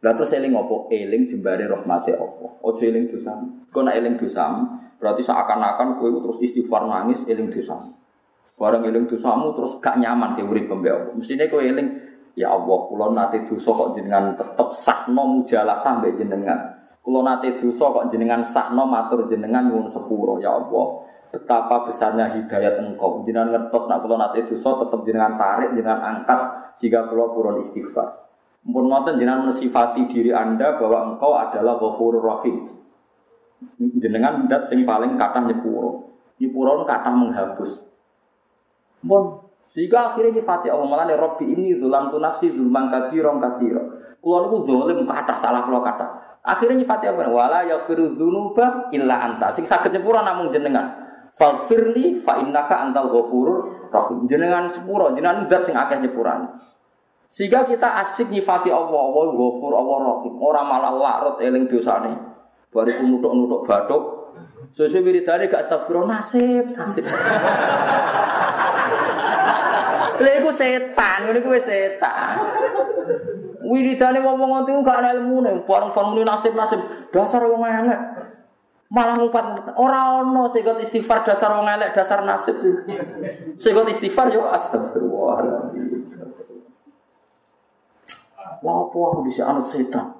[0.00, 0.88] Lah terus eling apa?
[0.88, 2.46] Eling jembare rahmate apa?
[2.64, 3.68] Ojo eling dosane.
[3.68, 7.80] Kok nak eling dosamu, Berarti seakan-akan kowe terus istighfar nangis eling dosa.
[8.60, 11.16] Barang eling dosamu terus gak nyaman ke urip pembe Allah.
[11.16, 11.88] Eling
[12.36, 16.79] ya Allah, kula nate dosa kok jenengan tetep sahno mujalah sampai jenengan.
[17.00, 21.08] Kula nate dosa kok jenengan sahno matur jenengan nyuwun sepuro ya Allah.
[21.30, 23.24] Betapa besarnya hidayat engkau.
[23.24, 26.40] Jenengan ngertos nak kula nate dosa tetep jenengan tarik, jenengan angkat
[26.76, 28.28] jika kula purun istighfar.
[28.60, 32.68] Mumpun ngoten jenengan mensifati diri Anda bahwa engkau adalah Ghafurur Rahim.
[33.80, 36.12] Jenengan dat sing paling kathah nyepuro.
[36.36, 37.72] Nyepuro menghapus.
[39.00, 41.08] Bon, sehingga akhirnya nyifati Allah malah
[41.40, 44.09] ini zulam tu nafsi zulman kathirong kathiro.
[44.20, 46.04] Kulo niku dolim kata salah kulo kata.
[46.44, 47.24] Akhirnya nyifati apa?
[47.28, 49.48] Wala yaghfiru dzunuba illa anta.
[49.52, 51.08] Sing saged nyepuro namung jenengan.
[51.36, 54.28] Falfirli fa innaka antal ghafurur rahim.
[54.28, 56.48] Jenengan sepuro, jenengan zat sing akeh nyepurane.
[57.30, 60.34] Sehingga kita asik nyifati Allah, Allah ghafur, Allah rahim.
[60.36, 62.12] Orang malah larut eling dosane.
[62.68, 64.02] Bariku nutuk-nutuk batuk.
[64.70, 67.02] Sesuai wiridane gak astagfirullah nasib, nasib.
[70.20, 72.36] Lha iku setan, ngene kuwi setan.
[73.70, 76.80] Wiridane wong-wong ngono gak ana ilmune, bareng-bareng nasib-nasib.
[77.14, 78.00] Dasar wong elek.
[78.90, 82.58] Malah ngumpat ora ono sing istighfar dasar wong elek, dasar nasib.
[83.54, 85.38] Sing istighfar yo astagfirullah.
[88.60, 90.18] Lah apa aku bisa anut setan?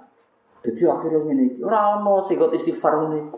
[0.63, 3.35] Jadi akhirnya ini, orang ono singgot istighfar ini.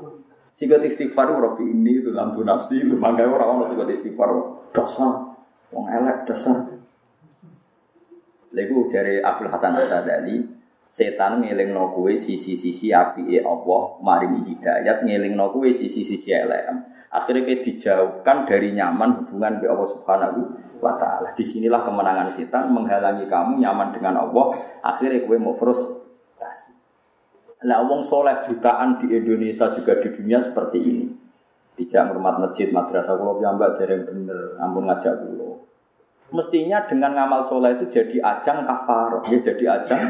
[0.52, 4.28] Singgot istighfar Robi ini itu dalam nafsi, makanya orang ono singgot istighfar
[4.76, 5.40] dasar.
[5.72, 6.81] Wong elek dasar.
[8.52, 10.44] Lagu dari Abdul Hasan Asadali,
[10.84, 16.68] setan ngeling no kue sisi-sisi api Allah, maringi hidayat ngeling no kue sisi-sisi elek.
[17.12, 20.40] Akhirnya kita dijauhkan dari nyaman hubungan dengan Allah Subhanahu
[20.80, 21.36] wa Ta'ala.
[21.36, 24.48] Di sinilah kemenangan setan menghalangi kamu nyaman dengan Allah.
[24.80, 26.72] Akhirnya kue mau frustasi.
[27.68, 31.06] Nah, wong soleh jutaan di Indonesia juga di dunia seperti ini.
[31.72, 35.41] Tidak hormat masjid, madrasah kulo piyambak dereng bener, ampun ngajak kulo.
[36.32, 40.00] Mestinya dengan ngamal soleh itu jadi ajang kafar, ya jadi ajang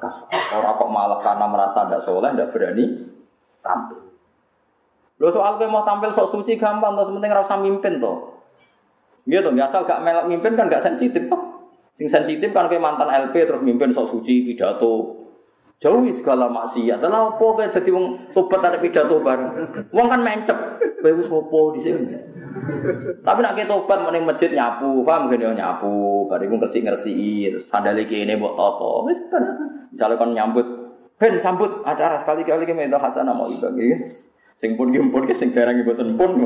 [0.00, 0.26] kafar.
[0.56, 3.12] Orang kok malah karena merasa tidak soleh, tidak berani
[3.60, 4.00] tampil.
[5.20, 8.42] Lo soal gue mau tampil sok suci gampang, terus penting rasa mimpin toh.
[9.22, 11.70] Gitu, asal gak melak mimpin kan gak sensitif toh.
[11.94, 15.22] Sing sensitif kan kayak mantan LP terus mimpin sok suci pidato
[15.82, 17.02] Jauhi segala maksiat.
[17.02, 19.50] Lah apa kayak dadi wong tobat arek pidato bareng.
[19.90, 20.54] Wong kan mencep.
[21.02, 21.26] Kowe wis
[21.74, 22.14] di sini.
[23.22, 28.34] Tapi nak kita tobat mending masjid nyapu, paham gak nyapu, bariku ngersik-ngersiki, terus sandale kene
[28.36, 29.06] mbok toto.
[29.06, 29.44] Wis kan.
[29.92, 30.66] Misale kon nyambut,
[31.20, 33.94] ben sambut acara sekali-kali ki minta hasanah mau ibagi.
[34.58, 36.30] Sing pun gimpun ki sing dereng mboten pun.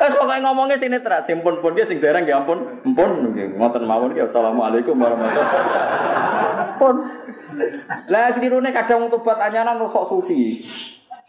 [0.00, 3.36] Wes pokoke ngomongnya sini teras, sing pun pun ki sing dereng ya ampun, empun.
[3.36, 6.78] Ngoten mawon ki assalamualaikum warahmatullahi wabarakatuh.
[6.80, 6.96] Pun.
[8.08, 10.64] Lah klirune kadang tobat anyanan sok suci.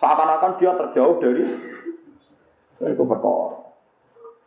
[0.01, 1.45] Seakan-akan dia terjauh dari
[2.89, 3.61] itu perkara.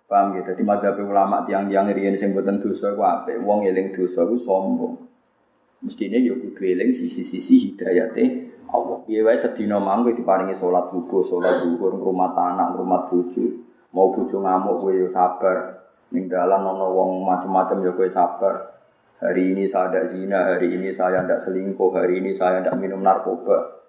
[0.04, 0.50] Paham gitu.
[0.52, 3.40] Di madhab ulama tiang-tiang riyen sing boten dosa iku apik.
[3.40, 4.94] Wong eling dosa iku sombong.
[5.84, 8.24] Mestine yo kudu eling sisi-sisi hidayate
[8.72, 8.98] Allah.
[9.04, 13.44] Piye wae sedina mangko diparingi salat subuh, salat zuhur, ngrumat anak, ngrumat bojo.
[13.94, 15.86] Mau bojo ngamuk kowe yo sabar.
[16.10, 18.74] Ning dalan ana wong macam-macam yo kowe sabar.
[19.22, 23.00] Hari ini saya tidak zina, hari ini saya tidak selingkuh, hari ini saya tidak minum
[23.00, 23.80] narkoba.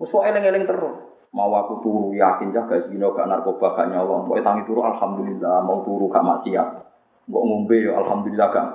[0.00, 1.09] Wes eling-eling terus.
[1.30, 4.26] Mau aku turu yakin jaga zina gak narkoba gak nyawa.
[4.26, 6.68] Mau tangi turu alhamdulillah, mau turu gak maksiat.
[7.30, 8.66] Mbok ngombe ya alhamdulillah gak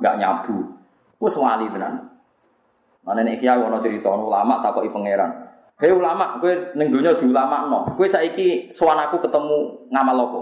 [0.00, 0.64] gak nyabu.
[1.20, 2.08] Wes wali tenan.
[3.04, 5.28] Mana nek kiai ono cerita ulama takoki pangeran.
[5.80, 7.78] Hei ulama, kowe ning donya di ulama no.
[7.96, 10.38] Kowe saiki sowan aku ketemu ngamal apa?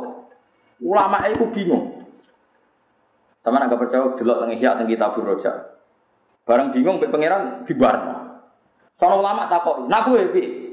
[0.82, 2.06] Ulama iku bingung.
[3.42, 5.78] Sama agak percaya delok teng ihya teng kitabur roja.
[6.42, 8.42] Barang bingung mek pangeran dibarno.
[8.98, 10.67] Sono ulama takoki, "Nah kowe piye?"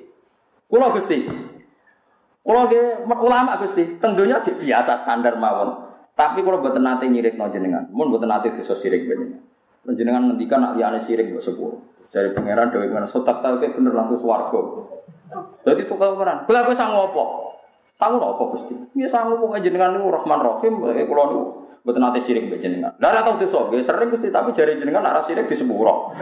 [0.65, 1.25] Kula Gusti.
[2.45, 5.85] Kula ge ulama Gusti, teng donya biasa standar mawon.
[6.15, 9.41] Tapi buat nanti nyirik no jenengan, mun buat nanti dosa sirik jenengan.
[9.85, 11.75] Jenengan ngendikan nak liane sirik buat sepuluh.
[12.07, 14.87] Dari pangeran mana sotak tahu kayak bener langsung swargo.
[15.67, 17.23] Jadi tuh pangeran, kula aku sanggup apa?
[17.97, 18.75] Sanggup apa Gusti?
[18.95, 21.45] Ya sanggup pokoknya jenengan niku Rahman Rahim, kula niku
[21.85, 22.97] Betul nanti sirik be jenengan.
[22.97, 26.09] Lah atau tuh soge sering Gusti tapi jari jenengan nak sirik di sepuro.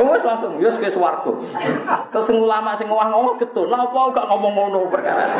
[0.00, 1.28] Wes langsung wis ke swarga.
[2.08, 3.68] Terus ulama sing ngomong ngomong getun.
[3.68, 5.24] Lah apa gak ngomong ngono perkara.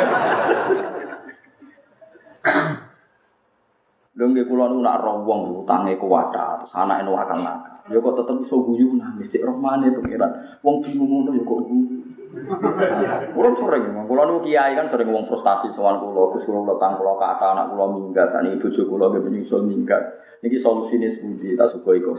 [4.20, 7.80] Lho nggih kula nu nak roh wong utange kuwata, terus anake nu akal nakal.
[7.88, 10.28] Ya kok tetep iso guyu nangis sik rohmane pengiran.
[10.60, 12.04] Wong bingung ngono ya kok guyu.
[12.30, 17.18] Kulo sering, kulo nu kiai kan sering wong frustasi soal kulo, Gus kulo letang kulo
[17.18, 20.02] kata anak kulo minggat, sani bojo kulo ge menyusul minggat.
[20.38, 22.14] Niki solusine sepundi tak sugoi kok.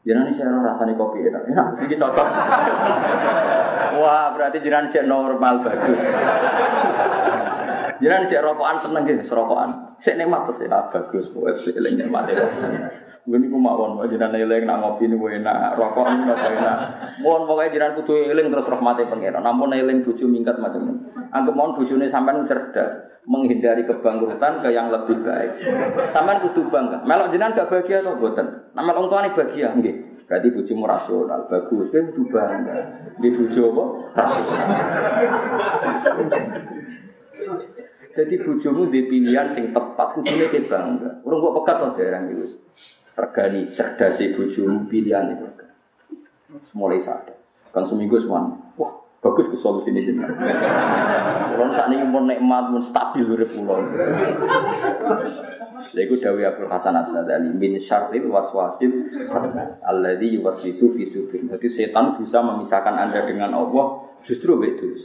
[0.00, 2.28] Jangan saya rasanya kopi enak, enak sih cocok.
[4.00, 6.00] Wah berarti jangan cek normal bagus.
[8.00, 9.68] Jangan cek rokokan seneng gitu, serokokan.
[10.00, 12.48] Cek nikmat terus enak bagus, buat sih nikmat ya.
[13.30, 16.78] Gue nih gue mawon, jiran eling nak ngopi nih gue enak, rokok nih gue enak.
[17.22, 19.38] Mohon pokoknya jiran kudu eling terus rahmati pengiran.
[19.46, 20.98] Namun eling bucu mingkat macam
[21.30, 22.90] Anggap mohon bujune sampean cerdas,
[23.22, 25.62] menghindari kebangkrutan ke yang lebih baik.
[26.10, 27.06] Sampean kudu bangga.
[27.06, 28.46] Melok jiran gak bahagia atau boten?
[28.74, 29.96] Orang tua nih bahagia, enggak.
[30.26, 31.86] Berarti bujumu rasional, bagus.
[31.86, 32.76] Kowe kudu bangga.
[33.14, 33.84] Di buju apa?
[34.26, 34.86] Rasional.
[38.10, 41.22] Jadi bujumu di pilihan sing tepat, kudune ke bangga.
[41.22, 42.58] Urung kok pekat to dereng iki
[43.18, 45.46] regani cerdas ibu juru pilihan itu
[46.74, 47.38] mulai sadar.
[47.70, 48.50] Kan seminggu semua.
[48.74, 50.32] Wah bagus ke solusi ini jenengan
[51.52, 53.84] kalau saat ini mau nikmat mau stabil dari pulau.
[55.80, 59.12] Lagu Dawi Abdul Hasan Asadali min syarril waswasil
[59.84, 61.04] alladzi yuwaswisu fi.
[61.08, 64.96] Jadi setan bisa memisahkan Anda dengan Allah justru begitu.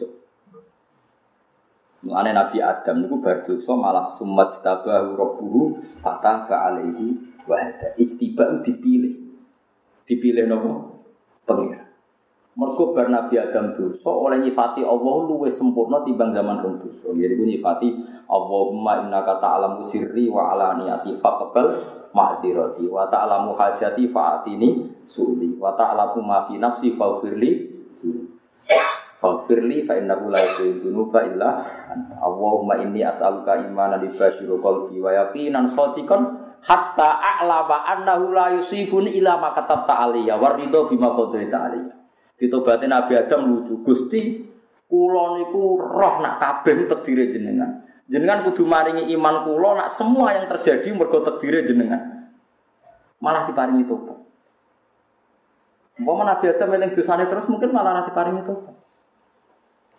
[2.06, 5.61] Mengenai Nabi Adam itu berdosa malah sumat tabahu rabbuhu
[5.98, 7.18] fatah alaihi
[7.49, 7.98] wahda.
[7.98, 9.26] Ijtiba dipilih.
[10.06, 11.02] Dipilih nopo?
[11.49, 11.82] Pengira.
[12.56, 17.10] Mergo bar Nabi Adam dosa oleh nyifati Allah luwih sempurna timbang zaman rong dosa.
[17.11, 17.90] Jadi nyifati
[18.30, 21.68] Allahumma innaka ta'lamu sirri wa alaniyati faqbal
[22.15, 27.52] ma'dirati wa ta'lamu hajati fa'atini su'li wa ta'lamu ma fi nafsi faghfirli
[29.16, 31.50] Faghfirli fa innahu la yaghfiru illa
[32.20, 39.40] Allahumma inni as'aluka imanan libasyiru qalbi wa yaqinan shadiqan hatta a'lama annahu la yusibun ila
[39.40, 41.96] ma katabta aliyya warido bima qadarta aliyya.
[42.36, 43.80] Ditobati Nabi Adam lucu.
[43.88, 44.44] Gusti
[44.92, 47.88] kula niku roh nak kabeh takdire jenengan.
[48.12, 52.28] Jenengan kudu maringi iman kula nak semua yang terjadi mergo takdire jenengan.
[53.24, 54.20] Malah diparingi tobat.
[55.96, 58.85] Umpama Nabi Adam eling dosane terus mungkin malah ora diparingi tobat.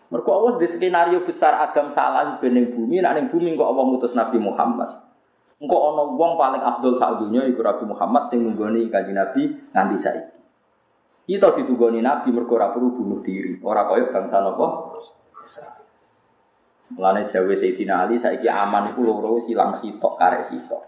[0.06, 4.14] Mergo Allah di skenario besar Adam salah bening bumi, nak ning bumi kok Allah ngutus
[4.14, 5.02] Nabi Muhammad.
[5.56, 9.96] Engkau ono wong paling afdol saat dunia iku Nabi Muhammad sing nunggoni kanjeng Nabi nganti
[9.98, 10.34] saiki.
[11.26, 14.94] Kita ditugoni Nabi mergo ora perlu bunuh diri, ora kaya bangsa napa?
[16.86, 20.86] Mulane jawe Sayyidina Ali saiki aman iku loro silang sitok karek sitok.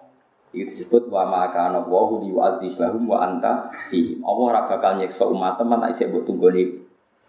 [0.55, 4.15] Itu disebut wa maka ana wa hu wa anta fi.
[4.23, 6.78] Allah ora bakal nyiksa umat teman nek mbok tunggoni.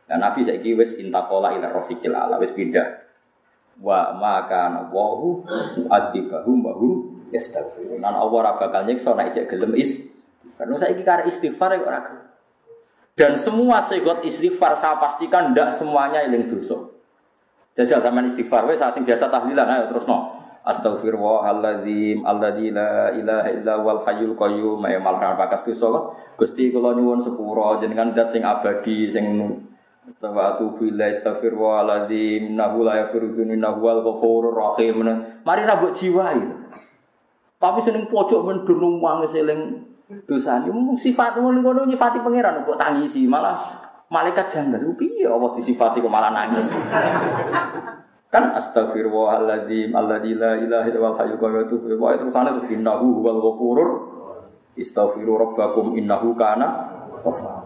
[0.09, 3.05] Dan Nabi saiki wis intakola ila rafiqil ala wis pindah.
[3.77, 5.45] Wa maka ana wa hu
[5.77, 6.93] yu'adzibahum wa hum
[7.29, 8.01] yastaghfirun.
[8.01, 10.01] Nan Allah ora bakal nyiksa nek cek gelem is.
[10.57, 12.01] Karena saya iki karek istighfar ya ora
[13.13, 16.89] Dan semua segot istighfar saya pastikan ndak semuanya eling dosa.
[17.77, 20.41] Jajal zaman istighfar wes sing biasa tahlilan ayo terus no.
[20.59, 25.89] Astaghfirullahaladzim alladzi la ilaha illa wal hayyul qayyum ya malah dosa
[26.35, 29.25] Gusti kula nyuwun sepuro jenengan dat sing abadi sing
[30.17, 35.05] Tawatu bila astaghfirullahaladzim nahu la yaghfiru dzunuba wal ghafurur rahim.
[35.45, 36.49] Mari ra jiwa itu.
[37.59, 39.85] Tapi seneng pojok men dunung wang seling
[40.25, 40.73] dosane.
[40.73, 43.61] Mung sifat ngono nyifati pangeran kok tangisi malah
[44.09, 44.81] malaikat janggal.
[44.97, 46.65] Piye Allah disifati kok malah nangis.
[48.29, 53.41] kan astagfirullahaladzim alladzi la ilaha illa huwal hayyul qayyum wa itu sana terus innahu huwal
[53.41, 53.89] ghafurur
[54.77, 56.93] istaghfiru rabbakum innahu kana
[57.25, 57.58] ghafar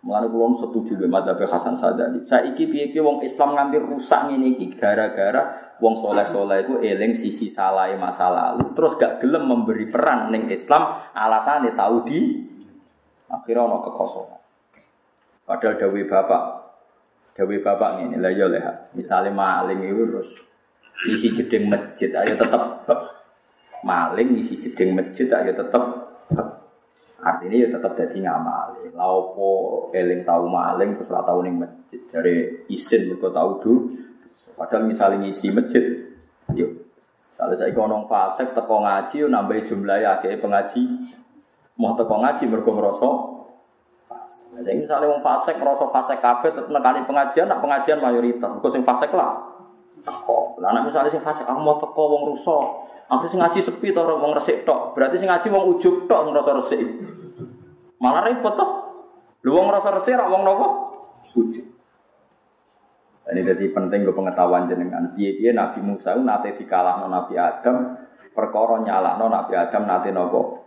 [0.00, 2.24] Mengenai kulon setuju dengan madzhab Hasan Sadali.
[2.24, 7.92] Saiki piye-piye wong Islam ngambil rusak ini iki gara-gara wong soleh-soleh itu eling sisi salah
[8.00, 8.72] masa lalu.
[8.72, 12.16] Terus gak gelem memberi peran ning Islam alasannya tahu di
[13.28, 14.40] akhirnya ono kekosongan.
[15.44, 16.42] Padahal dawe bapak,
[17.36, 18.64] dawe bapak ini lah ya leh.
[18.96, 20.30] Misalnya maling itu terus
[21.12, 22.62] isi jeding masjid ayo tetep
[23.84, 25.82] maling isi jeding masjid ayo tetep
[27.20, 28.96] Artinya ya tetap jadi ngamali.
[28.96, 33.72] Laupo eling tahu maling terus ora tahu masjid dari isin mergo tahu du.
[34.56, 35.84] Padahal misalnya ngisi masjid,
[36.52, 36.84] yuk.
[37.40, 40.84] Kalau saya kono fasek teko ngaji nambah jumlah ya kayak pengaji.
[41.80, 43.10] Mau teko ngaji mergo ngrasa
[44.60, 48.48] Jadi misalnya wong fasek ngrasa fasek kabeh tetep nekani pengajian, nak pengajian mayoritas.
[48.48, 49.40] Mergo sing fasek lah.
[50.04, 50.60] Teko.
[50.60, 52.64] Lah misalnya sing fasek aku mau teko wong rusak,
[53.10, 54.94] Aku sing ngaji sepi to wong resik tok.
[54.94, 56.78] Berarti sing ngaji wong ujug tok ngrasa resik.
[57.98, 58.70] Malah repot toh.
[59.42, 60.66] Lu wong ngrasa resik ra wong napa?
[61.34, 61.66] Ujug.
[63.30, 65.14] Ini jadi penting ke pengetahuan jenengan.
[65.14, 67.94] Piye-piye Nabi Musa nate dikalahno Nabi Adam,
[68.34, 70.66] perkara nyalahno Nabi Adam nate nopo?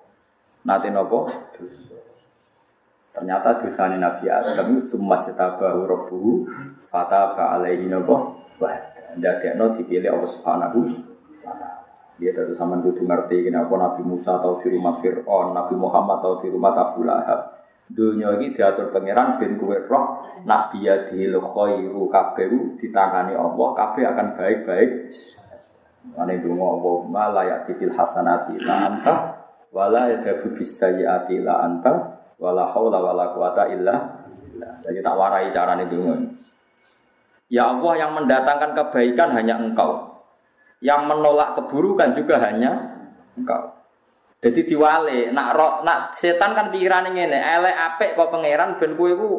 [0.63, 1.27] Nate nopo?
[1.59, 1.99] Dosa.
[3.11, 6.31] Ternyata dosanya Nabi Adam itu semua cetabahu rabbuhu
[6.87, 8.39] fataba alaihi nopo?
[8.63, 8.79] Wah,
[9.19, 10.79] ndadekno dipilih Allah Subhanahu
[11.43, 11.72] wa taala.
[12.21, 16.45] Dia dari zaman kudu ngerti kenapa Nabi Musa tahu di rumah Fir'aun, Nabi Muhammad tahu
[16.45, 17.63] di rumah Abu Lahab.
[17.89, 24.03] Dunia ini diatur pangeran ben kue roh nak dia dihil khairu kabeh ditangani Allah kabeh
[24.07, 24.91] akan baik-baik.
[26.15, 29.15] Ane Allah ma layak tibil hasanati la anta
[29.75, 34.21] wala yadabu bisayyati la anta wala haula wala quwata illa
[34.83, 36.15] Jadi tak warai carane dungo.
[37.51, 40.12] Ya Allah yang mendatangkan kebaikan hanya Engkau.
[40.83, 42.99] Yang menolak keburukan juga hanya
[43.39, 43.71] engkau.
[44.43, 49.15] Jadi diwale, nak roh, nak setan kan pikiran ini, elek apik kok pangeran, ben kue
[49.15, 49.29] ku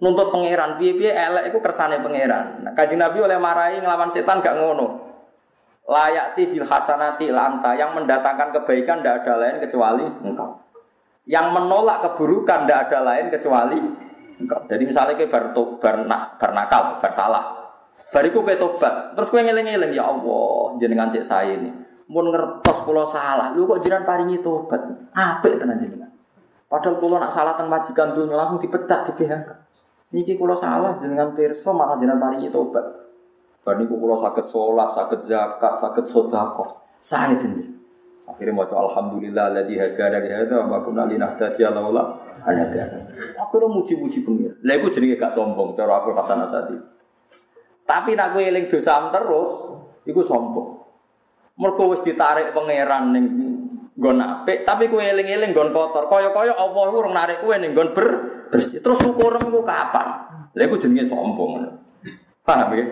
[0.00, 2.64] nuntut pangeran, piye piye elek iku kersane pangeran.
[2.64, 5.12] Nah, kaji nabi oleh marahi ngelawan setan gak ngono.
[5.84, 10.56] Layati bil hasanati lanta yang mendatangkan kebaikan tidak ada lain kecuali engkau.
[11.28, 13.78] Yang menolak keburukan tidak ada lain kecuali
[14.40, 14.64] engkau.
[14.64, 15.96] Jadi misalnya kayak bar, bar,
[16.40, 17.63] bar nakal, bar salah,
[18.14, 21.66] Bariku kowe tobat, terus kowe ngeling-eling ya Allah, jenengan cek saya ini.
[22.06, 24.78] Mun ngertos kula salah, lu kok jenengan paringi tobat.
[25.10, 26.14] Apik tenan jenengan.
[26.70, 29.50] Padahal kula nak salah teng majikan dunya langsung dipecat di PHK.
[30.14, 32.86] Niki kula salah jenengan pirsa malah jenengan paringi tobat.
[33.66, 35.74] Bar niku kula saged salat, saged zakat,
[36.06, 36.70] sedekah.
[37.02, 37.82] Saya tenan.
[38.30, 42.02] Akhirnya mau alhamdulillah ladzi hadana li hadza wa kunna laula
[42.46, 42.98] an hadana.
[43.42, 44.54] Akhirnya muji-muji pengira.
[44.62, 46.93] Lha iku jenenge gak sombong cara aku Hasan Asadi.
[47.84, 49.50] Tapi nak kowe eling dosa terus,
[50.08, 50.80] iku sombong.
[51.60, 53.24] Mergo wis ditarik pangeran ning
[53.94, 56.08] nggon apik, tapi kowe eling-eling nggon kotor.
[56.08, 58.06] Kaya-kaya Allah urung narik kowe ning nggon ber
[58.48, 58.80] bersih.
[58.80, 60.08] Terus syukur iku kapan?
[60.56, 61.60] Lha iku jenenge sombong.
[62.42, 62.84] Paham ya?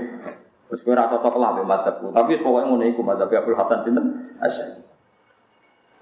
[0.69, 2.06] Wis kowe ora cocok lah mbek madzhabku.
[2.12, 4.06] Tapi pokoke ngene iku madzhab Abdul Hasan sinten?
[4.39, 4.81] Asy'ari.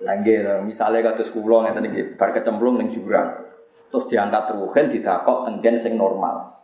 [0.01, 3.37] Langge, misalnya kados kula ngeten iki, bar kecemplung ning jurang.
[3.93, 6.60] Terus diangkat ruhen didakok tenggen sing normal.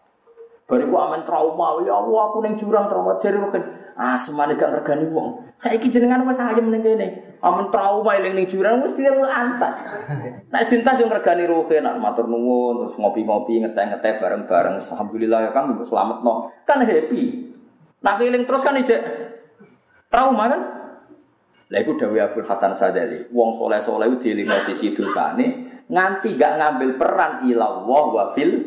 [0.67, 3.63] Bariku aman trauma, ya Allah aku neng jurang trauma jadi mungkin
[3.95, 5.55] ah semane gak regani wong.
[5.63, 7.39] Saiki jenengan wis ayem ning kene.
[7.39, 9.79] Aman trauma eling ning jurang mesti lu antas.
[10.53, 15.71] Nek cinta sing regani ruhe nak matur nuwun terus ngopi-ngopi ngeteh-ngeteh bareng-bareng alhamdulillah ya kan
[15.87, 16.51] selamat no.
[16.67, 17.47] Kan happy.
[18.03, 19.01] Nak eling terus kan ijek
[20.11, 20.61] trauma kan?
[21.71, 23.31] Lah iku dawuh Abdul Hasan Sadali.
[23.31, 28.66] Wong soleh-soleh itu dieling sisi dosane nganti gak ngambil peran ilallah wa fil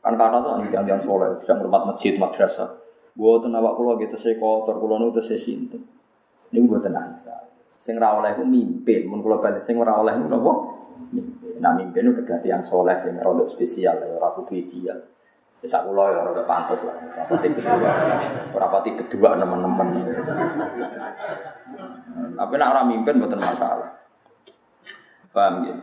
[0.00, 2.68] Kan kata tuh nih jangan soleh, bisa ngurmat masjid, madrasah.
[3.12, 5.84] Buat awak kulo gitu saya kotor, kulo nu tuh saya sinten.
[6.50, 7.20] Ini buat tenang
[7.80, 10.52] Sing ra oleh ku mimpin, mun kulo balik sing ora oleh ku napa?
[11.60, 14.96] Nah mimpin itu terganti yang soleh, sing rodok spesial, ya ora kudu ideal.
[15.60, 16.96] Bisa kulo ya rodok pantas lah.
[16.96, 17.92] Rapati kedua,
[18.56, 19.88] rapati kedua teman-teman.
[22.40, 24.00] Tapi nak orang mimpin bukan masalah.
[25.30, 25.76] Paham ya?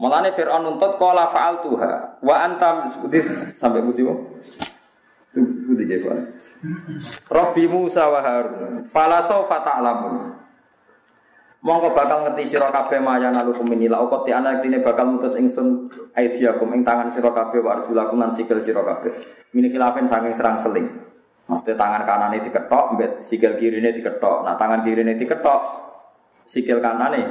[0.00, 1.92] Mulane Fir'aun nuntut qala fa'al tuha
[2.24, 2.88] wa antam
[3.58, 4.20] sampai budi wong.
[5.36, 6.18] Budi ge Pak.
[7.28, 10.40] Rabbi Musa wa Harun fala sawfa ta'lamun.
[11.62, 16.74] Mongko bakal ngerti sira kabeh maya nalukum minila uqti anak dine bakal mutus ingsun aidiakum
[16.74, 19.14] ing tangan sira kabeh wa arjulakum lan sikil sira kabeh.
[19.54, 20.90] Mini khilafen saking serang seling.
[21.46, 24.42] Maksudnya tangan kanane diketok, mbet sikil kirine diketok.
[24.42, 25.60] Nah tangan kirine diketok,
[26.50, 27.30] sikil kanane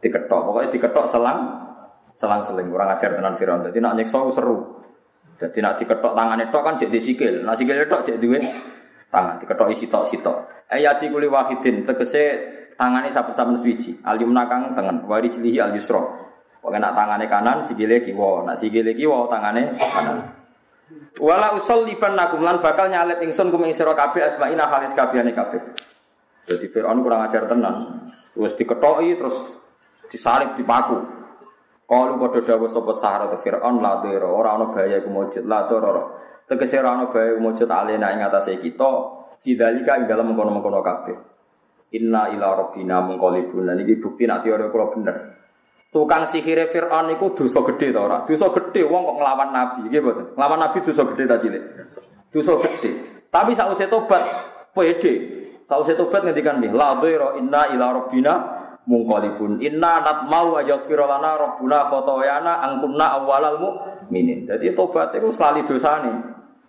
[0.00, 0.40] diketok.
[0.48, 1.65] Pokoknya diketok selang
[2.16, 3.60] selang-seling kurang ajar tenan Firaun.
[3.68, 4.80] Jadi nak nyekso seru.
[5.36, 7.34] Jadi nak diketok tangan itu kan cek disikil.
[7.44, 8.40] Nak sikil itu cek duwe
[9.12, 10.36] tangan diketok isi tok sitok.
[10.72, 12.24] Ayati kuli wahidin tegese
[12.80, 14.00] tangane saben-saben suci.
[14.00, 16.00] Alim nakang tangan wari cilihi al yusra.
[16.64, 20.18] Pokoke nak tangane kanan sikile kiwa, nak sikile kiwa tangane kanan.
[21.20, 25.36] Wala usol liban nakum lan bakal nyalet ingsun kum ing sira kabeh asmaina halis kabehane
[25.36, 25.60] kabeh.
[26.46, 28.08] Jadi Firaun kurang ajar tenan.
[28.32, 29.36] Terus diketoki terus
[30.08, 31.25] disalib dipaku.
[31.86, 35.70] Kalu padha dawuh sapa Sahara te Firaun la dira ora ana bahaya iku mujud la
[35.70, 36.02] dira.
[36.50, 38.90] Tegese ora ana bahaya mujud alena ing atase kita
[39.38, 41.16] fidalika ing dalem mengkono-mengkono kabeh.
[41.94, 43.70] Inna ila rabbina munqalibun.
[43.70, 45.16] Lan iki bukti nek teori kula bener.
[45.94, 48.26] Tukang sihire Firaun iku dosa gedhe ta ora?
[48.26, 50.26] Dosa gedhe wong kok nglawan nabi, nggih mboten.
[50.34, 51.62] Nglawan nabi dosa gedhe ta cilik?
[52.34, 52.90] Dosa gedhe.
[53.30, 54.26] Tapi sausé tobat
[54.74, 55.14] pede.
[55.70, 58.34] Sausé tobat ngendikan nggih, la dira inna ila rabbina
[58.86, 59.98] mungkolibun inna
[60.30, 66.16] mau aja lana rabbuna khotoyana angkunna awalal mukminin jadi tobat itu selalu dosa nih.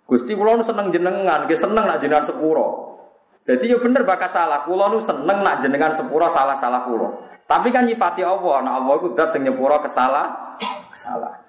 [0.07, 2.95] Gusti kula seneng jenengan nggih seneng nak jenengan sepuro.
[3.43, 4.63] Jadi ya bener bakal salah.
[4.63, 7.09] Kula nu seneng nak jenengan sepuro salah-salah kula.
[7.43, 10.55] Tapi kan nyifati Allah nak Allah itu dat sing nyepuro kesalah
[10.95, 11.47] kesalahan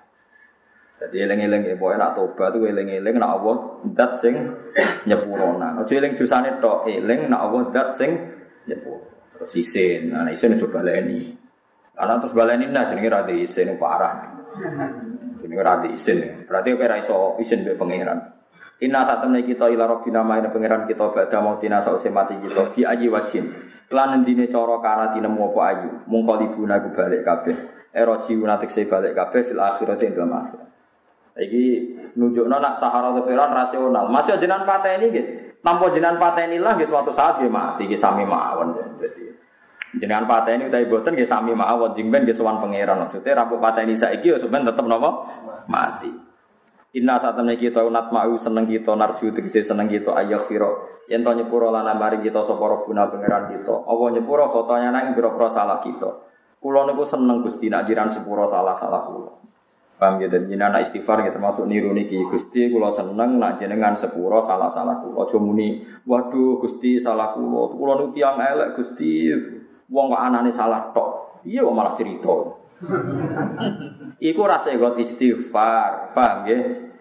[0.98, 3.56] jadi eling-eling ya nak tobat tuh eling-eling nak Allah
[3.94, 4.34] dat sing
[5.06, 5.78] nyepurona.
[5.78, 8.10] Ojo eling dosane tok, eling nak Allah dat sing
[8.66, 9.06] nyepuro.
[9.39, 11.31] Terus isin, nah isin coba baleni.
[11.94, 14.15] Karena terus baleni nah jenenge ra isin parah.
[15.39, 16.47] Jenenge ra isin.
[16.47, 18.19] Berarti oke ra iso isin mbek pangeran.
[18.78, 22.70] Inna saat temen kita ila robbina main pangeran kita badha mau tina sause mati kita
[22.70, 23.51] bi ayi wajin.
[23.90, 25.90] Lan endine cara kana tinemu apa ayu.
[26.06, 27.56] Mungko libuna ku balik kabeh.
[27.90, 30.69] Ero jiuna tekse balik kabeh fil akhirati ing dalam akhirat.
[31.39, 31.65] Iki
[32.19, 34.06] nunjukno nak sahara firan rasional.
[34.10, 35.27] Masih jenengan pateni nggih.
[35.59, 38.78] Tanpa jenengan pateni lah nggih suatu saat nggih mati nggih sami mawon.
[39.02, 39.27] Jadi
[39.97, 43.01] jenengan pateni utawi boten nggih sami mawon jingben nggih sowan pangeran.
[43.09, 45.10] Maksudnya rampung pateni saiki ya sampean tetep napa?
[45.65, 46.28] Mati.
[46.97, 51.36] Inna temen kita unat mau seneng kita narju tegese seneng kita ayah firo yen to
[51.36, 53.85] nyepuro lan mari kita sapa guna pangeran kita.
[53.85, 56.09] Apa nyepuro fotonya nang pira-pira salah kita?
[56.59, 59.31] Kula niku seneng Gusti nak jiran sepuro salah-salah kula.
[60.01, 62.19] Paham ya dan anak istighfar ya termasuk niru niki.
[62.24, 65.28] Gusti kula seneng nak jenengan sepuro salah-salah kula.
[65.28, 65.39] Aja
[66.09, 67.78] waduh Gusti salah kula.
[67.78, 69.28] Kula niku tiyang elek Gusti
[69.89, 72.35] wong kok anane salah tok iya kok malah cerita
[74.19, 76.59] Iku rasa got istighfar, paham ya?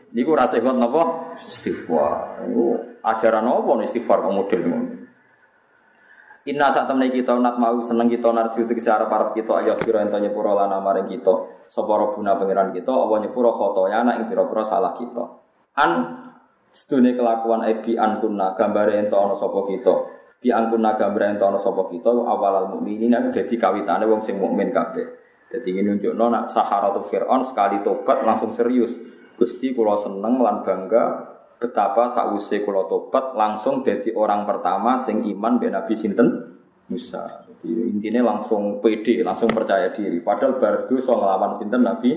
[0.10, 1.38] Iku rasa got napa?
[1.38, 2.50] Istighfar.
[2.50, 4.90] Iku ajaran nih istighfar kok model ngono.
[6.48, 10.00] Inna saat temen kita nak mau seneng kita narju tegese arep arep kita ayo kira
[10.00, 14.26] ento nyepuro lan maring kita sapa robuna pangeran kita apa nyepuro khoto ya anak ing
[14.32, 15.28] pira-pira salah kita.
[15.76, 15.92] An
[16.72, 19.94] sedune kelakuan ebi an kunna gambare ento ana sapa kita.
[20.38, 24.38] Bi an kunna gambare ento ana sapa kita awalal mukminin nek dadi kawitane wong sing
[24.38, 25.06] mukmin kabeh.
[25.48, 28.92] Jadi ini nunjuk nak Saharatu Fir'aun sekali tobat langsung serius.
[29.38, 35.58] Gusti kulo seneng lan bangga betapa sakwise kulo tobat langsung jadi orang pertama sing iman
[35.62, 36.57] ben Nabi sinten
[36.88, 37.44] Musa.
[37.48, 40.24] Jadi intinya langsung pede, langsung percaya diri.
[40.24, 42.12] Padahal baru so ngelawan sinten Nabi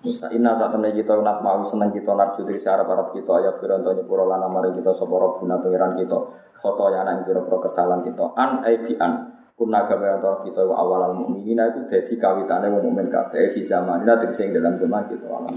[0.00, 0.32] Musa.
[0.32, 3.84] Inna saat temen kita nak mau seneng kita narju dari searah para kita ayat firman
[3.84, 6.18] tanya pura lana mari kita soporo guna pengiran kita.
[6.60, 8.24] Foto yang anak yang kesalahan kita.
[8.36, 8.60] An
[9.00, 9.12] an
[9.60, 14.16] Kuna gawe antara kita wa awalal mukminina itu dadi kawitane wong mukmin kabeh fi zamanina
[14.16, 15.52] tegese dalam zaman kita alam